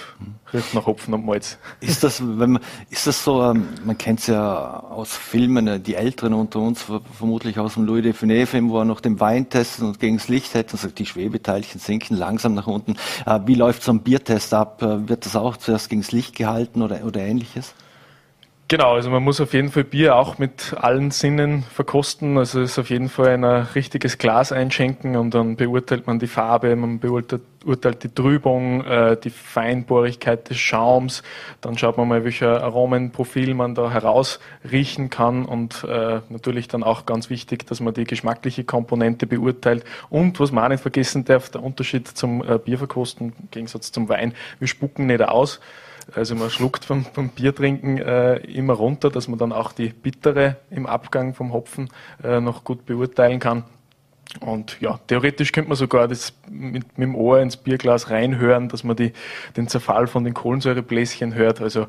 riecht 0.53 0.73
nach 0.73 0.87
Hopfen 0.87 1.13
und 1.13 1.25
Malz. 1.25 1.59
Ist 1.81 2.03
das, 2.03 2.21
wenn 2.21 2.53
man, 2.53 2.63
ist 2.89 3.05
das 3.05 3.23
so, 3.23 3.43
ähm, 3.43 3.67
man 3.85 3.97
kennt 3.97 4.21
es 4.21 4.27
ja 4.27 4.79
aus 4.79 5.15
Filmen, 5.15 5.67
äh, 5.67 5.79
die 5.79 5.95
Älteren 5.95 6.33
unter 6.33 6.59
uns, 6.59 6.85
vermutlich 7.15 7.59
aus 7.59 7.75
dem 7.75 7.85
Louis 7.85 8.01
de 8.01 8.13
Funès-Film, 8.13 8.69
wo 8.69 8.79
er 8.79 8.85
noch 8.85 9.01
den 9.01 9.19
Wein 9.19 9.49
testet 9.49 9.85
und 9.85 9.99
gegen 9.99 10.17
das 10.17 10.27
Licht 10.29 10.53
hält 10.55 10.73
und 10.73 10.79
sagt, 10.79 10.97
die 10.97 11.05
Schwebeteilchen 11.05 11.79
sinken 11.79 12.17
langsam 12.17 12.55
nach 12.55 12.67
unten. 12.67 12.95
Äh, 13.25 13.41
wie 13.45 13.55
läuft 13.55 13.83
so 13.83 13.91
ein 13.91 14.01
Biertest 14.01 14.53
ab? 14.53 14.81
Äh, 14.81 15.07
wird 15.07 15.25
das 15.25 15.35
auch 15.35 15.57
zuerst 15.57 15.89
gegen 15.89 16.01
das 16.01 16.11
Licht 16.11 16.35
gehalten 16.35 16.81
oder, 16.81 17.03
oder 17.05 17.19
ähnliches? 17.19 17.75
Genau, 18.69 18.95
also 18.95 19.09
man 19.09 19.23
muss 19.23 19.39
auf 19.39 19.53
jeden 19.53 19.69
Fall 19.69 19.85
Bier 19.85 20.17
auch 20.17 20.39
mit 20.39 20.75
allen 20.77 21.09
Sinnen 21.11 21.63
verkosten. 21.63 22.37
Also 22.37 22.59
es 22.59 22.71
ist 22.71 22.79
auf 22.79 22.89
jeden 22.89 23.07
Fall 23.07 23.29
ein 23.29 23.45
richtiges 23.45 24.17
Glas 24.17 24.51
einschenken 24.51 25.15
und 25.15 25.33
dann 25.33 25.55
beurteilt 25.55 26.05
man 26.05 26.19
die 26.19 26.27
Farbe, 26.27 26.75
man 26.75 26.99
beurteilt 26.99 28.03
die 28.03 28.13
Trübung, 28.13 28.83
äh, 28.83 29.15
die 29.15 29.29
Feinbohrigkeit 29.29 30.49
des 30.49 30.57
Schaums. 30.57 31.23
Dann 31.61 31.77
schaut 31.77 31.97
man 31.97 32.09
mal, 32.09 32.25
welcher 32.25 32.61
Aromenprofil 32.61 33.53
man 33.53 33.73
da 33.73 33.89
herausriechen 33.89 35.09
kann 35.09 35.45
und 35.45 35.85
äh, 35.85 36.19
natürlich 36.27 36.67
dann 36.67 36.83
auch 36.83 37.05
ganz 37.05 37.29
wichtig, 37.29 37.65
dass 37.67 37.79
man 37.79 37.93
die 37.93 38.03
geschmackliche 38.03 38.65
Komponente 38.65 39.27
beurteilt. 39.27 39.85
Und 40.09 40.41
was 40.41 40.51
man 40.51 40.65
auch 40.65 40.69
nicht 40.69 40.81
vergessen 40.81 41.23
darf, 41.23 41.49
der 41.51 41.63
Unterschied 41.63 42.09
zum 42.09 42.43
äh, 42.43 42.57
Bierverkosten 42.57 43.31
im 43.39 43.49
Gegensatz 43.49 43.93
zum 43.93 44.09
Wein, 44.09 44.33
wir 44.59 44.67
spucken 44.67 45.05
nicht 45.05 45.21
aus. 45.21 45.61
Also 46.15 46.35
man 46.35 46.49
schluckt 46.49 46.85
vom, 46.85 47.05
vom 47.05 47.29
Biertrinken 47.29 47.97
äh, 47.97 48.37
immer 48.37 48.73
runter, 48.73 49.09
dass 49.09 49.27
man 49.27 49.37
dann 49.37 49.51
auch 49.51 49.71
die 49.71 49.89
bittere 49.89 50.57
im 50.69 50.85
Abgang 50.85 51.33
vom 51.33 51.53
Hopfen 51.53 51.89
äh, 52.23 52.39
noch 52.39 52.63
gut 52.63 52.85
beurteilen 52.85 53.39
kann. 53.39 53.65
Und 54.41 54.77
ja, 54.81 54.99
theoretisch 55.07 55.51
könnte 55.51 55.69
man 55.69 55.77
sogar 55.77 56.07
das 56.07 56.33
mit, 56.49 56.97
mit 56.97 57.07
dem 57.07 57.15
Ohr 57.15 57.39
ins 57.39 57.57
Bierglas 57.57 58.09
reinhören, 58.09 58.69
dass 58.69 58.83
man 58.83 58.95
die, 58.95 59.13
den 59.55 59.67
Zerfall 59.67 60.07
von 60.07 60.23
den 60.23 60.33
Kohlensäurebläschen 60.33 61.33
hört. 61.33 61.61
Also 61.61 61.87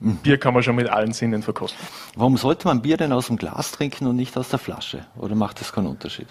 mhm. 0.00 0.16
Bier 0.16 0.38
kann 0.38 0.54
man 0.54 0.62
schon 0.62 0.76
mit 0.76 0.88
allen 0.88 1.12
Sinnen 1.12 1.42
verkosten. 1.42 1.86
Warum 2.14 2.36
sollte 2.36 2.66
man 2.66 2.82
Bier 2.82 2.96
denn 2.96 3.12
aus 3.12 3.26
dem 3.26 3.36
Glas 3.36 3.72
trinken 3.72 4.06
und 4.06 4.16
nicht 4.16 4.36
aus 4.36 4.48
der 4.48 4.58
Flasche? 4.58 5.06
Oder 5.16 5.34
macht 5.34 5.60
das 5.60 5.72
keinen 5.72 5.88
Unterschied? 5.88 6.28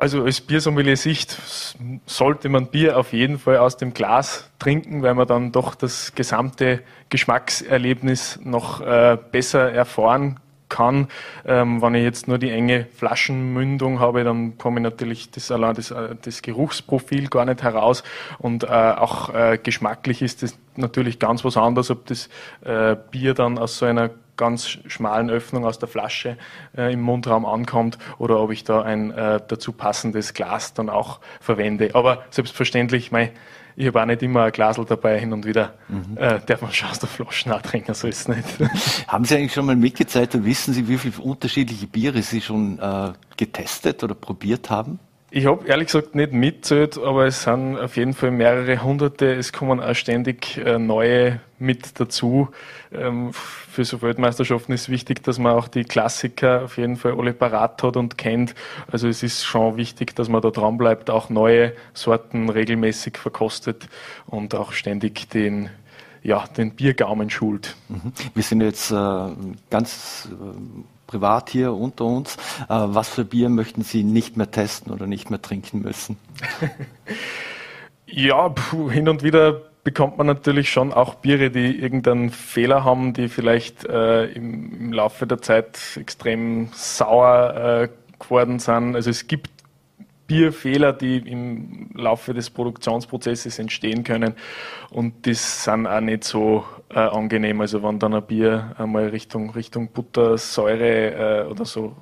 Also 0.00 0.24
als 0.24 0.40
Biersommelier-Sicht 0.40 1.36
sollte 2.06 2.48
man 2.48 2.68
Bier 2.68 2.96
auf 2.96 3.12
jeden 3.12 3.38
Fall 3.38 3.58
aus 3.58 3.76
dem 3.76 3.92
Glas 3.92 4.48
trinken, 4.58 5.02
weil 5.02 5.12
man 5.12 5.26
dann 5.26 5.52
doch 5.52 5.74
das 5.74 6.14
gesamte 6.14 6.80
Geschmackserlebnis 7.10 8.40
noch 8.42 8.80
äh, 8.80 9.18
besser 9.30 9.70
erfahren 9.70 10.40
kann. 10.70 11.08
Ähm, 11.44 11.82
wenn 11.82 11.94
ich 11.94 12.02
jetzt 12.02 12.28
nur 12.28 12.38
die 12.38 12.48
enge 12.48 12.86
Flaschenmündung 12.96 14.00
habe, 14.00 14.24
dann 14.24 14.56
komme 14.56 14.80
ich 14.80 14.84
natürlich 14.84 15.32
das, 15.32 15.50
allein 15.50 15.74
das, 15.74 15.90
äh, 15.90 16.16
das 16.22 16.40
Geruchsprofil 16.40 17.28
gar 17.28 17.44
nicht 17.44 17.62
heraus. 17.62 18.02
Und 18.38 18.64
äh, 18.64 18.68
auch 18.68 19.34
äh, 19.34 19.58
geschmacklich 19.62 20.22
ist 20.22 20.42
das 20.42 20.56
natürlich 20.76 21.18
ganz 21.18 21.44
was 21.44 21.58
anderes, 21.58 21.90
ob 21.90 22.06
das 22.06 22.30
äh, 22.64 22.96
Bier 23.10 23.34
dann 23.34 23.58
aus 23.58 23.76
so 23.76 23.84
einer 23.84 24.08
ganz 24.40 24.66
schmalen 24.66 25.30
Öffnung 25.30 25.66
aus 25.66 25.78
der 25.78 25.88
Flasche 25.88 26.38
äh, 26.76 26.92
im 26.92 27.02
Mundraum 27.02 27.44
ankommt 27.44 27.98
oder 28.18 28.40
ob 28.40 28.50
ich 28.50 28.64
da 28.64 28.82
ein 28.82 29.10
äh, 29.10 29.38
dazu 29.46 29.72
passendes 29.72 30.32
Glas 30.32 30.72
dann 30.72 30.88
auch 30.88 31.20
verwende. 31.40 31.90
Aber 31.92 32.24
selbstverständlich, 32.30 33.12
mein, 33.12 33.30
ich 33.76 33.86
habe 33.86 34.00
auch 34.00 34.06
nicht 34.06 34.22
immer 34.22 34.44
ein 34.44 34.52
Glasel 34.52 34.86
dabei, 34.86 35.20
hin 35.20 35.34
und 35.34 35.44
wieder 35.44 35.74
mhm. 35.88 36.16
äh, 36.16 36.40
darf 36.44 36.62
man 36.62 36.72
schon 36.72 36.88
aus 36.88 36.98
der 36.98 37.08
Flasche 37.08 37.50
trinken, 37.62 37.92
so 37.94 38.08
ist 38.08 38.28
es 38.28 38.28
nicht. 38.28 39.06
Haben 39.08 39.26
Sie 39.26 39.36
eigentlich 39.36 39.52
schon 39.52 39.66
mal 39.66 39.76
mitgezählt 39.76 40.34
und 40.34 40.46
wissen 40.46 40.72
Sie, 40.72 40.88
wie 40.88 40.96
viele 40.96 41.18
unterschiedliche 41.22 41.86
Biere 41.86 42.22
Sie 42.22 42.40
schon 42.40 42.78
äh, 42.78 43.12
getestet 43.36 44.02
oder 44.02 44.14
probiert 44.14 44.70
haben? 44.70 44.98
Ich 45.32 45.46
habe 45.46 45.64
ehrlich 45.68 45.86
gesagt 45.86 46.16
nicht 46.16 46.32
mitzählt, 46.32 46.98
aber 46.98 47.26
es 47.26 47.44
sind 47.44 47.78
auf 47.78 47.96
jeden 47.96 48.14
Fall 48.14 48.32
mehrere 48.32 48.82
hunderte. 48.82 49.32
Es 49.32 49.52
kommen 49.52 49.78
auch 49.80 49.94
ständig 49.94 50.56
äh, 50.56 50.76
neue 50.76 51.38
mit 51.60 52.00
dazu. 52.00 52.48
Ähm, 52.92 53.32
für 53.32 53.84
so 53.84 54.02
Weltmeisterschaften 54.02 54.72
ist 54.72 54.88
wichtig, 54.88 55.22
dass 55.22 55.38
man 55.38 55.52
auch 55.52 55.68
die 55.68 55.84
Klassiker 55.84 56.64
auf 56.64 56.78
jeden 56.78 56.96
Fall 56.96 57.16
alle 57.16 57.32
parat 57.32 57.80
hat 57.84 57.96
und 57.96 58.18
kennt. 58.18 58.56
Also 58.90 59.06
es 59.06 59.22
ist 59.22 59.44
schon 59.44 59.76
wichtig, 59.76 60.16
dass 60.16 60.28
man 60.28 60.42
da 60.42 60.50
dran 60.50 60.76
bleibt, 60.78 61.10
auch 61.10 61.30
neue 61.30 61.74
Sorten 61.94 62.48
regelmäßig 62.48 63.16
verkostet 63.16 63.88
und 64.26 64.56
auch 64.56 64.72
ständig 64.72 65.30
den 65.30 65.70
ja, 66.22 66.44
den 66.56 66.72
Biergaumen 66.72 67.30
schult. 67.30 67.76
Mhm. 67.88 68.12
Wir 68.34 68.42
sind 68.42 68.60
jetzt 68.60 68.90
äh, 68.90 69.28
ganz 69.70 70.28
äh, 70.30 70.58
privat 71.06 71.50
hier 71.50 71.72
unter 71.72 72.04
uns. 72.04 72.36
Äh, 72.36 72.38
was 72.68 73.08
für 73.08 73.24
Bier 73.24 73.48
möchten 73.48 73.82
Sie 73.82 74.04
nicht 74.04 74.36
mehr 74.36 74.50
testen 74.50 74.92
oder 74.92 75.06
nicht 75.06 75.30
mehr 75.30 75.42
trinken 75.42 75.82
müssen? 75.82 76.16
ja, 78.06 78.48
puh, 78.48 78.90
hin 78.90 79.08
und 79.08 79.22
wieder 79.22 79.62
bekommt 79.82 80.18
man 80.18 80.26
natürlich 80.26 80.70
schon 80.70 80.92
auch 80.92 81.14
Biere, 81.14 81.50
die 81.50 81.78
irgendeinen 81.78 82.30
Fehler 82.30 82.84
haben, 82.84 83.12
die 83.12 83.28
vielleicht 83.28 83.84
äh, 83.84 84.26
im, 84.26 84.72
im, 84.78 84.92
Laufe 84.92 85.26
der 85.26 85.40
Zeit 85.40 85.78
extrem 85.96 86.68
sauer 86.72 87.54
äh, 87.56 87.88
geworden 88.22 88.58
sind. 88.58 88.94
Also 88.94 89.10
es 89.10 89.26
gibt 89.26 89.48
Bierfehler, 90.30 90.92
die 90.92 91.16
im 91.16 91.90
Laufe 91.92 92.32
des 92.32 92.50
Produktionsprozesses 92.50 93.58
entstehen 93.58 94.04
können. 94.04 94.34
Und 94.90 95.26
das 95.26 95.64
sind 95.64 95.88
auch 95.88 96.00
nicht 96.00 96.22
so 96.22 96.64
äh, 96.88 97.00
angenehm. 97.00 97.60
Also 97.60 97.82
wenn 97.82 97.98
dann 97.98 98.14
ein 98.14 98.22
Bier 98.22 98.76
einmal 98.78 99.08
Richtung, 99.08 99.50
Richtung 99.50 99.88
Butter, 99.88 100.38
Säure 100.38 101.46
äh, 101.46 101.50
oder 101.50 101.64
so 101.64 101.96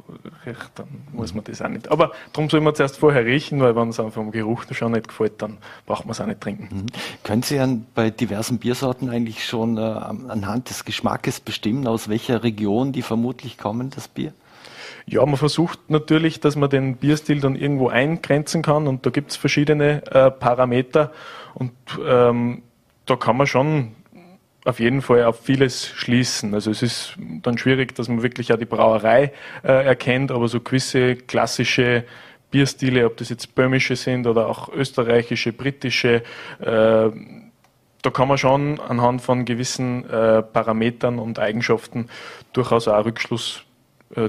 riecht, 0.44 0.72
dann 0.74 0.88
muss 1.10 1.32
man 1.32 1.42
das 1.44 1.62
auch 1.62 1.70
nicht. 1.70 1.90
Aber 1.90 2.12
darum 2.34 2.50
soll 2.50 2.60
man 2.60 2.74
zuerst 2.74 2.98
vorher 2.98 3.24
riechen, 3.24 3.60
weil 3.60 3.74
wenn 3.74 3.88
es 3.88 3.98
einem 3.98 4.12
vom 4.12 4.30
Geruch 4.30 4.64
schon 4.72 4.92
nicht 4.92 5.08
gefällt, 5.08 5.40
dann 5.40 5.56
braucht 5.86 6.04
man 6.04 6.10
es 6.10 6.20
auch 6.20 6.26
nicht 6.26 6.42
trinken. 6.42 6.68
Mhm. 6.70 6.86
Können 7.24 7.42
Sie 7.42 7.58
an, 7.58 7.86
bei 7.94 8.10
diversen 8.10 8.58
Biersorten 8.58 9.08
eigentlich 9.08 9.42
schon 9.46 9.78
äh, 9.78 9.80
anhand 9.80 10.68
des 10.68 10.84
Geschmackes 10.84 11.40
bestimmen, 11.40 11.86
aus 11.86 12.10
welcher 12.10 12.42
Region 12.42 12.92
die 12.92 13.00
vermutlich 13.00 13.56
kommen, 13.56 13.88
das 13.88 14.06
Bier? 14.06 14.34
Ja, 15.10 15.24
man 15.24 15.38
versucht 15.38 15.88
natürlich, 15.88 16.38
dass 16.40 16.54
man 16.54 16.68
den 16.68 16.96
Bierstil 16.96 17.40
dann 17.40 17.56
irgendwo 17.56 17.88
eingrenzen 17.88 18.60
kann 18.60 18.86
und 18.86 19.06
da 19.06 19.10
gibt 19.10 19.30
es 19.30 19.38
verschiedene 19.38 20.02
äh, 20.06 20.30
Parameter 20.30 21.12
und 21.54 21.72
ähm, 22.06 22.62
da 23.06 23.16
kann 23.16 23.38
man 23.38 23.46
schon 23.46 23.92
auf 24.66 24.80
jeden 24.80 25.00
Fall 25.00 25.24
auf 25.24 25.40
vieles 25.40 25.86
schließen. 25.86 26.52
Also 26.52 26.70
es 26.70 26.82
ist 26.82 27.16
dann 27.42 27.56
schwierig, 27.56 27.94
dass 27.94 28.08
man 28.08 28.22
wirklich 28.22 28.52
auch 28.52 28.58
die 28.58 28.66
Brauerei 28.66 29.32
äh, 29.62 29.86
erkennt, 29.86 30.30
aber 30.30 30.46
so 30.46 30.60
gewisse 30.60 31.16
klassische 31.16 32.04
Bierstile, 32.50 33.06
ob 33.06 33.16
das 33.16 33.30
jetzt 33.30 33.54
böhmische 33.54 33.96
sind 33.96 34.26
oder 34.26 34.46
auch 34.46 34.68
österreichische, 34.68 35.54
britische, 35.54 36.22
äh, 36.60 37.10
da 38.02 38.10
kann 38.12 38.28
man 38.28 38.36
schon 38.36 38.78
anhand 38.78 39.22
von 39.22 39.46
gewissen 39.46 40.04
äh, 40.10 40.42
Parametern 40.42 41.18
und 41.18 41.38
Eigenschaften 41.38 42.10
durchaus 42.52 42.88
auch 42.88 43.06
Rückschluss 43.06 43.64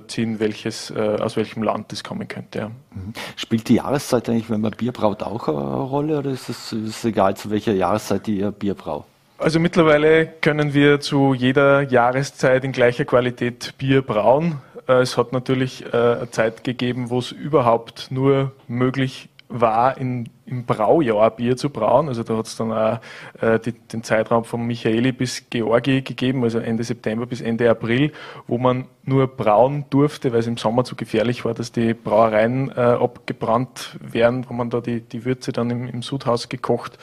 ziehen, 0.08 0.40
welches, 0.40 0.92
äh, 0.92 1.00
aus 1.00 1.38
welchem 1.38 1.64
Land 1.64 1.92
das 1.92 2.04
kommen 2.04 2.28
könnte. 2.28 2.60
Ja. 2.60 2.68
Mhm. 2.68 3.14
Spielt 3.36 3.70
die 3.70 3.76
Jahreszeit 3.76 4.30
eigentlich, 4.30 4.50
wenn 4.50 4.62
man 4.62 4.72
Bier 4.72 4.92
braut, 4.92 5.24
auch 5.24 5.48
eine 5.48 5.58
Rolle 5.58 6.20
oder 6.20 6.32
ist 6.32 6.50
es, 6.50 6.74
ist 6.74 6.90
es 6.98 7.06
egal, 7.06 7.38
zu 7.38 7.50
welcher 7.50 7.74
Jahreszeit 7.74 8.28
ihr 8.28 8.52
Bier 8.52 8.74
braut? 8.74 9.06
Also 9.38 9.60
mittlerweile 9.60 10.28
können 10.28 10.74
wir 10.74 11.00
zu 11.00 11.34
jeder 11.34 11.82
Jahreszeit 11.84 12.66
in 12.66 12.74
gleicher 12.74 13.06
Qualität 13.06 13.74
Bier 13.78 14.02
brauen. 14.02 14.60
Äh, 14.88 15.02
es 15.02 15.18
hat 15.18 15.32
natürlich 15.32 15.86
eine 15.94 16.30
Zeit 16.32 16.64
gegeben, 16.64 17.10
wo 17.10 17.20
es 17.20 17.32
überhaupt 17.32 18.12
nur 18.12 18.52
möglich 18.68 19.30
war, 19.50 19.98
in, 19.98 20.30
im 20.46 20.66
Braujahr 20.66 21.32
Bier 21.32 21.58
zu 21.58 21.72
brauen. 21.72 22.08
Also 22.08 22.24
da 22.24 22.38
hat 22.38 22.46
es 22.46 22.56
dann 22.56 22.72
auch 22.72 23.00
äh, 23.42 23.60
die, 23.60 23.72
den 23.72 24.04
Zeitraum 24.04 24.46
von 24.46 24.66
Michaeli 24.66 25.12
bis 25.12 25.50
Georgi 25.50 26.04
gegeben, 26.04 26.44
also 26.44 26.60
Ende 26.60 26.84
September 26.84 27.26
bis 27.26 27.42
Ende 27.42 27.70
April, 27.70 28.12
wo 28.48 28.60
man 28.60 28.86
nur 29.04 29.28
brauen 29.28 29.86
durfte, 29.90 30.32
weil 30.32 30.40
es 30.40 30.48
im 30.48 30.58
Sommer 30.58 30.84
zu 30.84 30.96
gefährlich 30.96 31.46
war, 31.46 31.56
dass 31.56 31.72
die 31.72 31.96
Brauereien 31.96 32.70
äh, 32.70 32.80
abgebrannt 32.80 33.98
wären, 34.00 34.48
wo 34.48 34.54
man 34.54 34.70
da 34.70 34.82
die, 34.82 35.02
die 35.02 35.26
Würze 35.26 35.52
dann 35.52 35.72
im, 35.72 35.88
im 35.88 36.04
Sudhaus 36.04 36.48
gekocht 36.48 37.00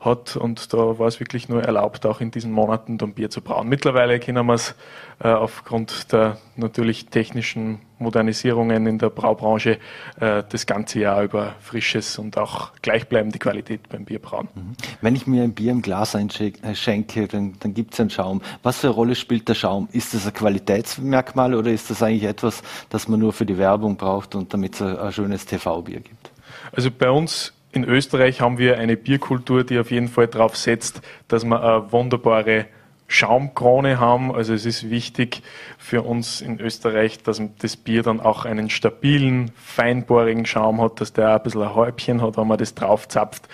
hat 0.00 0.36
und 0.36 0.72
da 0.72 0.98
war 0.98 1.08
es 1.08 1.18
wirklich 1.18 1.48
nur 1.48 1.62
erlaubt, 1.62 2.06
auch 2.06 2.20
in 2.20 2.30
diesen 2.30 2.52
Monaten 2.52 2.98
dann 2.98 3.14
Bier 3.14 3.30
zu 3.30 3.40
brauen. 3.40 3.68
Mittlerweile 3.68 4.20
können 4.20 4.46
wir 4.46 4.54
es 4.54 4.74
äh, 5.20 5.28
aufgrund 5.28 6.12
der 6.12 6.38
natürlich 6.56 7.06
technischen 7.06 7.80
Modernisierungen 7.98 8.86
in 8.86 8.98
der 8.98 9.10
Braubranche 9.10 9.78
äh, 10.20 10.44
das 10.48 10.66
ganze 10.66 11.00
Jahr 11.00 11.22
über 11.24 11.56
frisches 11.60 12.18
und 12.18 12.38
auch 12.38 12.70
gleichbleibende 12.82 13.40
Qualität 13.40 13.88
beim 13.88 14.04
Bierbrauen. 14.04 14.48
Mhm. 14.54 14.76
Wenn 15.00 15.16
ich 15.16 15.26
mir 15.26 15.42
ein 15.42 15.52
Bier 15.52 15.72
im 15.72 15.82
Glas 15.82 16.14
einschenke, 16.14 17.22
äh, 17.22 17.26
dann, 17.26 17.56
dann 17.58 17.74
gibt 17.74 17.94
es 17.94 18.00
einen 18.00 18.10
Schaum. 18.10 18.40
Was 18.62 18.78
für 18.78 18.88
eine 18.88 18.94
Rolle 18.94 19.14
spielt 19.16 19.48
der 19.48 19.54
Schaum? 19.54 19.88
Ist 19.90 20.14
das 20.14 20.26
ein 20.26 20.32
Qualitätsmerkmal 20.32 21.54
oder 21.54 21.72
ist 21.72 21.90
das 21.90 22.02
eigentlich 22.02 22.24
etwas, 22.24 22.62
das 22.90 23.08
man 23.08 23.18
nur 23.18 23.32
für 23.32 23.46
die 23.46 23.58
Werbung 23.58 23.96
braucht 23.96 24.36
und 24.36 24.54
damit 24.54 24.74
es 24.74 24.82
ein, 24.82 24.96
ein 24.96 25.12
schönes 25.12 25.44
TV-Bier 25.46 26.00
gibt? 26.00 26.30
Also 26.72 26.90
bei 26.90 27.10
uns 27.10 27.52
in 27.72 27.84
Österreich 27.84 28.40
haben 28.40 28.58
wir 28.58 28.78
eine 28.78 28.96
Bierkultur, 28.96 29.64
die 29.64 29.78
auf 29.78 29.90
jeden 29.90 30.08
Fall 30.08 30.26
darauf 30.26 30.56
setzt, 30.56 31.02
dass 31.28 31.44
wir 31.44 31.62
eine 31.62 31.92
wunderbare 31.92 32.66
Schaumkrone 33.08 33.98
haben. 33.98 34.34
Also 34.34 34.52
es 34.54 34.66
ist 34.66 34.90
wichtig 34.90 35.42
für 35.78 36.02
uns 36.02 36.40
in 36.40 36.60
Österreich, 36.60 37.22
dass 37.22 37.42
das 37.58 37.76
Bier 37.76 38.02
dann 38.02 38.20
auch 38.20 38.44
einen 38.44 38.70
stabilen, 38.70 39.50
feinporigen 39.56 40.46
Schaum 40.46 40.80
hat, 40.80 41.00
dass 41.00 41.12
der 41.14 41.34
ein 41.34 41.42
bisschen 41.42 41.62
ein 41.62 41.74
Häubchen 41.74 42.22
hat, 42.22 42.36
wenn 42.36 42.46
man 42.46 42.58
das 42.58 42.74
draufzapft. 42.74 43.48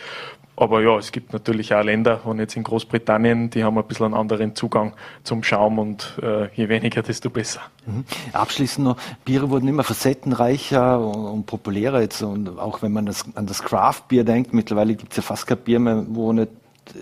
Aber 0.57 0.83
ja, 0.83 0.97
es 0.97 1.11
gibt 1.11 1.33
natürlich 1.33 1.75
auch 1.75 1.83
Länder, 1.83 2.21
und 2.25 2.39
jetzt 2.39 2.57
in 2.57 2.63
Großbritannien, 2.63 3.51
die 3.51 3.65
haben 3.65 3.77
ein 3.77 3.85
bisschen 3.85 4.07
einen 4.07 4.15
anderen 4.15 4.55
Zugang 4.55 4.95
zum 5.25 5.43
Schaum 5.43 5.79
und 5.79 6.19
äh, 6.23 6.49
je 6.55 6.69
weniger, 6.69 7.03
desto 7.03 7.29
besser. 7.31 7.61
Mhm. 7.87 8.05
Abschließend 8.33 8.87
noch, 8.87 8.97
Biere 9.25 9.51
wurden 9.51 9.67
immer 9.67 9.83
facettenreicher 9.83 11.01
und, 11.01 11.25
und 11.25 11.47
populärer 11.47 12.01
jetzt 12.01 12.23
und 12.23 12.59
auch 12.59 12.83
wenn 12.83 12.93
man 12.93 13.07
das, 13.07 13.25
an 13.35 13.47
das 13.47 13.63
Craft-Bier 13.63 14.25
denkt, 14.25 14.53
mittlerweile 14.53 14.95
gibt 14.95 15.13
es 15.13 15.17
ja 15.17 15.23
fast 15.23 15.47
kein 15.47 15.59
Bier 15.59 15.81
mehr, 15.81 16.05
wo 16.09 16.33
nicht 16.33 16.51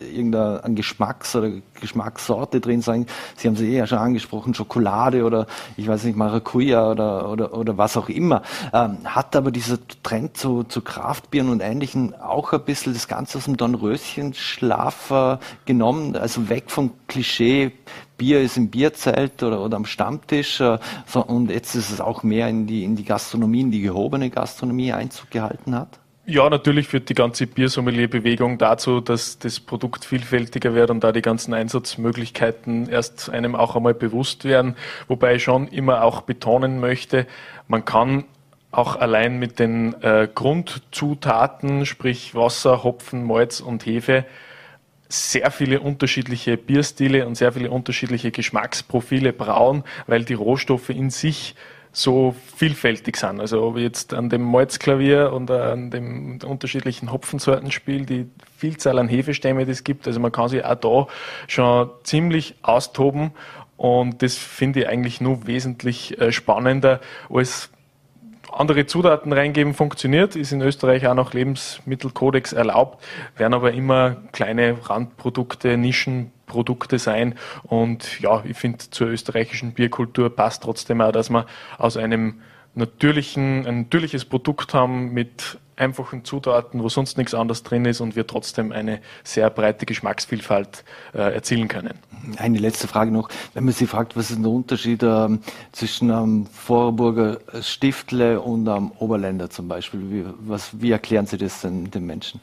irgendeine 0.01 0.75
Geschmacks- 0.75 1.37
oder 1.37 1.51
Geschmackssorte 1.81 2.61
drin 2.61 2.83
sein. 2.83 3.07
Sie 3.37 3.49
haben 3.49 3.57
sie 3.57 3.69
eh 3.73 3.79
ja 3.79 3.87
schon 3.87 3.99
angesprochen, 3.99 4.55
Schokolade 4.55 5.25
oder 5.25 5.47
ich 5.77 5.89
weiß 5.89 6.05
nicht, 6.05 6.17
Maracuja 6.17 6.91
oder, 6.91 7.29
oder, 7.29 7.55
oder 7.55 7.79
was 7.79 7.97
auch 7.97 8.09
immer. 8.09 8.43
Ähm, 8.73 8.99
hat 9.05 9.35
aber 9.37 9.51
dieser 9.51 9.79
Trend 10.03 10.37
zu, 10.37 10.65
zu 10.65 10.81
Kraftbieren 10.83 11.49
und 11.49 11.61
Ähnlichen 11.61 12.15
auch 12.21 12.53
ein 12.53 12.65
bisschen 12.65 12.95
das 12.95 13.09
Ganze 13.09 13.39
aus 13.39 13.45
dem 13.45 13.57
Dornröschen-Schlaf 13.57 15.11
äh, 15.11 15.39
genommen, 15.65 16.17
also 16.17 16.49
weg 16.49 16.65
vom 16.71 16.93
Klischee, 17.09 17.73
Bier 18.23 18.41
ist 18.41 18.57
im 18.57 18.71
Bierzelt 18.71 19.43
oder, 19.43 19.61
oder 19.61 19.77
am 19.77 19.85
Stammtisch 19.85 20.61
äh, 20.61 20.79
so, 21.07 21.25
und 21.25 21.51
jetzt 21.51 21.75
ist 21.75 21.91
es 21.91 22.01
auch 22.01 22.23
mehr 22.23 22.49
in 22.49 22.69
die, 22.69 22.85
in 22.85 22.95
die 22.95 23.05
Gastronomie, 23.05 23.63
in 23.63 23.71
die 23.73 23.81
gehobene 23.81 24.31
Gastronomie 24.31 24.93
Einzug 24.93 25.31
gehalten 25.31 25.75
hat? 25.75 25.99
Ja, 26.25 26.49
natürlich 26.49 26.87
führt 26.87 27.09
die 27.09 27.15
ganze 27.15 27.49
Biersommelier-Bewegung 27.49 28.57
dazu, 28.57 29.01
dass 29.01 29.41
das 29.41 29.59
Produkt 29.59 30.05
vielfältiger 30.05 30.73
wird 30.73 30.91
und 30.91 31.03
da 31.03 31.11
die 31.11 31.21
ganzen 31.21 31.53
Einsatzmöglichkeiten 31.53 32.89
erst 32.89 33.29
einem 33.29 33.57
auch 33.57 33.75
einmal 33.75 33.95
bewusst 33.95 34.45
werden. 34.45 34.77
Wobei 35.09 35.35
ich 35.35 35.43
schon 35.43 35.67
immer 35.67 36.05
auch 36.05 36.21
betonen 36.21 36.79
möchte, 36.79 37.27
man 37.67 37.85
kann 37.85 38.25
auch 38.71 38.95
allein 38.95 39.41
mit 39.41 39.59
den 39.59 40.01
äh, 40.01 40.29
Grundzutaten, 40.33 41.87
sprich 41.87 42.37
Wasser, 42.37 42.85
Hopfen, 42.85 43.25
Malz 43.27 43.59
und 43.59 43.85
Hefe, 43.85 44.25
sehr 45.09 45.51
viele 45.51 45.81
unterschiedliche 45.81 46.57
Bierstile 46.57 47.27
und 47.27 47.35
sehr 47.35 47.53
viele 47.53 47.73
unterschiedliche 47.73 48.31
Geschmacksprofile 48.31 49.33
brauen, 49.33 49.83
weil 50.07 50.25
die 50.25 50.35
Rohstoffe 50.35 50.91
in 50.91 51.11
sich 51.11 51.57
so 51.93 52.35
vielfältig 52.57 53.17
sind. 53.17 53.41
Also 53.41 53.63
ob 53.63 53.77
ich 53.77 53.83
jetzt 53.83 54.15
an 54.15 54.31
dem 54.31 54.43
Malzklavier 54.43 55.33
und 55.33 55.51
an 55.51 55.91
dem 55.91 56.39
unterschiedlichen 56.45 57.13
Hopfensorten 57.13 57.71
spiele, 57.71 58.07
die 58.07 58.31
Vielzahl 58.57 58.99
an 58.99 59.09
Hefestämme, 59.09 59.67
die 59.67 59.73
es 59.73 59.85
gibt. 59.85 60.07
Also 60.07 60.19
man 60.19 60.33
kann 60.33 60.49
sich 60.49 60.65
auch 60.65 60.75
da 60.75 61.07
schon 61.49 61.91
ziemlich 62.03 62.55
austoben 62.63 63.33
und 63.77 64.23
das 64.23 64.37
finde 64.37 64.81
ich 64.81 64.89
eigentlich 64.89 65.21
nur 65.21 65.47
wesentlich 65.47 66.19
äh, 66.21 66.31
spannender 66.31 67.01
als 67.29 67.72
andere 68.53 68.87
Zutaten 68.87 69.33
reingeben 69.33 69.75
funktioniert, 69.75 70.37
ist 70.37 70.53
in 70.53 70.61
Österreich 70.61 71.07
auch 71.07 71.15
nach 71.15 71.33
Lebensmittelkodex 71.33 72.53
erlaubt, 72.53 73.03
werden 73.37 73.55
aber 73.55 73.73
immer 73.73 74.17
kleine 74.33 74.77
Randprodukte, 74.89 75.77
Nischenprodukte 75.77 76.99
sein. 76.99 77.35
Und 77.63 78.21
ja, 78.21 78.43
ich 78.45 78.57
finde, 78.57 78.79
zur 78.79 79.09
österreichischen 79.09 79.73
Bierkultur 79.73 80.35
passt 80.35 80.63
trotzdem 80.63 81.01
auch, 81.01 81.13
dass 81.13 81.31
man 81.31 81.45
aus 81.79 81.97
einem 81.97 82.41
natürlichen, 82.75 83.67
ein 83.67 83.79
natürliches 83.83 84.25
Produkt 84.25 84.75
haben 84.75 85.13
mit 85.13 85.59
einfachen 85.77 86.25
Zutaten, 86.25 86.83
wo 86.83 86.89
sonst 86.89 87.19
nichts 87.19 87.35
anderes 87.35 87.63
drin 87.63 87.85
ist 87.85 88.01
und 88.01 88.15
wir 88.15 88.27
trotzdem 88.27 88.73
eine 88.73 89.01
sehr 89.25 89.51
breite 89.51 89.87
Geschmacksvielfalt 89.87 90.85
äh, 91.15 91.35
erzielen 91.35 91.69
können. 91.69 91.95
Eine 92.37 92.59
letzte 92.59 92.89
Frage 92.89 93.11
noch. 93.11 93.29
Wenn 93.55 93.65
man 93.65 93.75
Sie 93.75 93.87
fragt, 93.87 94.17
was 94.17 94.31
ist 94.31 94.43
der 94.43 94.51
Unterschied 94.51 95.03
ähm, 95.03 95.41
zwischen 95.73 96.11
einem 96.11 96.47
Vorburger 96.47 97.39
Stiftle 97.61 98.41
und 98.41 98.69
einem 98.69 98.93
Oberländer 98.99 99.51
zum 99.51 99.67
Beispiel? 99.69 100.01
Wie, 100.11 100.25
was, 100.41 100.81
wie 100.81 100.93
erklären 100.93 101.27
Sie 101.27 101.39
das 101.39 101.63
denn 101.63 101.91
den 101.91 102.07
Menschen? 102.07 102.41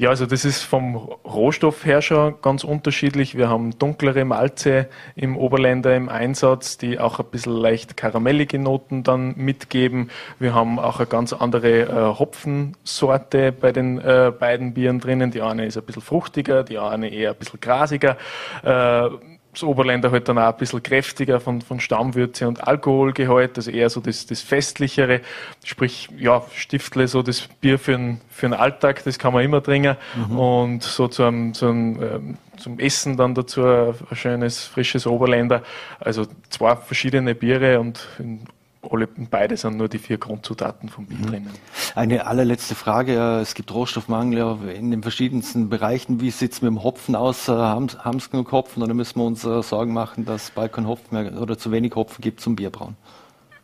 Ja, 0.00 0.08
also 0.08 0.24
das 0.24 0.46
ist 0.46 0.62
vom 0.62 0.96
Rohstoff 0.96 1.84
her 1.84 2.00
schon 2.00 2.40
ganz 2.40 2.64
unterschiedlich. 2.64 3.36
Wir 3.36 3.50
haben 3.50 3.78
dunklere 3.78 4.24
Malze 4.24 4.88
im 5.14 5.36
Oberländer 5.36 5.94
im 5.94 6.08
Einsatz, 6.08 6.78
die 6.78 6.98
auch 6.98 7.20
ein 7.20 7.26
bisschen 7.26 7.52
leicht 7.52 7.98
karamellige 7.98 8.58
Noten 8.58 9.02
dann 9.02 9.34
mitgeben. 9.36 10.10
Wir 10.38 10.54
haben 10.54 10.78
auch 10.78 11.00
eine 11.00 11.06
ganz 11.06 11.34
andere 11.34 11.80
äh, 11.82 12.18
Hopfensorte 12.18 13.52
bei 13.52 13.72
den 13.72 13.98
äh, 13.98 14.32
beiden 14.32 14.72
Bieren 14.72 15.00
drinnen. 15.00 15.32
Die 15.32 15.42
eine 15.42 15.66
ist 15.66 15.76
ein 15.76 15.84
bisschen 15.84 16.00
fruchtiger, 16.00 16.64
die 16.64 16.78
eine 16.78 17.10
eher 17.10 17.32
ein 17.32 17.36
bisschen 17.36 17.60
grasiger. 17.60 18.16
Äh, 18.62 19.10
das 19.52 19.62
Oberländer 19.64 20.10
halt 20.10 20.28
dann 20.28 20.38
auch 20.38 20.52
ein 20.52 20.56
bisschen 20.56 20.82
kräftiger 20.82 21.40
von, 21.40 21.60
von 21.60 21.80
Stammwürze 21.80 22.46
und 22.46 22.66
Alkoholgehalt, 22.66 23.56
also 23.56 23.70
eher 23.70 23.90
so 23.90 24.00
das, 24.00 24.26
das 24.26 24.42
Festlichere, 24.42 25.20
sprich, 25.64 26.08
ja, 26.16 26.42
Stiftle, 26.54 27.08
so 27.08 27.22
das 27.22 27.48
Bier 27.60 27.78
für 27.78 27.92
den, 27.92 28.20
für 28.30 28.46
den 28.46 28.54
Alltag, 28.54 29.02
das 29.04 29.18
kann 29.18 29.32
man 29.32 29.44
immer 29.44 29.62
trinken. 29.62 29.96
Mhm. 30.14 30.38
und 30.38 30.82
so 30.82 31.08
zum, 31.08 31.52
zum, 31.54 32.02
ähm, 32.02 32.38
zum 32.56 32.78
Essen 32.78 33.16
dann 33.16 33.34
dazu 33.34 33.64
ein 33.64 33.94
schönes, 34.12 34.64
frisches 34.64 35.06
Oberländer, 35.06 35.62
also 35.98 36.26
zwei 36.48 36.76
verschiedene 36.76 37.34
Biere 37.34 37.80
und 37.80 38.06
in 38.18 38.46
alle, 38.88 39.06
beide 39.06 39.56
sind 39.56 39.76
nur 39.76 39.88
die 39.88 39.98
vier 39.98 40.18
Grundzutaten 40.18 40.88
vom 40.88 41.06
Bier 41.06 41.18
mhm. 41.18 41.26
drinnen. 41.26 41.50
Eine 41.94 42.26
allerletzte 42.26 42.74
Frage. 42.74 43.40
Es 43.40 43.54
gibt 43.54 43.72
Rohstoffmangel 43.74 44.70
in 44.74 44.90
den 44.90 45.02
verschiedensten 45.02 45.68
Bereichen. 45.68 46.20
Wie 46.20 46.30
sieht 46.30 46.52
es 46.52 46.62
mit 46.62 46.70
dem 46.70 46.82
Hopfen 46.82 47.14
aus? 47.14 47.48
Äh, 47.48 47.52
haben 47.52 48.16
es 48.16 48.30
genug 48.30 48.52
Hopfen 48.52 48.82
oder 48.82 48.94
müssen 48.94 49.18
wir 49.18 49.26
uns 49.26 49.44
äh, 49.44 49.62
Sorgen 49.62 49.92
machen, 49.92 50.24
dass 50.24 50.44
es 50.44 50.50
bald 50.50 50.72
kein 50.72 50.86
Hopfen 50.86 51.22
mehr 51.22 51.40
oder 51.40 51.58
zu 51.58 51.72
wenig 51.72 51.94
Hopfen 51.94 52.22
gibt 52.22 52.40
zum 52.40 52.56
Bierbrauen? 52.56 52.96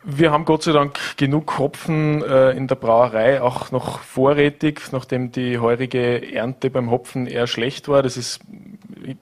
Wir 0.03 0.31
haben 0.31 0.45
Gott 0.45 0.63
sei 0.63 0.71
Dank 0.71 0.97
genug 1.17 1.57
Hopfen 1.57 2.23
äh, 2.23 2.51
in 2.51 2.67
der 2.67 2.75
Brauerei, 2.75 3.41
auch 3.41 3.71
noch 3.71 3.99
vorrätig, 3.99 4.81
nachdem 4.91 5.31
die 5.31 5.57
heurige 5.57 6.33
Ernte 6.33 6.69
beim 6.69 6.91
Hopfen 6.91 7.27
eher 7.27 7.47
schlecht 7.47 7.89
war. 7.89 8.03
Das 8.03 8.15
ist, 8.15 8.39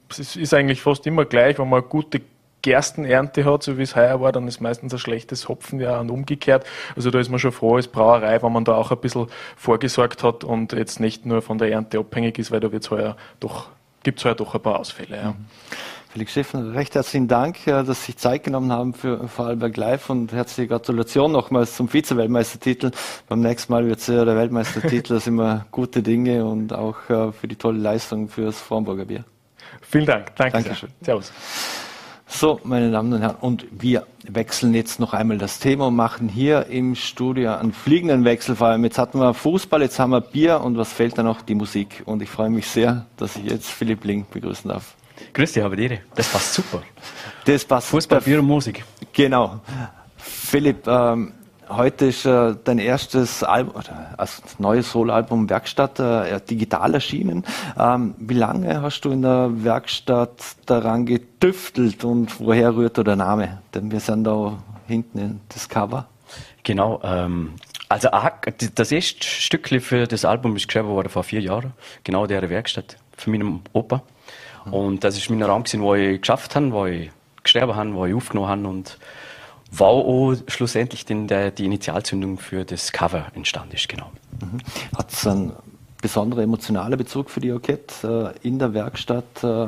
es 0.10 0.36
ist 0.36 0.54
eigentlich 0.54 0.82
fast 0.82 1.08
immer 1.08 1.26
gleich, 1.26 1.58
wenn 1.58 1.70
man 1.70 1.84
gute 1.88 2.22
Gerstenernte 2.66 3.46
hat, 3.46 3.62
so 3.62 3.78
wie 3.78 3.84
es 3.84 3.96
heuer 3.96 4.20
war, 4.22 4.32
dann 4.32 4.48
ist 4.48 4.60
meistens 4.60 4.92
ein 4.92 4.98
schlechtes 4.98 5.48
Hopfenjahr 5.48 6.02
und 6.02 6.10
umgekehrt. 6.10 6.66
Also 6.96 7.12
da 7.12 7.20
ist 7.20 7.30
man 7.30 7.38
schon 7.38 7.52
froh 7.52 7.76
als 7.76 7.88
Brauerei, 7.88 8.42
wenn 8.42 8.52
man 8.52 8.66
da 8.66 8.74
auch 8.74 8.90
ein 8.90 8.98
bisschen 8.98 9.28
vorgesorgt 9.56 10.24
hat 10.24 10.44
und 10.44 10.74
jetzt 10.74 11.00
nicht 11.00 11.28
nur 11.28 11.44
von 11.44 11.60
der 11.60 11.72
Ernte 11.72 12.00
abhängig 12.00 12.40
ist, 12.40 12.50
weil 12.50 12.62
da 12.62 12.72
wird's 12.72 12.90
heuer 12.90 13.18
doch, 13.40 13.68
gibt's 14.02 14.26
heuer 14.26 14.34
doch 14.34 14.56
ein 14.56 14.62
paar 14.62 14.80
Ausfälle. 14.80 15.16
Ja. 15.16 15.30
Mhm. 15.34 15.46
Felix 16.10 16.32
Schiffen, 16.32 16.72
recht 16.72 16.96
herzlichen 16.96 17.28
Dank, 17.28 17.58
dass 17.66 17.88
Sie 17.88 17.94
sich 18.06 18.18
Zeit 18.18 18.46
genommen 18.46 18.72
haben 18.72 18.96
für 18.96 19.28
Vorarlberg 19.28 19.78
Live 19.78 20.10
und 20.10 20.32
herzliche 20.32 20.70
Gratulation 20.70 21.32
nochmals 21.34 21.76
zum 21.76 21.88
Vize-Weltmeistertitel. 21.90 22.92
Beim 23.28 23.42
nächsten 23.42 23.72
Mal 23.74 23.86
wird 23.86 24.00
es 24.00 24.08
ja 24.08 24.26
der 24.26 24.38
Weltmeistertitel, 24.38 25.14
das 25.14 25.26
sind 25.26 25.34
immer 25.34 25.68
gute 25.72 26.02
Dinge 26.02 26.46
und 26.46 26.74
auch 26.74 27.10
äh, 27.10 27.32
für 27.32 27.48
die 27.48 27.58
tolle 27.58 27.78
Leistung 27.78 28.28
fürs 28.28 28.60
Vornburger 28.60 29.06
Bier. 29.06 29.24
Vielen 29.82 30.06
Dank. 30.06 30.36
Danke 30.36 30.54
Dankeschön. 30.54 30.90
Sehr. 31.02 31.06
Servus. 31.22 31.85
So, 32.28 32.60
meine 32.64 32.92
Damen 32.92 33.14
und 33.14 33.22
Herren, 33.22 33.36
und 33.40 33.66
wir 33.72 34.08
wechseln 34.28 34.74
jetzt 34.74 35.00
noch 35.00 35.14
einmal 35.14 35.38
das 35.38 35.60
Thema 35.60 35.88
und 35.88 35.96
machen 35.96 36.28
hier 36.28 36.66
im 36.66 36.96
Studio 36.96 37.56
einen 37.56 37.72
fliegenden 37.72 38.26
Wechsel. 38.26 38.56
Vor 38.56 38.68
allem 38.68 38.84
jetzt 38.84 38.98
hatten 38.98 39.20
wir 39.20 39.34
Fußball, 39.34 39.82
jetzt 39.84 40.00
haben 40.00 40.10
wir 40.10 40.22
Bier 40.22 40.62
und 40.62 40.76
was 40.78 40.92
fehlt 40.92 41.18
da 41.18 41.24
noch? 41.24 41.42
Die 41.44 41.54
Musik. 41.54 42.02
Und 42.06 42.24
ich 42.24 42.30
freue 42.30 42.50
mich 42.50 42.68
sehr, 42.68 43.06
dass 43.18 43.36
ich 43.36 43.46
jetzt 43.46 43.70
Philipp 43.70 44.04
Link 44.04 44.32
begrüßen 44.32 44.70
darf. 44.70 44.96
Grüß 45.34 45.54
dich, 45.54 45.64
habe 45.64 45.76
dir. 45.76 46.00
Das 46.16 46.28
passt 46.28 46.54
super. 46.56 46.82
Das 47.46 47.64
passt. 47.64 47.88
Fußball, 47.90 48.22
Bier 48.22 48.40
und 48.40 48.48
Musik. 48.48 48.84
Genau. 49.14 49.60
Philipp, 50.18 50.88
ähm, 50.88 51.32
Heute 51.68 52.06
ist 52.06 52.26
äh, 52.26 52.56
dein 52.64 52.78
erstes 52.78 53.44
Album, 53.44 53.82
also 54.18 54.44
neues 54.60 54.92
Soloalbum 54.92 55.50
Werkstatt 55.50 56.00
äh, 56.00 56.40
digital 56.42 56.94
erschienen. 56.94 57.44
Ähm, 57.78 58.14
wie 58.20 58.36
lange 58.36 58.82
hast 58.82 59.02
du 59.02 59.10
in 59.10 59.24
der 59.24 59.50
Werkstatt 59.64 60.58
daran 60.68 61.06
getüftelt 61.08 62.04
und 62.04 62.40
woher 62.40 62.76
rührt 62.76 62.98
der 62.98 63.16
Name? 63.16 63.62
Denn 63.74 63.92
wir 63.92 64.00
sind 64.00 64.26
da 64.26 64.58
hinten 64.88 65.18
in 65.18 65.42
das 65.50 65.68
Cover. 65.68 66.06
Genau, 66.64 67.02
ähm, 67.04 67.54
also 67.90 68.10
das 68.76 68.92
erste 68.92 69.26
Stückchen 69.26 69.82
für 69.82 70.06
das 70.06 70.24
Album 70.24 70.56
ist 70.56 70.68
geschrieben 70.68 70.90
worden 70.90 71.10
vor 71.10 71.24
vier 71.24 71.42
Jahren, 71.42 71.74
genau 72.04 72.28
der 72.28 72.48
Werkstatt 72.48 72.98
von 73.18 73.32
meinem 73.32 73.62
Opa. 73.74 74.04
Und 74.70 75.04
das 75.04 75.18
ist 75.18 75.30
mein 75.30 75.42
Raum 75.44 75.64
gewesen, 75.64 75.82
wo 75.82 75.96
ich 75.96 76.22
geschafft 76.22 76.56
habe, 76.56 76.72
wo 76.72 76.86
ich 76.86 77.12
geschrieben 77.44 77.76
habe, 77.76 77.94
wo 77.94 78.06
ich 78.06 78.14
aufgenommen 78.14 78.50
habe 78.50 78.68
und 78.68 78.98
war 79.80 79.90
auch 79.90 80.36
schlussendlich 80.48 81.06
den, 81.06 81.28
der, 81.28 81.52
die 81.52 81.66
Initialzündung 81.66 82.38
für 82.38 82.66
das 82.66 82.92
Cover 82.92 83.28
entstanden 83.34 83.76
ist, 83.76 83.90
genau. 83.90 84.12
Mhm. 84.42 84.60
Hat 84.98 85.12
es 85.12 85.28
einen 85.28 85.54
besonderen 86.02 86.44
emotionalen 86.44 86.98
Bezug 86.98 87.30
für 87.30 87.40
die 87.40 87.52
Orchette 87.52 88.34
äh, 88.44 88.48
in 88.48 88.60
der 88.60 88.74
Werkstatt 88.74 89.44
äh, 89.44 89.68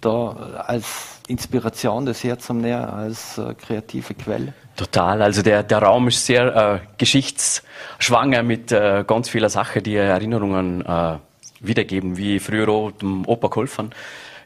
da 0.00 0.28
als 0.66 1.20
Inspiration 1.28 2.06
des 2.06 2.22
Herz 2.24 2.50
am 2.50 2.60
Näher, 2.60 2.92
als 2.92 3.38
äh, 3.38 3.54
kreative 3.54 4.14
Quelle? 4.14 4.54
Total, 4.76 5.22
also 5.22 5.42
der, 5.42 5.62
der 5.62 5.78
Raum 5.78 6.08
ist 6.08 6.24
sehr 6.24 6.54
äh, 6.54 6.78
geschichtsschwanger 6.98 8.42
mit 8.42 8.72
äh, 8.72 9.04
ganz 9.06 9.28
vielen 9.28 9.48
Sachen, 9.48 9.82
die 9.82 9.96
Erinnerungen 9.96 10.84
äh, 10.84 11.16
wiedergeben, 11.60 12.16
wie 12.16 12.38
früher 12.38 12.68
auch 12.68 12.90
dem 12.92 13.26
Opa 13.26 13.48
geholfen. 13.48 13.90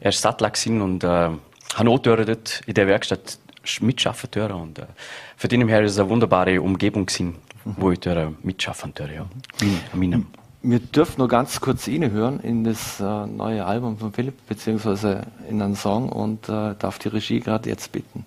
Er 0.00 0.10
ist 0.10 0.22
Sattler 0.22 0.52
und 0.66 1.04
äh, 1.04 1.08
hat 1.08 1.86
dort 2.06 2.62
in 2.66 2.74
der 2.74 2.86
Werkstatt 2.86 3.38
mitschaffen 3.80 4.30
dürfen. 4.30 4.54
Und 4.54 4.78
äh, 4.78 4.86
für 5.36 5.48
den 5.48 5.66
her 5.68 5.82
ist 5.82 5.92
es 5.92 5.98
eine 5.98 6.08
wunderbare 6.08 6.60
Umgebung 6.60 7.06
gewesen, 7.06 7.36
wo 7.64 7.90
ich 7.90 8.00
dürfen 8.00 8.36
mitschaffen 8.42 8.92
durfte, 8.94 9.14
ja. 9.14 9.26
In, 9.94 10.26
wir 10.62 10.78
dürfen 10.78 11.14
nur 11.18 11.28
ganz 11.28 11.60
kurz 11.60 11.86
hören 11.86 12.40
in 12.40 12.64
das 12.64 13.00
äh, 13.00 13.26
neue 13.26 13.64
Album 13.64 13.96
von 13.96 14.12
Philipp, 14.12 14.46
beziehungsweise 14.46 15.22
in 15.48 15.62
einen 15.62 15.74
Song 15.74 16.10
und 16.10 16.48
äh, 16.48 16.74
darf 16.78 16.98
die 16.98 17.08
Regie 17.08 17.40
gerade 17.40 17.68
jetzt 17.68 17.92
bitten. 17.92 18.26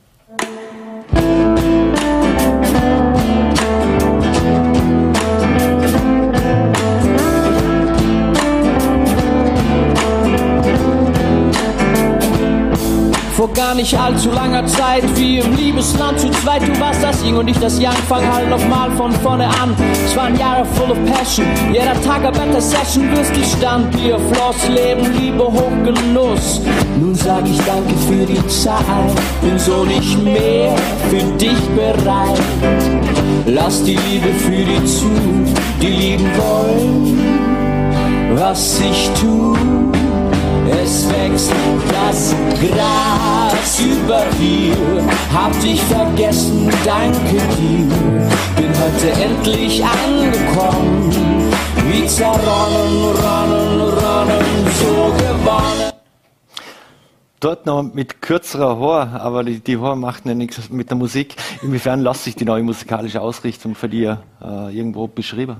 Vor 13.43 13.51
gar 13.51 13.75
nicht 13.75 13.93
allzu 13.99 14.31
langer 14.31 14.65
Zeit, 14.67 15.03
wie 15.17 15.39
im 15.39 15.53
Liebesland 15.53 16.17
zu 16.17 16.29
zweit, 16.31 16.61
du 16.65 16.79
warst 16.79 17.03
das 17.03 17.21
Ying 17.25 17.35
und 17.35 17.49
ich 17.49 17.59
das 17.59 17.77
Yang, 17.77 17.97
fang 18.07 18.23
halt 18.33 18.49
nochmal 18.49 18.89
von 18.91 19.11
vorne 19.11 19.47
an. 19.47 19.75
Es 20.05 20.15
waren 20.15 20.39
Jahre 20.39 20.63
full 20.63 20.91
of 20.91 20.97
passion, 21.11 21.45
jeder 21.73 22.01
Tag 22.03 22.23
a 22.23 22.31
better 22.31 22.61
Session, 22.61 23.11
wirst 23.11 23.35
die 23.35 23.43
Stand, 23.43 23.91
Bier, 23.91 24.17
Floss, 24.31 24.55
Leben, 24.69 25.13
Liebe, 25.19 25.43
Hochgenuss. 25.43 26.61
Nun 26.97 27.13
sag 27.15 27.45
ich 27.45 27.57
danke 27.65 27.93
für 28.07 28.25
die 28.25 28.47
Zeit, 28.47 29.11
bin 29.41 29.59
so 29.59 29.83
nicht 29.83 30.23
mehr 30.23 30.73
für 31.09 31.23
dich 31.37 31.59
bereit. 31.75 32.39
Lass 33.45 33.83
die 33.83 33.97
Liebe 34.09 34.29
für 34.35 34.63
die 34.63 34.85
zu, 34.85 35.11
die 35.81 35.87
lieben 35.87 36.31
wollen, 36.37 37.19
was 38.37 38.79
ich 38.79 39.09
tu 39.19 39.82
es 40.83 41.09
wächst 41.09 41.51
das 41.89 42.35
Gras 42.59 43.79
über 43.79 44.25
dir. 44.39 44.75
Hab 45.33 45.51
dich 45.61 45.81
vergessen, 45.83 46.69
danke 46.83 47.37
dir. 47.57 47.87
Bin 48.57 48.71
heute 48.81 49.09
endlich 49.21 49.83
angekommen. 49.83 51.11
Wie 51.89 52.05
zerronnen, 52.07 53.15
ronnen, 53.23 53.81
ronnen, 53.81 54.45
so 54.79 55.13
gewonnen. 55.17 55.93
Dort 57.39 57.65
noch 57.65 57.83
mit 57.83 58.21
kürzerer 58.21 58.79
Haar, 58.79 59.19
aber 59.19 59.43
die, 59.43 59.59
die 59.59 59.77
Haar 59.77 59.97
macht 59.97 60.25
ja 60.25 60.33
nichts 60.33 60.69
mit 60.69 60.89
der 60.89 60.95
Musik. 60.95 61.35
Inwiefern 61.61 61.99
lässt 61.99 62.23
sich 62.23 62.35
die 62.35 62.45
neue 62.45 62.63
musikalische 62.63 63.19
Ausrichtung 63.19 63.75
für 63.75 63.89
dich 63.89 64.07
äh, 64.07 64.17
irgendwo 64.73 65.07
beschreiben? 65.07 65.57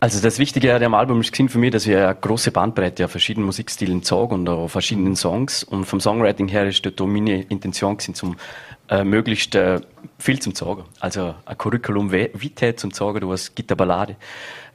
Also 0.00 0.20
das 0.22 0.38
Wichtige 0.38 0.72
an 0.74 0.80
dem 0.80 0.94
Album 0.94 1.20
ist 1.20 1.34
für 1.34 1.58
mich, 1.58 1.72
dass 1.72 1.88
wir 1.88 2.04
eine 2.04 2.14
große 2.14 2.52
Bandbreite 2.52 3.04
auf 3.04 3.10
verschiedenen 3.10 3.46
Musikstilen 3.46 4.04
sagen 4.04 4.32
und 4.32 4.48
auf 4.48 4.70
verschiedenen 4.70 5.16
Songs. 5.16 5.64
Und 5.64 5.86
vom 5.86 5.98
Songwriting 6.00 6.46
her 6.46 6.68
ist 6.68 6.86
dort 6.86 7.00
meine 7.00 7.42
Intention 7.42 7.96
gewesen, 7.96 8.14
zum 8.14 8.36
äh, 8.90 9.02
möglichst 9.02 9.56
äh, 9.56 9.80
viel 10.20 10.38
zum 10.38 10.54
Sagen. 10.54 10.84
Also 11.00 11.34
ein 11.44 11.58
Curriculum 11.58 12.12
vitae 12.12 12.76
zum 12.76 12.92
Sagen, 12.92 13.20
du 13.20 13.32
hast 13.32 13.56
Gitterballade. 13.56 14.14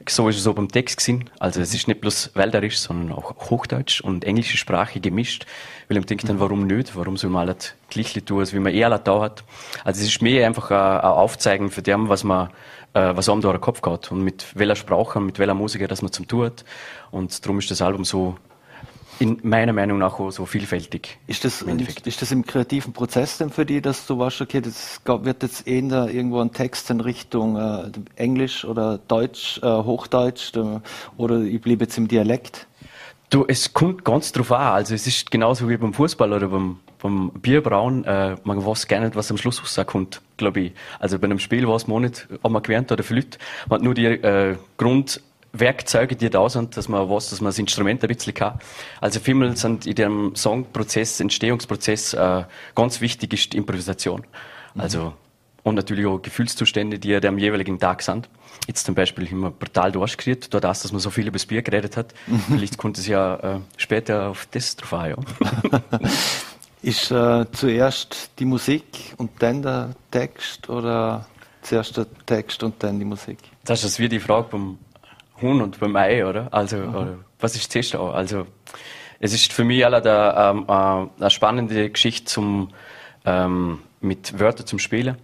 So 0.06 0.28
ist 0.28 0.36
es 0.36 0.46
auch 0.46 0.54
beim 0.54 0.68
Text 0.68 0.98
gewesen. 0.98 1.30
Also 1.38 1.62
es 1.62 1.72
ist 1.72 1.88
nicht 1.88 2.02
bloß 2.02 2.32
Wälderisch, 2.34 2.78
sondern 2.78 3.16
auch 3.16 3.34
Hochdeutsch 3.50 4.02
und 4.02 4.24
englische 4.24 4.58
Sprache 4.58 5.00
gemischt. 5.00 5.46
Weil 5.88 5.96
ich 5.96 6.04
denke 6.04 6.26
dann, 6.26 6.38
warum 6.38 6.66
nicht? 6.66 6.94
Warum 6.96 7.16
soll 7.16 7.30
man 7.30 7.46
halt 7.46 7.76
gleich 7.88 8.12
tun, 8.26 8.40
als 8.40 8.52
wie 8.52 8.58
man 8.58 8.74
eher 8.74 8.96
da 8.98 9.20
hat? 9.22 9.42
Also 9.84 10.02
es 10.02 10.08
ist 10.08 10.20
mehr 10.20 10.46
einfach 10.46 10.70
ein, 10.70 10.76
ein 10.76 11.00
Aufzeigen 11.00 11.70
für 11.70 11.80
dem, 11.80 12.10
was 12.10 12.24
man 12.24 12.50
äh, 12.94 13.16
was 13.16 13.28
einem 13.28 13.40
da 13.40 13.52
den 13.52 13.60
Kopf 13.60 13.82
geht 13.82 14.10
und 14.10 14.22
mit 14.22 14.46
welcher 14.54 14.76
Sprache, 14.76 15.20
mit 15.20 15.38
welcher 15.38 15.54
Musiker 15.54 15.88
das 15.88 16.02
man 16.02 16.12
zum 16.12 16.26
tut. 16.26 16.64
Und 17.10 17.44
darum 17.44 17.58
ist 17.58 17.70
das 17.70 17.82
Album 17.82 18.04
so 18.04 18.36
in 19.20 19.38
meiner 19.42 19.72
Meinung 19.72 19.98
nach 19.98 20.18
auch 20.18 20.30
so 20.30 20.44
vielfältig. 20.46 21.18
Ist 21.26 21.44
das, 21.44 21.62
im 21.62 21.78
ist 21.78 22.22
das 22.22 22.32
im 22.32 22.44
kreativen 22.44 22.92
Prozess 22.92 23.38
denn 23.38 23.50
für 23.50 23.64
dich, 23.64 23.82
dass 23.82 24.06
du 24.06 24.18
weißt, 24.18 24.40
okay, 24.40 24.60
das 24.60 25.00
wird 25.04 25.42
jetzt 25.42 25.66
eher 25.66 26.08
irgendwo 26.08 26.40
ein 26.40 26.52
Text 26.52 26.90
in 26.90 27.00
Richtung 27.00 27.56
äh, 27.56 27.90
Englisch 28.16 28.64
oder 28.64 28.98
Deutsch, 28.98 29.60
äh, 29.62 29.66
Hochdeutsch 29.66 30.52
oder 31.16 31.40
ich 31.40 31.60
blieb 31.60 31.80
jetzt 31.80 31.96
im 31.98 32.08
Dialekt? 32.08 32.66
Du, 33.34 33.44
es 33.48 33.72
kommt 33.72 34.04
ganz 34.04 34.30
drauf 34.30 34.52
an. 34.52 34.74
Also 34.74 34.94
es 34.94 35.08
ist 35.08 35.28
genauso 35.28 35.68
wie 35.68 35.76
beim 35.76 35.92
Fußball 35.92 36.32
oder 36.32 36.46
beim, 36.46 36.78
beim 37.02 37.30
Bierbrauen. 37.30 38.04
Äh, 38.04 38.36
man 38.44 38.64
weiß 38.64 38.86
gar 38.86 39.00
nicht, 39.00 39.16
was 39.16 39.28
am 39.28 39.38
Schluss 39.38 39.60
rauskommt, 39.60 40.22
glaube 40.36 40.60
ich. 40.60 40.72
Also 41.00 41.18
bei 41.18 41.24
einem 41.24 41.40
Spiel 41.40 41.66
weiß 41.66 41.88
man 41.88 42.02
nicht, 42.02 42.28
ob 42.42 42.52
man 42.52 42.62
gewinnt 42.62 42.92
oder 42.92 43.02
verliert. 43.02 43.38
Man 43.68 43.80
hat 43.80 43.84
nur 43.84 43.94
die 43.94 44.06
äh, 44.06 44.54
Grund 44.76 45.20
Werkzeuge, 45.52 46.14
die 46.14 46.30
da 46.30 46.48
sind, 46.48 46.76
dass 46.76 46.86
man 46.86 47.10
was, 47.10 47.30
dass 47.30 47.40
man 47.40 47.48
das 47.48 47.58
Instrument 47.58 48.04
ein 48.04 48.06
bisschen 48.06 48.34
kann. 48.34 48.60
Also 49.00 49.18
vielmal 49.18 49.56
sind 49.56 49.84
in 49.84 49.96
dem 49.96 50.36
Songprozess, 50.36 51.18
Entstehungsprozess, 51.18 52.14
äh, 52.14 52.44
ganz 52.76 53.00
wichtig 53.00 53.32
ist 53.32 53.52
die 53.52 53.56
Improvisation. 53.56 54.22
Also, 54.78 55.12
und 55.64 55.74
natürlich 55.74 56.06
auch 56.06 56.18
Gefühlszustände, 56.22 57.00
die 57.00 57.08
ja 57.08 57.20
am 57.24 57.38
jeweiligen 57.38 57.80
Tag 57.80 58.02
sind. 58.02 58.28
Jetzt 58.68 58.86
zum 58.86 58.94
Beispiel 58.94 59.26
haben 59.28 59.40
wir 59.40 59.50
brutal 59.50 59.90
durchgekriegt, 59.90 60.52
durch 60.52 60.60
das, 60.60 60.82
dass 60.82 60.92
man 60.92 61.00
so 61.00 61.10
viel 61.10 61.26
über 61.26 61.32
das 61.32 61.46
Bier 61.46 61.62
geredet 61.62 61.96
hat. 61.96 62.14
Vielleicht 62.48 62.78
kommt 62.78 62.98
es 62.98 63.08
ja 63.08 63.36
äh, 63.36 63.60
später 63.76 64.28
auf 64.28 64.46
das 64.52 64.76
drauf 64.76 64.92
an, 64.92 65.10
ja. 65.10 65.90
Ist 66.82 67.10
äh, 67.10 67.46
zuerst 67.50 68.30
die 68.38 68.44
Musik 68.44 69.14
und 69.16 69.30
dann 69.38 69.62
der 69.62 69.94
Text 70.10 70.68
oder 70.68 71.26
zuerst 71.62 71.96
der 71.96 72.06
Text 72.26 72.62
und 72.62 72.82
dann 72.82 72.98
die 72.98 73.06
Musik? 73.06 73.38
Das 73.64 73.84
ist 73.84 73.98
wie 73.98 74.08
die 74.10 74.20
Frage 74.20 74.48
beim 74.50 74.78
Huhn 75.40 75.62
und 75.62 75.80
beim 75.80 75.96
Ei, 75.96 76.26
oder? 76.26 76.48
Also, 76.52 76.76
oder, 76.76 77.16
was 77.40 77.56
ist 77.56 77.72
zuerst 77.72 77.96
auch? 77.96 78.12
Also, 78.12 78.46
es 79.18 79.32
ist 79.32 79.54
für 79.54 79.64
mich 79.64 79.82
alle 79.82 80.02
der, 80.02 80.34
ähm, 80.36 80.66
äh, 80.68 81.22
eine 81.22 81.30
spannende 81.30 81.88
Geschichte 81.88 82.26
zum, 82.26 82.68
ähm, 83.24 83.78
mit 84.02 84.38
Wörtern 84.38 84.66
zum 84.66 84.78
Spielen. 84.78 85.16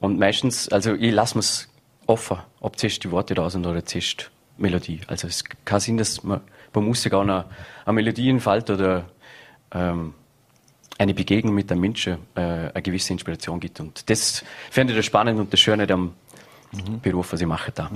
Und 0.00 0.18
meistens, 0.18 0.68
also 0.70 0.94
ich 0.94 1.12
lasse 1.12 1.36
mir 1.36 1.40
es 1.40 1.68
offen, 2.06 2.38
ob 2.60 2.78
zuerst 2.78 3.04
die 3.04 3.10
Worte 3.10 3.34
da 3.34 3.48
sind 3.50 3.66
oder 3.66 3.84
zuerst 3.84 4.30
Melodie. 4.56 5.00
Also 5.06 5.26
es 5.28 5.44
kann 5.64 5.80
sein, 5.80 5.96
dass 5.96 6.22
man 6.22 6.40
bei 6.72 6.80
Musik 6.80 7.12
auch 7.14 7.22
eine, 7.22 7.44
eine 7.84 7.92
Melodie 7.94 8.30
entfällt 8.30 8.70
oder 8.70 9.04
ähm, 9.72 10.14
eine 10.98 11.14
Begegnung 11.14 11.54
mit 11.54 11.70
einem 11.70 11.80
Menschen 11.80 12.18
äh, 12.34 12.40
eine 12.40 12.82
gewisse 12.82 13.12
Inspiration 13.12 13.58
gibt. 13.60 13.80
Und 13.80 14.08
das 14.10 14.44
fände 14.70 14.92
ich 14.92 14.98
das 14.98 15.06
Spannende 15.06 15.42
und 15.42 15.52
das 15.52 15.60
Schöne 15.60 15.88
am 15.90 16.14
Beruf, 17.02 17.32
was 17.32 17.40
ich 17.40 17.46
mache 17.46 17.72
da. 17.72 17.90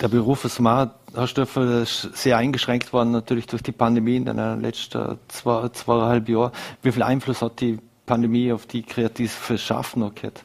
Der 0.00 0.08
Beruf 0.08 0.44
als 0.44 1.30
Stöffel, 1.30 1.82
ist 1.82 2.10
sehr 2.14 2.36
eingeschränkt 2.36 2.92
worden 2.92 3.12
natürlich 3.12 3.46
durch 3.46 3.62
die 3.62 3.72
Pandemie 3.72 4.16
in 4.16 4.26
den 4.26 4.60
letzten 4.60 5.18
zwei, 5.28 5.68
zweieinhalb 5.70 6.28
Jahren. 6.28 6.52
Wie 6.82 6.92
viel 6.92 7.02
Einfluss 7.02 7.40
hat 7.40 7.60
die 7.60 7.78
Pandemie 8.04 8.52
auf 8.52 8.66
die 8.66 8.82
kreative 8.82 9.56
gehabt? 9.56 10.44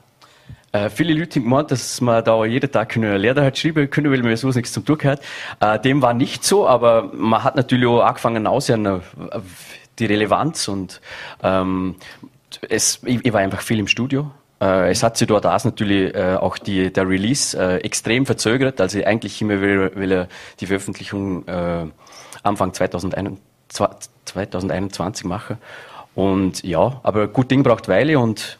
Äh, 0.72 0.90
viele 0.90 1.14
Leute 1.14 1.40
haben 1.40 1.44
gemeint, 1.44 1.72
dass 1.72 2.00
man 2.02 2.24
da 2.24 2.46
jeden 2.46 2.72
Tag 2.72 2.96
eine 2.96 3.18
Lehrer 3.18 3.42
halt 3.42 3.58
schreiben 3.58 3.90
können, 3.90 4.12
weil 4.12 4.22
man 4.24 4.36
so 4.38 4.50
nichts 4.50 4.72
zum 4.72 4.86
Tun 4.86 4.98
hat. 5.04 5.22
Äh, 5.60 5.80
dem 5.80 6.02
war 6.02 6.14
nicht 6.14 6.44
so, 6.44 6.68
aber 6.68 7.12
man 7.14 7.44
hat 7.44 7.56
natürlich 7.56 7.88
auch 7.88 8.02
angefangen 8.02 8.48
aussehen, 8.48 8.86
äh, 8.86 9.00
die 10.00 10.06
Relevanz 10.06 10.68
und 10.68 11.02
ähm, 11.44 11.96
es, 12.70 13.02
ich, 13.06 13.26
ich 13.26 13.34
war 13.34 13.42
einfach 13.42 13.62
viel 13.62 13.80
im 13.80 13.88
Studio. 13.88 14.32
Äh, 14.62 14.92
es 14.92 15.04
hat 15.04 15.18
sich 15.18 15.28
dort 15.28 15.46
auch 15.46 15.64
natürlich 15.64 16.16
äh, 16.16 16.36
auch 16.36 16.58
die, 16.58 16.94
der 16.94 17.08
Release 17.08 17.58
äh, 17.58 17.78
extrem 17.78 18.26
verzögert. 18.26 18.80
Also 18.80 19.04
eigentlich 19.04 19.42
immer 19.42 19.60
will, 19.62 19.92
will 19.96 20.28
die 20.60 20.68
Veröffentlichung 20.68 21.48
äh, 21.48 21.86
Anfang 22.44 22.74
2021, 22.74 24.10
2021 24.26 25.26
machen. 25.26 25.58
Und 26.14 26.64
ja, 26.64 27.00
aber 27.04 27.28
gut 27.28 27.52
Ding 27.52 27.64
braucht 27.64 27.88
Weile 27.88 28.20
und 28.20 28.60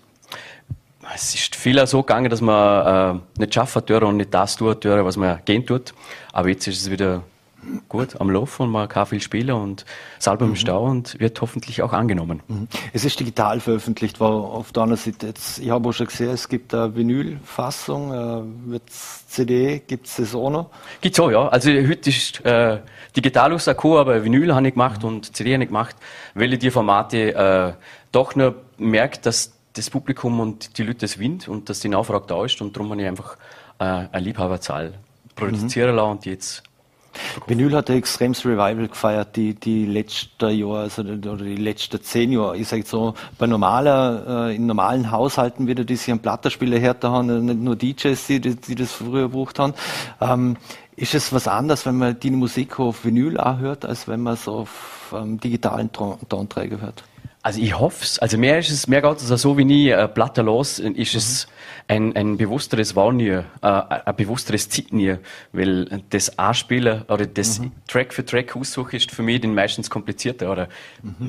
es 1.14 1.36
ist 1.36 1.56
vieler 1.56 1.88
so 1.88 2.02
gegangen, 2.02 2.30
dass 2.30 2.42
man 2.42 3.18
äh, 3.18 3.40
nicht 3.40 3.54
schaffen 3.54 3.86
tut 3.86 4.04
und 4.04 4.18
nicht 4.18 4.34
das 4.34 4.56
tut, 4.56 4.86
was 4.86 5.18
man 5.18 5.40
gehen 5.46 5.66
tut. 5.66 5.94
Aber 6.32 6.50
jetzt 6.50 6.68
ist 6.68 6.82
es 6.82 6.92
wieder 6.92 7.24
gut 7.90 8.20
am 8.20 8.30
Laufen 8.30 8.64
und 8.64 8.72
man 8.72 8.90
kann 8.90 9.06
viel 9.06 9.22
spielen 9.22 9.52
und 9.52 9.86
das 10.18 10.28
Album 10.28 10.54
ist 10.54 10.68
da 10.68 10.78
und 10.78 11.20
wird 11.20 11.40
hoffentlich 11.42 11.82
auch 11.82 11.94
angenommen. 11.94 12.42
Es 12.94 13.06
ist 13.06 13.20
digital 13.20 13.60
veröffentlicht, 13.60 14.20
war 14.20 14.32
auf 14.32 14.72
der 14.72 14.84
anderen 14.84 15.02
Seite 15.02 15.28
jetzt, 15.28 15.60
ich 15.60 15.70
habe 15.70 15.88
auch 15.88 15.94
schon 15.94 16.08
gesehen, 16.08 16.32
es 16.32 16.50
gibt 16.50 16.74
eine 16.74 16.96
Vinylfassung, 16.96 18.14
äh, 18.14 18.72
wird 18.72 18.90
CD, 18.90 19.82
gibt 19.86 20.08
es 20.08 20.16
das 20.16 20.36
auch 20.36 20.50
noch? 20.50 20.70
Gibt's 21.02 21.20
auch, 21.20 21.30
ja. 21.30 21.48
Also 21.50 21.70
heute 21.70 22.10
ist 22.10 22.44
äh, 22.46 22.80
digital 23.16 23.54
aus 23.54 23.68
Akku, 23.68 23.98
aber 23.98 24.24
Vinyl 24.24 24.56
habe 24.56 24.68
ich 24.68 24.74
gemacht 24.74 25.04
und 25.04 25.36
CD 25.36 25.54
habe 25.54 25.64
ich 25.64 25.70
gemacht, 25.70 25.96
weil 26.34 26.54
ich 26.54 26.60
die 26.60 26.72
Formate 26.72 27.36
äh, 27.36 27.74
doch 28.12 28.36
nur 28.36 28.56
merkt, 28.78 29.26
dass 29.26 29.54
das 29.74 29.90
Publikum 29.90 30.40
und 30.40 30.78
die 30.78 30.84
Leute 30.84 31.06
es 31.06 31.18
winnt 31.20 31.48
und 31.48 31.70
dass 31.70 31.80
die 31.80 31.90
Nachfrage 31.90 32.26
da 32.28 32.44
ist 32.46 32.62
und 32.62 32.76
darum 32.76 32.92
habe 32.92 33.02
ich 33.02 33.08
einfach 33.08 33.38
äh, 33.80 33.84
eine 33.84 34.20
Liebhaberzahl 34.20 34.94
produzieren 35.36 35.96
lassen 35.96 36.12
und 36.12 36.26
jetzt 36.26 36.64
Vinyl 37.46 37.76
hat 37.76 37.90
ein 37.90 37.98
extremes 37.98 38.46
Revival 38.46 38.88
gefeiert, 38.88 39.36
die, 39.36 39.54
die 39.54 39.86
letzten 39.86 40.50
Jahre, 40.58 40.80
also, 40.84 41.04
die- 41.04 41.28
oder 41.28 41.44
die 41.44 41.58
letzten 41.58 42.02
zehn 42.02 42.32
Jahre. 42.32 42.56
Ich 42.56 42.70
sage 42.70 42.84
so, 42.86 43.16
bei 43.38 43.48
normaler, 43.48 44.48
äh, 44.48 44.56
in 44.56 44.66
normalen 44.66 45.12
Haushalten 45.12 45.68
wieder, 45.68 45.84
die 45.84 45.98
sich 45.98 46.10
einen 46.10 46.22
Plattenspieler 46.22 46.80
härter 46.80 47.12
haben, 47.12 47.46
nicht 47.46 47.60
nur 47.60 47.76
DJs, 47.76 48.28
die, 48.28 48.40
die, 48.40 48.56
die 48.56 48.76
das 48.76 48.94
früher 48.94 49.24
gebraucht 49.24 49.60
haben. 49.60 49.74
Ähm, 50.22 50.56
ist 50.96 51.14
es 51.14 51.34
was 51.34 51.50
anderes, 51.50 51.86
wenn 51.86 51.98
man 51.98 52.18
die 52.18 52.32
Musik 52.32 52.80
auf 52.80 53.04
Vinyl 53.04 53.38
auch 53.38 53.60
hört, 53.60 53.84
als 53.86 54.08
wenn 54.08 54.22
man 54.22 54.36
es 54.36 54.48
auf 54.48 55.14
ähm, 55.14 55.38
digitalen 55.38 55.92
Ton- 55.92 56.18
Tonträger 56.30 56.80
hört? 56.80 57.04
Also 57.44 57.60
ich 57.60 57.78
hoffe 57.80 58.04
es. 58.04 58.20
Also 58.20 58.38
mehr 58.38 58.60
ist 58.60 58.70
es, 58.70 58.88
mehr 58.88 59.02
geht 59.02 59.18
es 59.18 59.32
auch 59.32 59.38
so 59.38 59.58
wie 59.58 59.66
nie 59.66 59.90
äh, 59.90 60.08
Platte 60.08 60.44
los, 60.44 60.78
ist 60.78 61.16
es 61.16 61.48
ein, 61.88 62.16
ein 62.16 62.38
bewussteres 62.38 62.96
Wahrnehmen, 62.96 63.46
äh, 63.64 63.68
ein 63.68 64.16
bewussteres 64.16 64.70
Zeitnehmen, 64.70 65.20
weil 65.52 66.04
das 66.12 66.38
Anspielen 66.38 67.02
oder 67.04 67.26
das 67.26 67.62
Track 67.88 68.14
für 68.14 68.24
Track 68.24 68.56
aussuchen 68.56 68.96
ist 68.96 69.12
für 69.12 69.24
mich 69.24 69.42
den 69.42 69.56
meistens 69.56 69.90
komplizierter. 69.90 70.52
Oder 70.52 70.70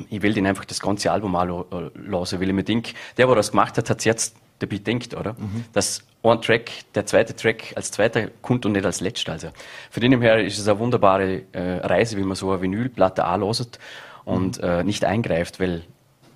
ich 0.09 0.21
will 0.21 0.33
den 0.33 0.45
einfach 0.45 0.65
das 0.65 0.79
ganze 0.79 1.11
Album 1.11 1.35
anlassen, 1.35 2.39
weil 2.39 2.47
ich 2.47 2.53
mir 2.53 2.63
denke, 2.63 2.93
der, 3.17 3.25
der 3.25 3.35
das 3.35 3.51
gemacht 3.51 3.77
hat, 3.77 3.89
hat 3.89 3.99
es 3.99 4.05
jetzt 4.05 4.35
dabei 4.59 4.77
denkt, 4.77 5.15
oder? 5.15 5.35
Dass 5.73 6.03
ein 6.21 6.41
Track, 6.41 6.71
der 6.93 7.05
zweite 7.05 7.35
Track 7.35 7.73
als 7.75 7.91
zweiter 7.91 8.29
kommt 8.41 8.65
und 8.65 8.73
nicht 8.73 8.85
als 8.85 9.01
letzter. 9.01 9.33
Also 9.33 9.49
von 9.89 10.01
dem 10.01 10.21
her 10.21 10.43
ist 10.43 10.59
es 10.59 10.67
eine 10.67 10.79
wunderbare 10.79 11.41
äh, 11.51 11.77
Reise, 11.85 12.17
wie 12.17 12.21
man 12.21 12.35
so 12.35 12.51
eine 12.51 12.61
Vinylplatte 12.61 13.25
anlässt 13.25 13.79
und 14.25 14.59
äh, 14.59 14.83
nicht 14.83 15.03
eingreift, 15.03 15.59
weil 15.59 15.83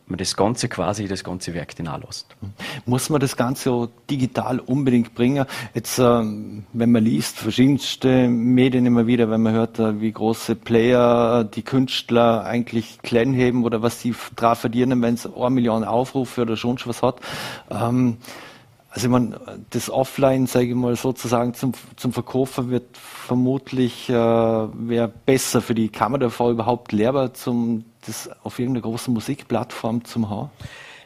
man 0.10 0.18
das 0.18 0.36
Ganze 0.36 0.70
quasi, 0.70 1.08
das 1.08 1.24
ganze 1.24 1.54
Werk 1.54 1.76
den 1.76 1.88
anlässt. 1.88 2.36
Muss 2.86 3.10
man 3.10 3.20
das 3.20 3.36
Ganze 3.36 3.72
auch 3.72 3.90
digital 4.10 4.60
unbedingt 4.60 5.14
bringen? 5.16 5.46
Jetzt, 5.74 6.00
ähm, 6.00 6.66
wenn 6.74 6.92
man 6.92 7.04
liest, 7.04 7.38
verschiedenste 7.38 8.30
Medien 8.30 8.86
immer 8.86 9.08
wieder, 9.08 9.30
wenn 9.30 9.42
man 9.42 9.54
hört, 9.54 9.80
äh, 9.80 10.00
wie 10.00 10.12
große 10.12 10.56
Player 10.56 11.44
die 11.44 11.64
Künstler 11.64 12.46
eigentlich 12.46 13.00
klein 13.02 13.34
heben 13.34 13.64
oder 13.64 13.82
was 13.82 14.02
sie 14.02 14.16
drauf 14.36 14.60
verdienen, 14.60 15.02
wenn 15.02 15.16
es 15.16 15.26
eine 15.26 15.50
Million 15.50 15.84
Aufrufe 15.84 16.44
oder 16.44 16.56
schon 16.56 16.78
was 16.86 17.02
hat. 17.02 17.20
Ähm, 17.70 18.18
also 18.90 19.08
ich 19.08 19.12
meine, 19.12 19.40
das 19.70 19.90
Offline, 19.90 20.48
sage 20.48 20.70
ich 20.70 20.76
mal 20.76 20.96
sozusagen 20.96 21.54
zum, 21.54 21.74
zum 21.98 22.14
Verkäufer 22.14 22.70
wird 22.70 22.98
vermutlich 22.98 24.10
äh, 24.10 24.14
wäre 24.14 25.12
besser 25.26 25.62
für 25.62 25.76
die 25.76 25.90
Kammer 25.90 26.18
davor 26.18 26.50
überhaupt 26.50 26.94
lehrbar, 26.94 27.34
zum 27.34 27.86
das 28.08 28.30
auf 28.44 28.60
irgendeiner 28.60 28.84
großen 28.84 29.14
Musikplattform 29.14 30.04
zum 30.06 30.30
haben. 30.30 30.50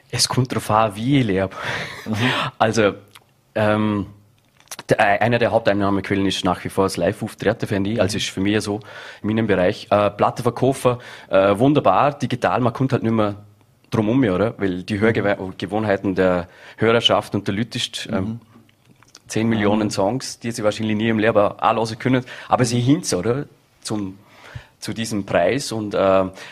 Es 0.10 0.28
kommt 0.28 0.52
darauf 0.52 0.70
an, 0.70 0.96
wie 0.96 1.20
ich 1.20 1.26
lebe. 1.26 1.52
Also, 2.58 2.94
ähm, 3.56 4.08
der, 4.90 5.22
einer 5.22 5.40
der 5.40 5.52
Haupteinnahmequellen 5.52 6.26
ist 6.26 6.44
nach 6.44 6.64
wie 6.64 6.70
vor 6.70 6.86
das 6.86 6.98
Live-Auftreten, 6.98 7.68
finde 7.68 7.92
ich. 7.92 8.02
Also 8.02 8.18
ist 8.18 8.30
für 8.30 8.42
mich 8.42 8.62
so 8.62 8.80
in 9.22 9.30
meinem 9.30 9.48
Bereich. 9.48 9.88
Äh, 9.90 10.10
Plattenverkäufer, 10.10 11.00
äh, 11.30 11.58
wunderbar, 11.58 12.14
digital, 12.18 12.60
man 12.62 12.74
kommt 12.74 12.94
halt 12.94 13.04
nicht 13.04 13.14
mehr 13.14 13.36
drum 13.90 14.10
um, 14.10 14.24
oder? 14.24 14.56
Weil 14.58 14.84
die 14.84 15.00
Hörgewohnheiten 15.00 16.16
der 16.16 16.48
Hörerschaft 16.78 17.36
und 17.36 17.48
der 17.48 17.56
Leute 17.56 17.78
ist, 17.78 18.08
ähm, 18.12 18.40
10 19.28 19.48
Millionen 19.48 19.90
Songs, 19.90 20.40
die 20.40 20.52
sie 20.52 20.64
wahrscheinlich 20.64 20.98
nie 20.98 21.08
im 21.08 21.20
Leben 21.20 21.40
anlassen 21.40 21.98
können, 21.98 22.26
aber 22.50 22.66
sie 22.66 22.82
hinz, 22.82 23.14
oder? 23.14 23.46
Zum, 23.82 24.18
zu 24.82 24.94
diesem 24.94 25.26
Preis 25.26 25.72
und 25.72 25.94
äh, 25.94 25.98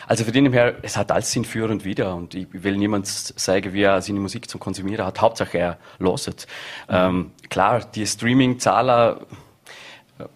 also 0.06 0.24
für 0.24 0.32
den 0.32 0.52
her, 0.52 0.76
es 0.82 0.96
hat 0.96 1.12
alles 1.12 1.30
Sinn 1.30 1.44
für 1.44 1.68
und 1.68 1.84
wieder 1.84 2.14
und 2.14 2.34
ich 2.34 2.46
will 2.52 2.76
niemand 2.76 3.06
zeigen, 3.06 3.72
wie 3.72 3.82
er 3.82 4.00
seine 4.00 4.20
Musik 4.20 4.48
zum 4.48 4.60
Konsumieren 4.60 5.04
hat. 5.04 5.20
Hauptsache 5.20 5.58
er 5.58 5.78
loset. 5.98 6.46
Ähm, 6.88 7.32
klar, 7.48 7.84
die 7.94 8.06
Streaming-Zahler 8.06 9.20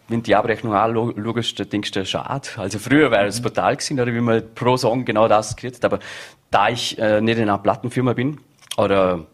wenn 0.09 0.23
die 0.23 0.35
Abrechnung 0.35 0.75
anschaust, 0.75 1.61
dann 1.61 1.69
denkst 1.69 1.91
du, 1.91 2.07
schade. 2.07 2.49
Also 2.57 2.79
früher 2.79 3.11
wäre 3.11 3.27
es 3.27 3.43
brutal 3.43 3.77
gewesen, 3.77 4.01
oder 4.01 4.15
wie 4.15 4.21
man 4.21 4.43
pro 4.55 4.79
Song 4.79 5.05
genau 5.05 5.29
das 5.29 5.57
gekriegt 5.57 5.85
aber 5.85 5.99
da 6.51 6.69
ich 6.71 6.99
äh, 6.99 7.21
nicht 7.21 7.37
in 7.37 7.43
einer 7.43 7.59
Plattenfirma 7.59 8.15
bin, 8.15 8.41
oder 8.77 9.27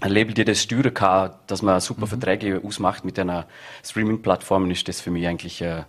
ein 0.00 0.10
Label, 0.10 0.34
die 0.34 0.44
das 0.44 0.62
steuern 0.62 0.94
kann, 0.94 1.32
dass 1.46 1.62
man 1.62 1.80
super 1.80 2.06
Verträge 2.06 2.60
ausmacht 2.64 3.04
mit 3.04 3.18
einer 3.18 3.46
Streaming-Plattform, 3.84 4.70
ist 4.70 4.86
das 4.86 5.00
für 5.00 5.10
mich 5.10 5.26
eigentlich 5.26 5.60
äh, 5.62 5.82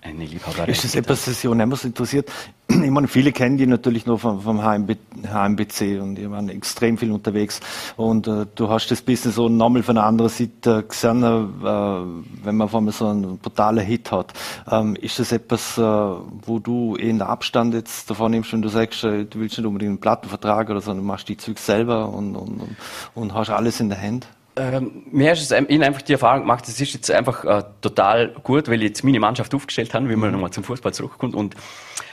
eine 0.00 0.24
Liebhaberei. 0.24 0.70
Ist 0.70 0.84
das 0.84 0.94
etwas, 0.94 1.26
das 1.26 1.40
Sie 1.40 1.48
nicht 1.48 1.84
interessiert? 1.84 2.30
Ich 2.70 2.90
meine, 2.90 3.08
viele 3.08 3.32
kennen 3.32 3.56
die 3.56 3.66
natürlich 3.66 4.06
nur 4.06 4.18
vom, 4.18 4.40
vom 4.40 4.62
HMB, 4.62 4.96
HMBC 5.28 6.00
und 6.00 6.14
die 6.14 6.30
waren 6.30 6.48
extrem 6.48 6.96
viel 6.96 7.10
unterwegs. 7.10 7.60
Und 7.96 8.28
äh, 8.28 8.46
du 8.54 8.70
hast 8.70 8.90
das 8.92 9.02
Business 9.02 9.34
so 9.34 9.48
nochmal 9.48 9.82
von 9.82 9.98
einer 9.98 10.06
anderen 10.06 10.30
Seite 10.30 10.84
gesehen, 10.84 11.22
äh, 11.22 12.44
wenn 12.44 12.56
man 12.56 12.62
auf 12.62 12.74
einmal 12.74 12.92
so 12.92 13.08
einen 13.08 13.38
brutalen 13.38 13.84
Hit 13.84 14.12
hat. 14.12 14.32
Ähm, 14.70 14.94
ist 14.96 15.18
das 15.18 15.32
etwas, 15.32 15.76
äh, 15.78 15.82
wo 15.82 16.60
du 16.60 16.94
in 16.94 17.20
Abstand 17.22 17.74
jetzt 17.74 18.08
davon 18.08 18.30
nimmst, 18.30 18.52
wenn 18.52 18.62
du 18.62 18.68
sagst, 18.68 19.02
äh, 19.02 19.24
du 19.24 19.40
willst 19.40 19.58
nicht 19.58 19.66
unbedingt 19.66 19.90
einen 19.90 20.00
Plattenvertrag 20.00 20.70
oder 20.70 20.80
so, 20.80 20.94
du 20.94 21.02
machst 21.02 21.28
die 21.28 21.36
Züge 21.36 21.60
selber 21.60 22.08
und, 22.08 22.36
und, 22.36 22.60
und, 22.60 22.76
und 23.14 23.34
hast 23.34 23.50
alles 23.50 23.80
in 23.80 23.88
der 23.88 24.00
Hand? 24.00 24.28
Ähm, 24.56 25.04
mir 25.10 25.32
ist 25.32 25.50
es 25.50 25.68
ihnen 25.68 25.82
einfach 25.82 26.02
die 26.02 26.12
Erfahrung 26.12 26.40
gemacht, 26.40 26.66
es 26.66 26.80
ist 26.80 26.92
jetzt 26.92 27.10
einfach 27.10 27.44
äh, 27.44 27.62
total 27.80 28.30
gut, 28.42 28.68
weil 28.68 28.82
ich 28.82 28.88
jetzt 28.88 29.04
meine 29.04 29.20
Mannschaft 29.20 29.54
aufgestellt 29.54 29.94
habe, 29.94 30.08
wie 30.08 30.16
man 30.16 30.32
nochmal 30.32 30.50
zum 30.50 30.64
Fußball 30.64 30.92
zurückkommt 30.92 31.34
und 31.34 31.54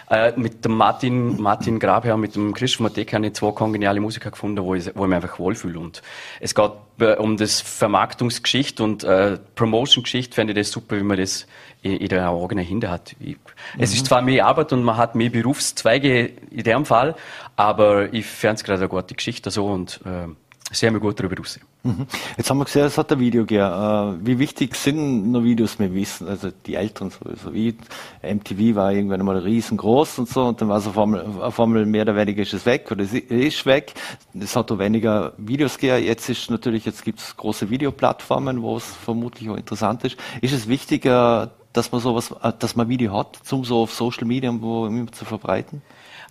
äh, 0.09 0.31
mit 0.37 0.63
dem 0.63 0.77
Martin, 0.77 1.41
Martin 1.41 1.79
Grabherr 1.79 2.15
und 2.15 2.21
mit 2.21 2.35
dem 2.35 2.53
Christoph 2.53 2.81
Mateka 2.81 3.17
habe 3.17 3.27
ich 3.27 3.33
zwei 3.33 3.51
kongeniale 3.51 3.99
Musiker 3.99 4.31
gefunden, 4.31 4.63
wo 4.63 4.73
ich, 4.73 4.85
wo 4.95 5.03
ich 5.03 5.09
mich 5.09 5.15
einfach 5.17 5.37
wohlfühle. 5.37 5.79
Und 5.79 6.01
es 6.39 6.55
geht 6.55 6.71
äh, 6.99 7.15
um 7.15 7.35
das 7.35 7.59
Vermarktungsgeschichte 7.59 8.83
und 8.83 9.03
äh, 9.03 9.37
Promotion-Geschichte, 9.55 10.33
fände 10.33 10.53
ich 10.53 10.59
das 10.59 10.71
super, 10.71 10.95
wie 10.95 11.03
man 11.03 11.17
das 11.17 11.45
in, 11.81 11.97
in 11.97 12.07
der 12.07 12.29
eigenen 12.29 12.63
Hände 12.63 12.89
hat. 12.89 13.17
Ich, 13.19 13.35
mhm. 13.35 13.37
Es 13.79 13.93
ist 13.93 14.05
zwar 14.05 14.21
mehr 14.21 14.45
Arbeit 14.45 14.71
und 14.71 14.83
man 14.83 14.95
hat 14.95 15.15
mehr 15.15 15.29
Berufszweige 15.29 16.31
in 16.51 16.63
dem 16.63 16.85
Fall, 16.85 17.15
aber 17.57 18.13
ich 18.13 18.25
fände 18.25 18.55
es 18.55 18.63
gerade 18.63 18.79
eine 18.79 18.89
gute 18.89 19.13
Geschichte 19.13 19.51
so 19.51 19.65
und 19.65 19.99
äh, 20.05 20.29
sehr 20.71 20.91
gut 20.91 21.19
darüber 21.19 21.37
raus. 21.37 21.59
Mhm. 21.83 22.07
Jetzt 22.37 22.49
haben 22.49 22.57
wir 22.57 22.65
gesehen, 22.65 22.85
es 22.85 22.97
hat 22.97 23.11
ein 23.11 23.19
Video 23.19 23.43
gegeben. 23.43 24.19
Äh, 24.21 24.27
wie 24.27 24.39
wichtig 24.39 24.75
sind 24.75 25.31
noch 25.31 25.43
Videos 25.43 25.79
wir 25.79 25.93
wissen? 25.93 26.27
Also 26.27 26.51
die 26.65 26.75
Eltern 26.75 27.09
sowieso. 27.09 27.53
Wie 27.53 27.75
MTV 28.21 28.75
war 28.75 28.91
irgendwann 28.91 29.23
mal 29.23 29.37
riesengroß 29.37 30.19
und 30.19 30.29
so 30.29 30.45
und 30.45 30.61
dann 30.61 30.67
war 30.67 30.77
es 30.77 30.87
auf 30.87 30.97
einmal, 30.97 31.25
auf 31.25 31.59
einmal 31.59 31.85
mehr 31.85 32.01
oder 32.01 32.15
weniger 32.15 32.41
ist 32.41 32.53
es 32.53 32.65
weg 32.65 32.91
oder 32.91 33.03
es 33.03 33.13
ist 33.13 33.65
weg. 33.65 33.93
Es 34.37 34.55
hat 34.55 34.71
auch 34.71 34.79
weniger 34.79 35.33
Videos 35.37 35.77
gegeben. 35.77 36.03
Jetzt 36.03 36.29
ist 36.29 36.49
natürlich, 36.49 36.85
jetzt 36.85 37.03
gibt 37.03 37.19
es 37.19 37.37
große 37.37 37.69
Videoplattformen, 37.69 38.61
wo 38.61 38.75
es 38.77 38.85
vermutlich 38.85 39.49
auch 39.49 39.57
interessant 39.57 40.03
ist. 40.03 40.17
Ist 40.41 40.53
es 40.53 40.67
wichtiger, 40.67 41.51
dass 41.71 41.91
man 41.91 42.01
sowas, 42.01 42.33
äh, 42.41 42.51
dass 42.59 42.75
man 42.75 42.89
Video 42.89 43.17
hat, 43.17 43.39
zum 43.43 43.63
so 43.63 43.83
auf 43.83 43.93
Social 43.93 44.25
Media 44.25 44.53
wo 44.59 44.85
immer 44.87 45.11
zu 45.11 45.23
verbreiten? 45.23 45.81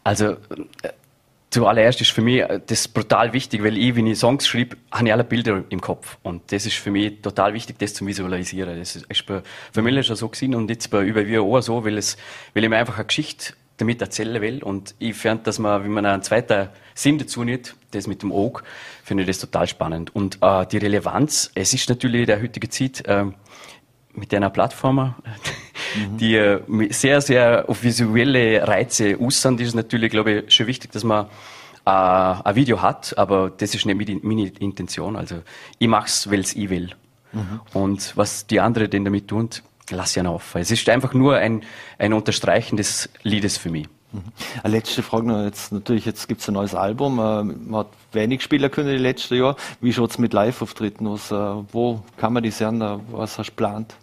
Also 0.05 0.27
äh, 0.27 0.37
zuallererst 1.57 2.03
ist 2.03 2.11
für 2.11 2.21
mich 2.21 2.43
äh, 2.43 2.61
das 2.67 2.87
brutal 2.87 3.33
wichtig, 3.33 3.65
weil 3.65 3.79
ich, 3.79 3.97
wenn 3.97 4.07
ich 4.07 4.19
Songs 4.19 4.47
schreibe, 4.47 4.77
habe 4.93 5.07
ich 5.07 5.13
alle 5.13 5.25
Bilder 5.25 5.65
im 5.71 5.81
Kopf. 5.81 6.19
Und 6.23 6.53
das 6.53 6.67
ist 6.67 6.77
für 6.77 6.91
mich 6.91 7.23
total 7.23 7.55
wichtig, 7.55 7.79
das 7.79 7.95
zu 7.95 8.07
visualisieren. 8.07 8.79
Das 8.79 8.95
ist 8.95 9.27
bei 9.27 9.43
Familie 9.73 10.03
schon 10.03 10.17
so 10.17 10.29
gewesen 10.29 10.55
und 10.55 10.69
jetzt 10.69 10.91
bei 10.91 11.03
über 11.03 11.27
wir 11.27 11.43
auch 11.43 11.61
so, 11.63 11.83
weil, 11.83 11.97
es, 11.97 12.19
weil 12.53 12.65
ich 12.65 12.69
mir 12.69 12.77
einfach 12.77 12.99
eine 12.99 13.07
Geschichte 13.07 13.55
damit 13.79 14.03
erzählen 14.03 14.43
will. 14.43 14.63
Und 14.63 14.95
ich 14.99 15.17
finde, 15.17 15.45
dass 15.45 15.59
man, 15.59 15.83
wenn 15.83 15.93
man 15.93 16.05
einen 16.05 16.23
zweiten 16.23 16.69
Sinn 16.95 17.17
dazu 17.17 17.43
nimmt, 17.43 17.75
das 17.93 18.07
mit 18.07 18.23
dem 18.23 18.33
Auge, 18.33 18.63
finde 19.03 19.23
ich 19.23 19.27
das 19.27 19.39
total 19.39 19.67
spannend. 19.67 20.15
Und 20.15 20.39
äh, 20.43 20.67
die 20.67 20.77
Relevanz, 20.77 21.51
es 21.55 21.73
ist 21.73 21.89
natürlich 21.89 22.21
in 22.21 22.27
der 22.27 22.43
heutigen 22.43 22.71
Zeit 22.71 23.03
äh, 23.07 23.25
mit 24.13 24.35
einer 24.35 24.51
Plattform, 24.51 25.15
mhm. 25.95 26.17
die 26.19 26.37
äh, 26.37 26.61
sehr, 26.91 27.21
sehr 27.21 27.69
auf 27.69 27.83
visuelle 27.83 28.67
Reize 28.67 29.19
aussehen, 29.21 29.59
ist 29.59 29.69
es 29.69 29.75
natürlich, 29.75 30.11
glaube 30.11 30.33
ich, 30.33 30.55
schon 30.55 30.67
wichtig, 30.67 30.93
dass 30.93 31.05
man 31.05 31.27
äh, 31.85 31.91
ein 31.91 32.55
Video 32.55 32.83
hat, 32.83 33.17
aber 33.17 33.51
das 33.51 33.75
ist 33.75 33.87
nicht 33.87 34.25
meine 34.25 34.49
Intention. 34.49 35.17
Also 35.17 35.43
ich 35.79 35.89
mache 35.89 36.07
es, 36.07 36.31
weil 36.31 36.41
es 36.41 36.55
ich 36.55 36.69
will. 36.69 36.91
Mhm. 37.33 37.61
Und 37.73 38.17
was 38.17 38.47
die 38.47 38.61
anderen 38.61 38.91
denn 38.91 39.05
damit 39.05 39.29
tun, 39.29 39.51
lass 39.91 40.15
ja 40.15 40.25
auf. 40.25 40.55
Es 40.55 40.71
ist 40.71 40.89
einfach 40.89 41.15
nur 41.15 41.37
ein, 41.37 41.63
ein 41.99 42.13
Unterstreichen 42.13 42.77
des 42.77 43.09
Liedes 43.23 43.57
für 43.57 43.71
mich. 43.71 43.87
Mhm. 44.13 44.23
Eine 44.63 44.77
letzte 44.77 45.03
Frage 45.03 45.27
noch. 45.27 45.45
Jetzt, 45.45 45.73
natürlich, 45.73 46.07
jetzt 46.07 46.29
gibt 46.29 46.41
es 46.41 46.49
ein 46.49 46.55
neues 46.55 46.75
Album. 46.75 47.19
Äh, 47.19 47.45
man 47.45 47.81
hat 47.81 47.89
wenig 48.13 48.43
Spieler 48.43 48.69
können 48.69 48.89
die 48.89 48.97
letzten 48.97 49.37
Jahr. 49.37 49.57
Wie 49.81 49.93
schaut 49.93 50.11
es 50.11 50.19
mit 50.19 50.33
Live-Auftritten 50.33 51.07
aus? 51.07 51.31
Äh, 51.31 51.35
wo 51.73 52.03
kann 52.17 52.33
man 52.33 52.43
die 52.43 52.51
sehen? 52.51 52.81
Was 53.11 53.39
hast 53.39 53.49
du 53.49 53.53
geplant? 53.53 53.95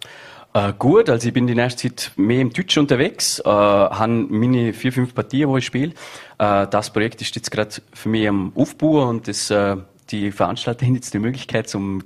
Äh, 0.54 0.72
gut, 0.78 1.10
also 1.10 1.26
ich 1.26 1.34
bin 1.34 1.48
die 1.48 1.54
nächste 1.56 1.94
Zeit 1.94 2.12
mehr 2.16 2.40
im 2.40 2.52
Deutsch 2.52 2.78
unterwegs, 2.78 3.40
äh, 3.40 3.48
habe 3.48 4.12
meine 4.12 4.72
vier, 4.72 4.92
fünf 4.92 5.12
Partien, 5.12 5.48
wo 5.48 5.56
ich 5.56 5.66
spiele. 5.66 5.92
Äh, 6.38 6.68
das 6.68 6.92
Projekt 6.92 7.20
ist 7.20 7.34
jetzt 7.34 7.50
gerade 7.50 7.70
für 7.92 8.08
mich 8.08 8.28
am 8.28 8.52
Aufbau 8.54 9.08
und 9.08 9.26
das, 9.26 9.50
äh, 9.50 9.76
die 10.10 10.30
Veranstalter 10.30 10.86
haben 10.86 10.94
jetzt 10.94 11.12
die 11.12 11.18
Möglichkeit 11.18 11.68
zum 11.68 12.04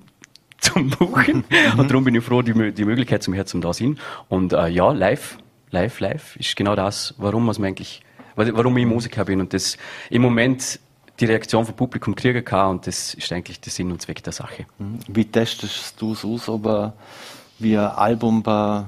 zum 0.60 0.90
Buchen 0.90 1.44
mhm. 1.74 1.78
und 1.78 1.88
darum 1.88 2.04
bin 2.04 2.14
ich 2.16 2.24
froh, 2.24 2.42
die, 2.42 2.72
die 2.72 2.84
Möglichkeit 2.84 3.22
zum 3.22 3.32
Herzen 3.32 3.60
da 3.60 3.72
sind. 3.72 4.00
Und 4.28 4.52
äh, 4.52 4.66
ja, 4.68 4.90
live, 4.90 5.38
live, 5.70 6.00
live 6.00 6.34
ist 6.36 6.56
genau 6.56 6.74
das, 6.74 7.14
warum 7.18 7.46
man 7.46 7.64
eigentlich, 7.64 8.02
warum 8.34 8.76
ich 8.76 8.86
Musiker 8.86 9.24
bin 9.24 9.40
und 9.40 9.52
das 9.52 9.76
im 10.10 10.22
Moment 10.22 10.80
die 11.20 11.26
Reaktion 11.26 11.64
vom 11.64 11.76
Publikum 11.76 12.14
kriegen 12.14 12.44
kann 12.44 12.70
und 12.70 12.86
das 12.86 13.14
ist 13.14 13.30
eigentlich 13.30 13.60
der 13.60 13.70
Sinn 13.70 13.92
und 13.92 14.02
Zweck 14.02 14.22
der 14.22 14.32
Sache. 14.32 14.66
Mhm. 14.78 14.98
Wie 15.06 15.26
testest 15.26 16.00
du 16.00 16.12
es 16.12 16.24
aus, 16.24 16.48
aber 16.48 16.94
wie 17.58 17.76
ein 17.76 17.86
Album 17.86 18.42
bei, 18.42 18.84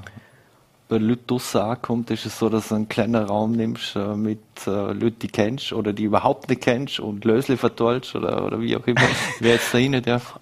bei 0.89 0.99
Leuten 0.99 1.27
draussen 1.27 1.61
ankommt, 1.61 2.11
ist 2.11 2.27
es 2.27 2.39
so, 2.39 2.49
dass 2.49 2.69
du 2.69 2.77
einen 2.77 2.89
kleinen 2.89 3.25
Raum 3.25 3.53
nimmst 3.53 3.97
äh, 3.97 4.15
mit 4.15 4.41
äh, 4.67 4.93
Leuten, 4.93 5.19
die 5.21 5.29
kennst 5.29 5.73
oder 5.73 5.93
die 5.93 6.05
überhaupt 6.05 6.49
nicht 6.49 6.63
kennst 6.63 7.01
und 7.01 7.25
Lösli 7.25 7.57
verteilst 7.57 8.15
oder, 8.15 8.45
oder 8.45 8.61
wie 8.61 8.77
auch 8.77 8.87
immer, 8.87 9.01
wer 9.41 9.55
jetzt 9.55 9.73
da 9.73 9.79
rein 9.79 10.03
darf. 10.03 10.39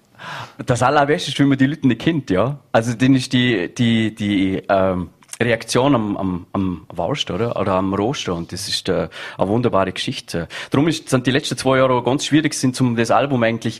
Das 0.65 0.83
Allerbeste 0.83 1.31
ist, 1.31 1.39
wenn 1.39 1.47
man 1.47 1.57
die 1.57 1.67
Leute 1.67 1.87
nicht 1.87 2.01
kennt, 2.01 2.29
ja. 2.29 2.59
Also, 2.71 2.93
dann 2.93 3.15
ist 3.15 3.31
die, 3.31 3.73
die, 3.73 4.13
die, 4.13 4.61
ähm, 4.67 5.09
Reaktion 5.41 5.95
am, 5.95 6.17
am, 6.17 6.47
am 6.51 6.85
Wurst, 6.89 7.31
oder? 7.31 7.59
Oder 7.59 7.73
am 7.73 7.93
Roster. 7.93 8.35
Und 8.35 8.51
das 8.51 8.67
ist 8.67 8.89
äh, 8.89 9.07
eine 9.37 9.47
wunderbare 9.47 9.93
Geschichte. 9.93 10.49
Darum 10.69 10.89
ist, 10.89 11.09
sind 11.09 11.25
die 11.27 11.31
letzten 11.31 11.57
zwei 11.57 11.77
Jahre 11.77 12.03
ganz 12.03 12.25
schwierig, 12.25 12.53
sind 12.53 12.75
zum 12.75 12.97
das 12.97 13.09
Album 13.09 13.41
eigentlich 13.43 13.79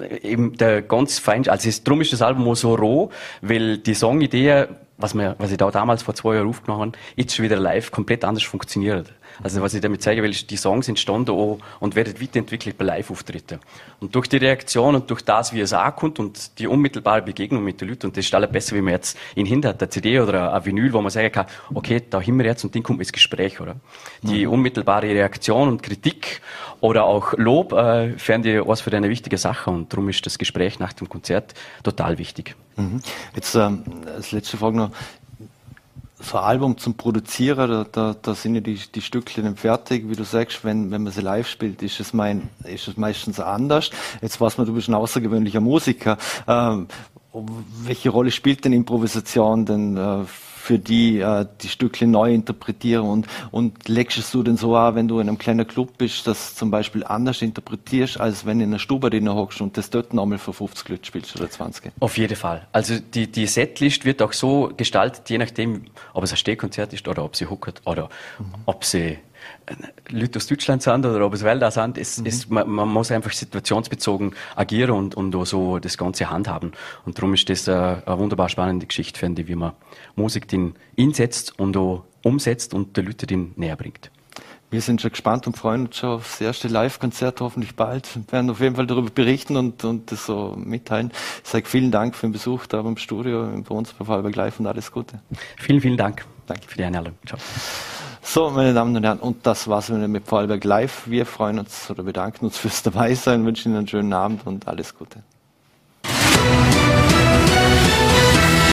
äh, 0.00 0.28
eben 0.28 0.56
der 0.56 0.82
ganz 0.82 1.20
fein, 1.20 1.48
also 1.48 1.68
ist, 1.68 1.86
darum 1.86 2.00
ist 2.00 2.12
das 2.12 2.22
Album 2.22 2.48
auch 2.48 2.56
so 2.56 2.74
roh, 2.74 3.10
weil 3.40 3.78
die 3.78 3.94
Songidee, 3.94 4.66
was, 4.98 5.14
wir, 5.14 5.36
was 5.38 5.52
ich 5.52 5.58
da 5.58 5.70
damals 5.70 6.02
vor 6.02 6.14
zwei 6.14 6.34
Jahren 6.34 6.48
aufgenommen 6.48 6.82
habe, 6.82 6.98
jetzt 7.14 7.36
schon 7.36 7.44
wieder 7.44 7.56
live 7.56 7.92
komplett 7.92 8.24
anders 8.24 8.42
funktioniert. 8.42 9.12
Also 9.42 9.60
was 9.62 9.74
ich 9.74 9.80
damit 9.80 10.02
zeigen 10.02 10.22
will, 10.22 10.30
ist, 10.30 10.50
die 10.50 10.56
Songs 10.56 10.88
entstanden 10.88 11.30
auch 11.30 11.58
und 11.80 11.96
werden 11.96 12.20
weiterentwickelt 12.20 12.76
bei 12.76 12.84
Live-Auftritten. 12.84 13.58
Und 14.00 14.14
durch 14.14 14.28
die 14.28 14.36
Reaktion 14.36 14.94
und 14.94 15.10
durch 15.10 15.22
das, 15.22 15.52
wie 15.52 15.60
es 15.60 15.72
ankommt 15.72 16.18
und 16.18 16.58
die 16.58 16.66
unmittelbare 16.66 17.22
Begegnung 17.22 17.64
mit 17.64 17.80
den 17.80 17.88
Leuten, 17.88 18.06
und 18.06 18.16
das 18.16 18.26
ist 18.26 18.34
alles 18.34 18.50
besser, 18.50 18.76
wie 18.76 18.80
man 18.80 18.94
jetzt 18.94 19.16
in 19.34 19.46
hinter 19.46 19.74
eine 19.78 19.88
CD 19.88 20.20
oder 20.20 20.52
ein 20.52 20.64
Vinyl, 20.64 20.92
wo 20.92 21.00
man 21.00 21.10
sagen 21.10 21.32
kann, 21.32 21.46
okay, 21.72 22.02
da 22.08 22.20
haben 22.20 22.38
wir 22.38 22.46
jetzt 22.46 22.64
und 22.64 22.74
dann 22.74 22.82
kommt 22.82 23.00
ins 23.00 23.12
Gespräch, 23.12 23.60
oder? 23.60 23.76
Die 24.22 24.46
mhm. 24.46 24.52
unmittelbare 24.52 25.08
Reaktion 25.08 25.68
und 25.68 25.82
Kritik 25.82 26.40
oder 26.80 27.04
auch 27.04 27.34
Lob, 27.36 27.72
äh, 27.72 28.18
fänden 28.18 28.52
die 28.52 28.66
was 28.66 28.80
für 28.80 28.92
eine 28.92 29.08
wichtige 29.08 29.38
Sache 29.38 29.70
und 29.70 29.92
darum 29.92 30.08
ist 30.08 30.24
das 30.24 30.38
Gespräch 30.38 30.78
nach 30.78 30.92
dem 30.92 31.08
Konzert 31.08 31.54
total 31.82 32.18
wichtig. 32.18 32.56
Mhm. 32.76 33.02
Jetzt 33.34 33.54
ähm, 33.54 33.82
als 34.06 34.32
letzte 34.32 34.56
Frage 34.56 34.76
noch, 34.76 34.90
so 36.20 36.38
ein 36.38 36.44
Album 36.44 36.78
zum 36.78 36.94
Produzieren, 36.94 37.70
da, 37.70 37.86
da, 37.90 38.14
da 38.20 38.34
sind 38.34 38.54
ja 38.54 38.60
die, 38.60 38.78
die 38.94 39.00
Stückchen 39.00 39.56
fertig. 39.56 40.08
Wie 40.08 40.16
du 40.16 40.24
sagst, 40.24 40.64
wenn, 40.64 40.90
wenn 40.90 41.02
man 41.02 41.12
sie 41.12 41.22
live 41.22 41.48
spielt, 41.48 41.82
ist 41.82 42.00
es, 42.00 42.12
mein, 42.12 42.48
ist 42.64 42.88
es 42.88 42.96
meistens 42.96 43.40
anders. 43.40 43.90
Jetzt 44.20 44.40
weiß 44.40 44.58
man, 44.58 44.66
du 44.66 44.74
bist 44.74 44.88
ein 44.88 44.94
außergewöhnlicher 44.94 45.60
Musiker. 45.60 46.18
Ähm, 46.46 46.88
welche 47.32 48.10
Rolle 48.10 48.30
spielt 48.30 48.64
denn 48.64 48.72
Improvisation 48.72 49.64
denn 49.64 49.96
äh, 49.96 50.24
für 50.60 50.78
die 50.78 51.18
äh, 51.20 51.46
die 51.62 51.68
Stücke 51.68 52.06
neu 52.06 52.32
interpretieren 52.32 53.06
und, 53.06 53.26
und 53.50 53.88
legst 53.88 54.32
du 54.34 54.42
denn 54.42 54.56
so 54.56 54.76
an, 54.76 54.94
wenn 54.94 55.08
du 55.08 55.18
in 55.18 55.28
einem 55.28 55.38
kleinen 55.38 55.66
Club 55.66 55.96
bist, 55.96 56.26
das 56.26 56.54
zum 56.54 56.70
Beispiel 56.70 57.02
anders 57.02 57.40
interpretierst, 57.42 58.20
als 58.20 58.44
wenn 58.44 58.58
du 58.58 58.64
in 58.64 58.70
einer 58.70 58.78
Stube 58.78 59.08
drin 59.10 59.28
hockst 59.28 59.60
und 59.60 59.76
das 59.76 59.90
dort 59.90 60.12
nochmal 60.12 60.38
für 60.38 60.52
50 60.52 60.88
Leute 60.88 61.06
spielst 61.06 61.34
oder 61.36 61.50
20? 61.50 61.92
Auf 62.00 62.18
jeden 62.18 62.36
Fall. 62.36 62.66
Also 62.72 62.98
die, 62.98 63.32
die 63.32 63.46
Setlist 63.46 64.04
wird 64.04 64.20
auch 64.20 64.34
so 64.34 64.70
gestaltet, 64.76 65.30
je 65.30 65.38
nachdem, 65.38 65.86
ob 66.12 66.24
es 66.24 66.32
ein 66.32 66.36
Stehkonzert 66.36 66.92
ist 66.92 67.08
oder 67.08 67.24
ob 67.24 67.36
sie 67.36 67.46
huckert 67.46 67.80
oder 67.86 68.10
mhm. 68.38 68.54
ob 68.66 68.84
sie 68.84 69.18
Leute 70.08 70.38
aus 70.38 70.46
Deutschland 70.46 70.82
sind 70.82 71.06
oder 71.06 71.24
ob 71.24 71.34
es 71.34 71.44
Wälder 71.44 71.70
sind, 71.70 71.98
es, 71.98 72.18
mhm. 72.18 72.26
es, 72.26 72.48
man, 72.48 72.68
man, 72.68 72.88
muss 72.88 73.10
einfach 73.10 73.32
situationsbezogen 73.32 74.34
agieren 74.56 74.90
und, 74.92 75.14
und 75.14 75.34
auch 75.36 75.46
so 75.46 75.78
das 75.78 75.96
Ganze 75.98 76.30
handhaben. 76.30 76.72
Und 77.04 77.18
darum 77.18 77.34
ist 77.34 77.48
das 77.48 77.68
eine, 77.68 78.02
eine 78.06 78.18
wunderbar 78.18 78.48
spannende 78.48 78.86
Geschichte, 78.86 79.18
finde 79.18 79.42
ich, 79.42 79.48
wie 79.48 79.54
man 79.54 79.72
Musik 80.16 80.48
den 80.48 80.74
einsetzt 80.98 81.58
und 81.58 81.76
auch 81.76 82.04
umsetzt 82.22 82.74
und 82.74 82.96
den 82.96 83.06
Leuten 83.06 83.26
den 83.26 83.52
näher 83.56 83.76
bringt. 83.76 84.10
Wir 84.70 84.80
sind 84.80 85.02
schon 85.02 85.10
gespannt 85.10 85.48
und 85.48 85.56
freuen 85.56 85.86
uns 85.86 85.96
schon 85.96 86.10
aufs 86.10 86.40
erste 86.40 86.68
Live-Konzert, 86.68 87.40
hoffentlich 87.40 87.74
bald. 87.74 88.08
Wir 88.14 88.32
werden 88.32 88.50
auf 88.50 88.60
jeden 88.60 88.76
Fall 88.76 88.86
darüber 88.86 89.10
berichten 89.10 89.56
und, 89.56 89.82
und 89.82 90.12
das 90.12 90.26
so 90.26 90.54
mitteilen. 90.56 91.10
Ich 91.42 91.50
sage 91.50 91.66
vielen 91.66 91.90
Dank 91.90 92.14
für 92.14 92.28
den 92.28 92.32
Besuch 92.32 92.66
da 92.66 92.80
beim 92.80 92.96
Studio, 92.96 93.48
bei 93.68 93.74
uns 93.74 93.92
bei 93.92 94.04
Fallberg 94.04 94.36
Live 94.36 94.60
und 94.60 94.68
alles 94.68 94.92
Gute. 94.92 95.20
Vielen, 95.58 95.80
vielen 95.80 95.96
Dank. 95.96 96.24
Danke 96.46 96.68
für 96.68 96.76
die 96.76 96.84
Einladung. 96.84 97.14
Ciao. 97.26 97.38
So, 98.22 98.50
meine 98.50 98.74
Damen 98.74 98.94
und 98.96 99.04
Herren, 99.04 99.18
und 99.18 99.46
das 99.46 99.66
war's 99.66 99.88
wieder 99.88 100.06
mit 100.06 100.26
Vorarlberg 100.26 100.62
Live. 100.64 101.02
Wir 101.06 101.26
freuen 101.26 101.58
uns 101.58 101.90
oder 101.90 102.02
bedanken 102.02 102.44
uns 102.44 102.58
fürs 102.58 102.82
Dabeisein, 102.82 103.44
wünschen 103.44 103.70
Ihnen 103.72 103.78
einen 103.78 103.88
schönen 103.88 104.12
Abend 104.12 104.46
und 104.46 104.68
alles 104.68 104.94
Gute. 104.96 105.22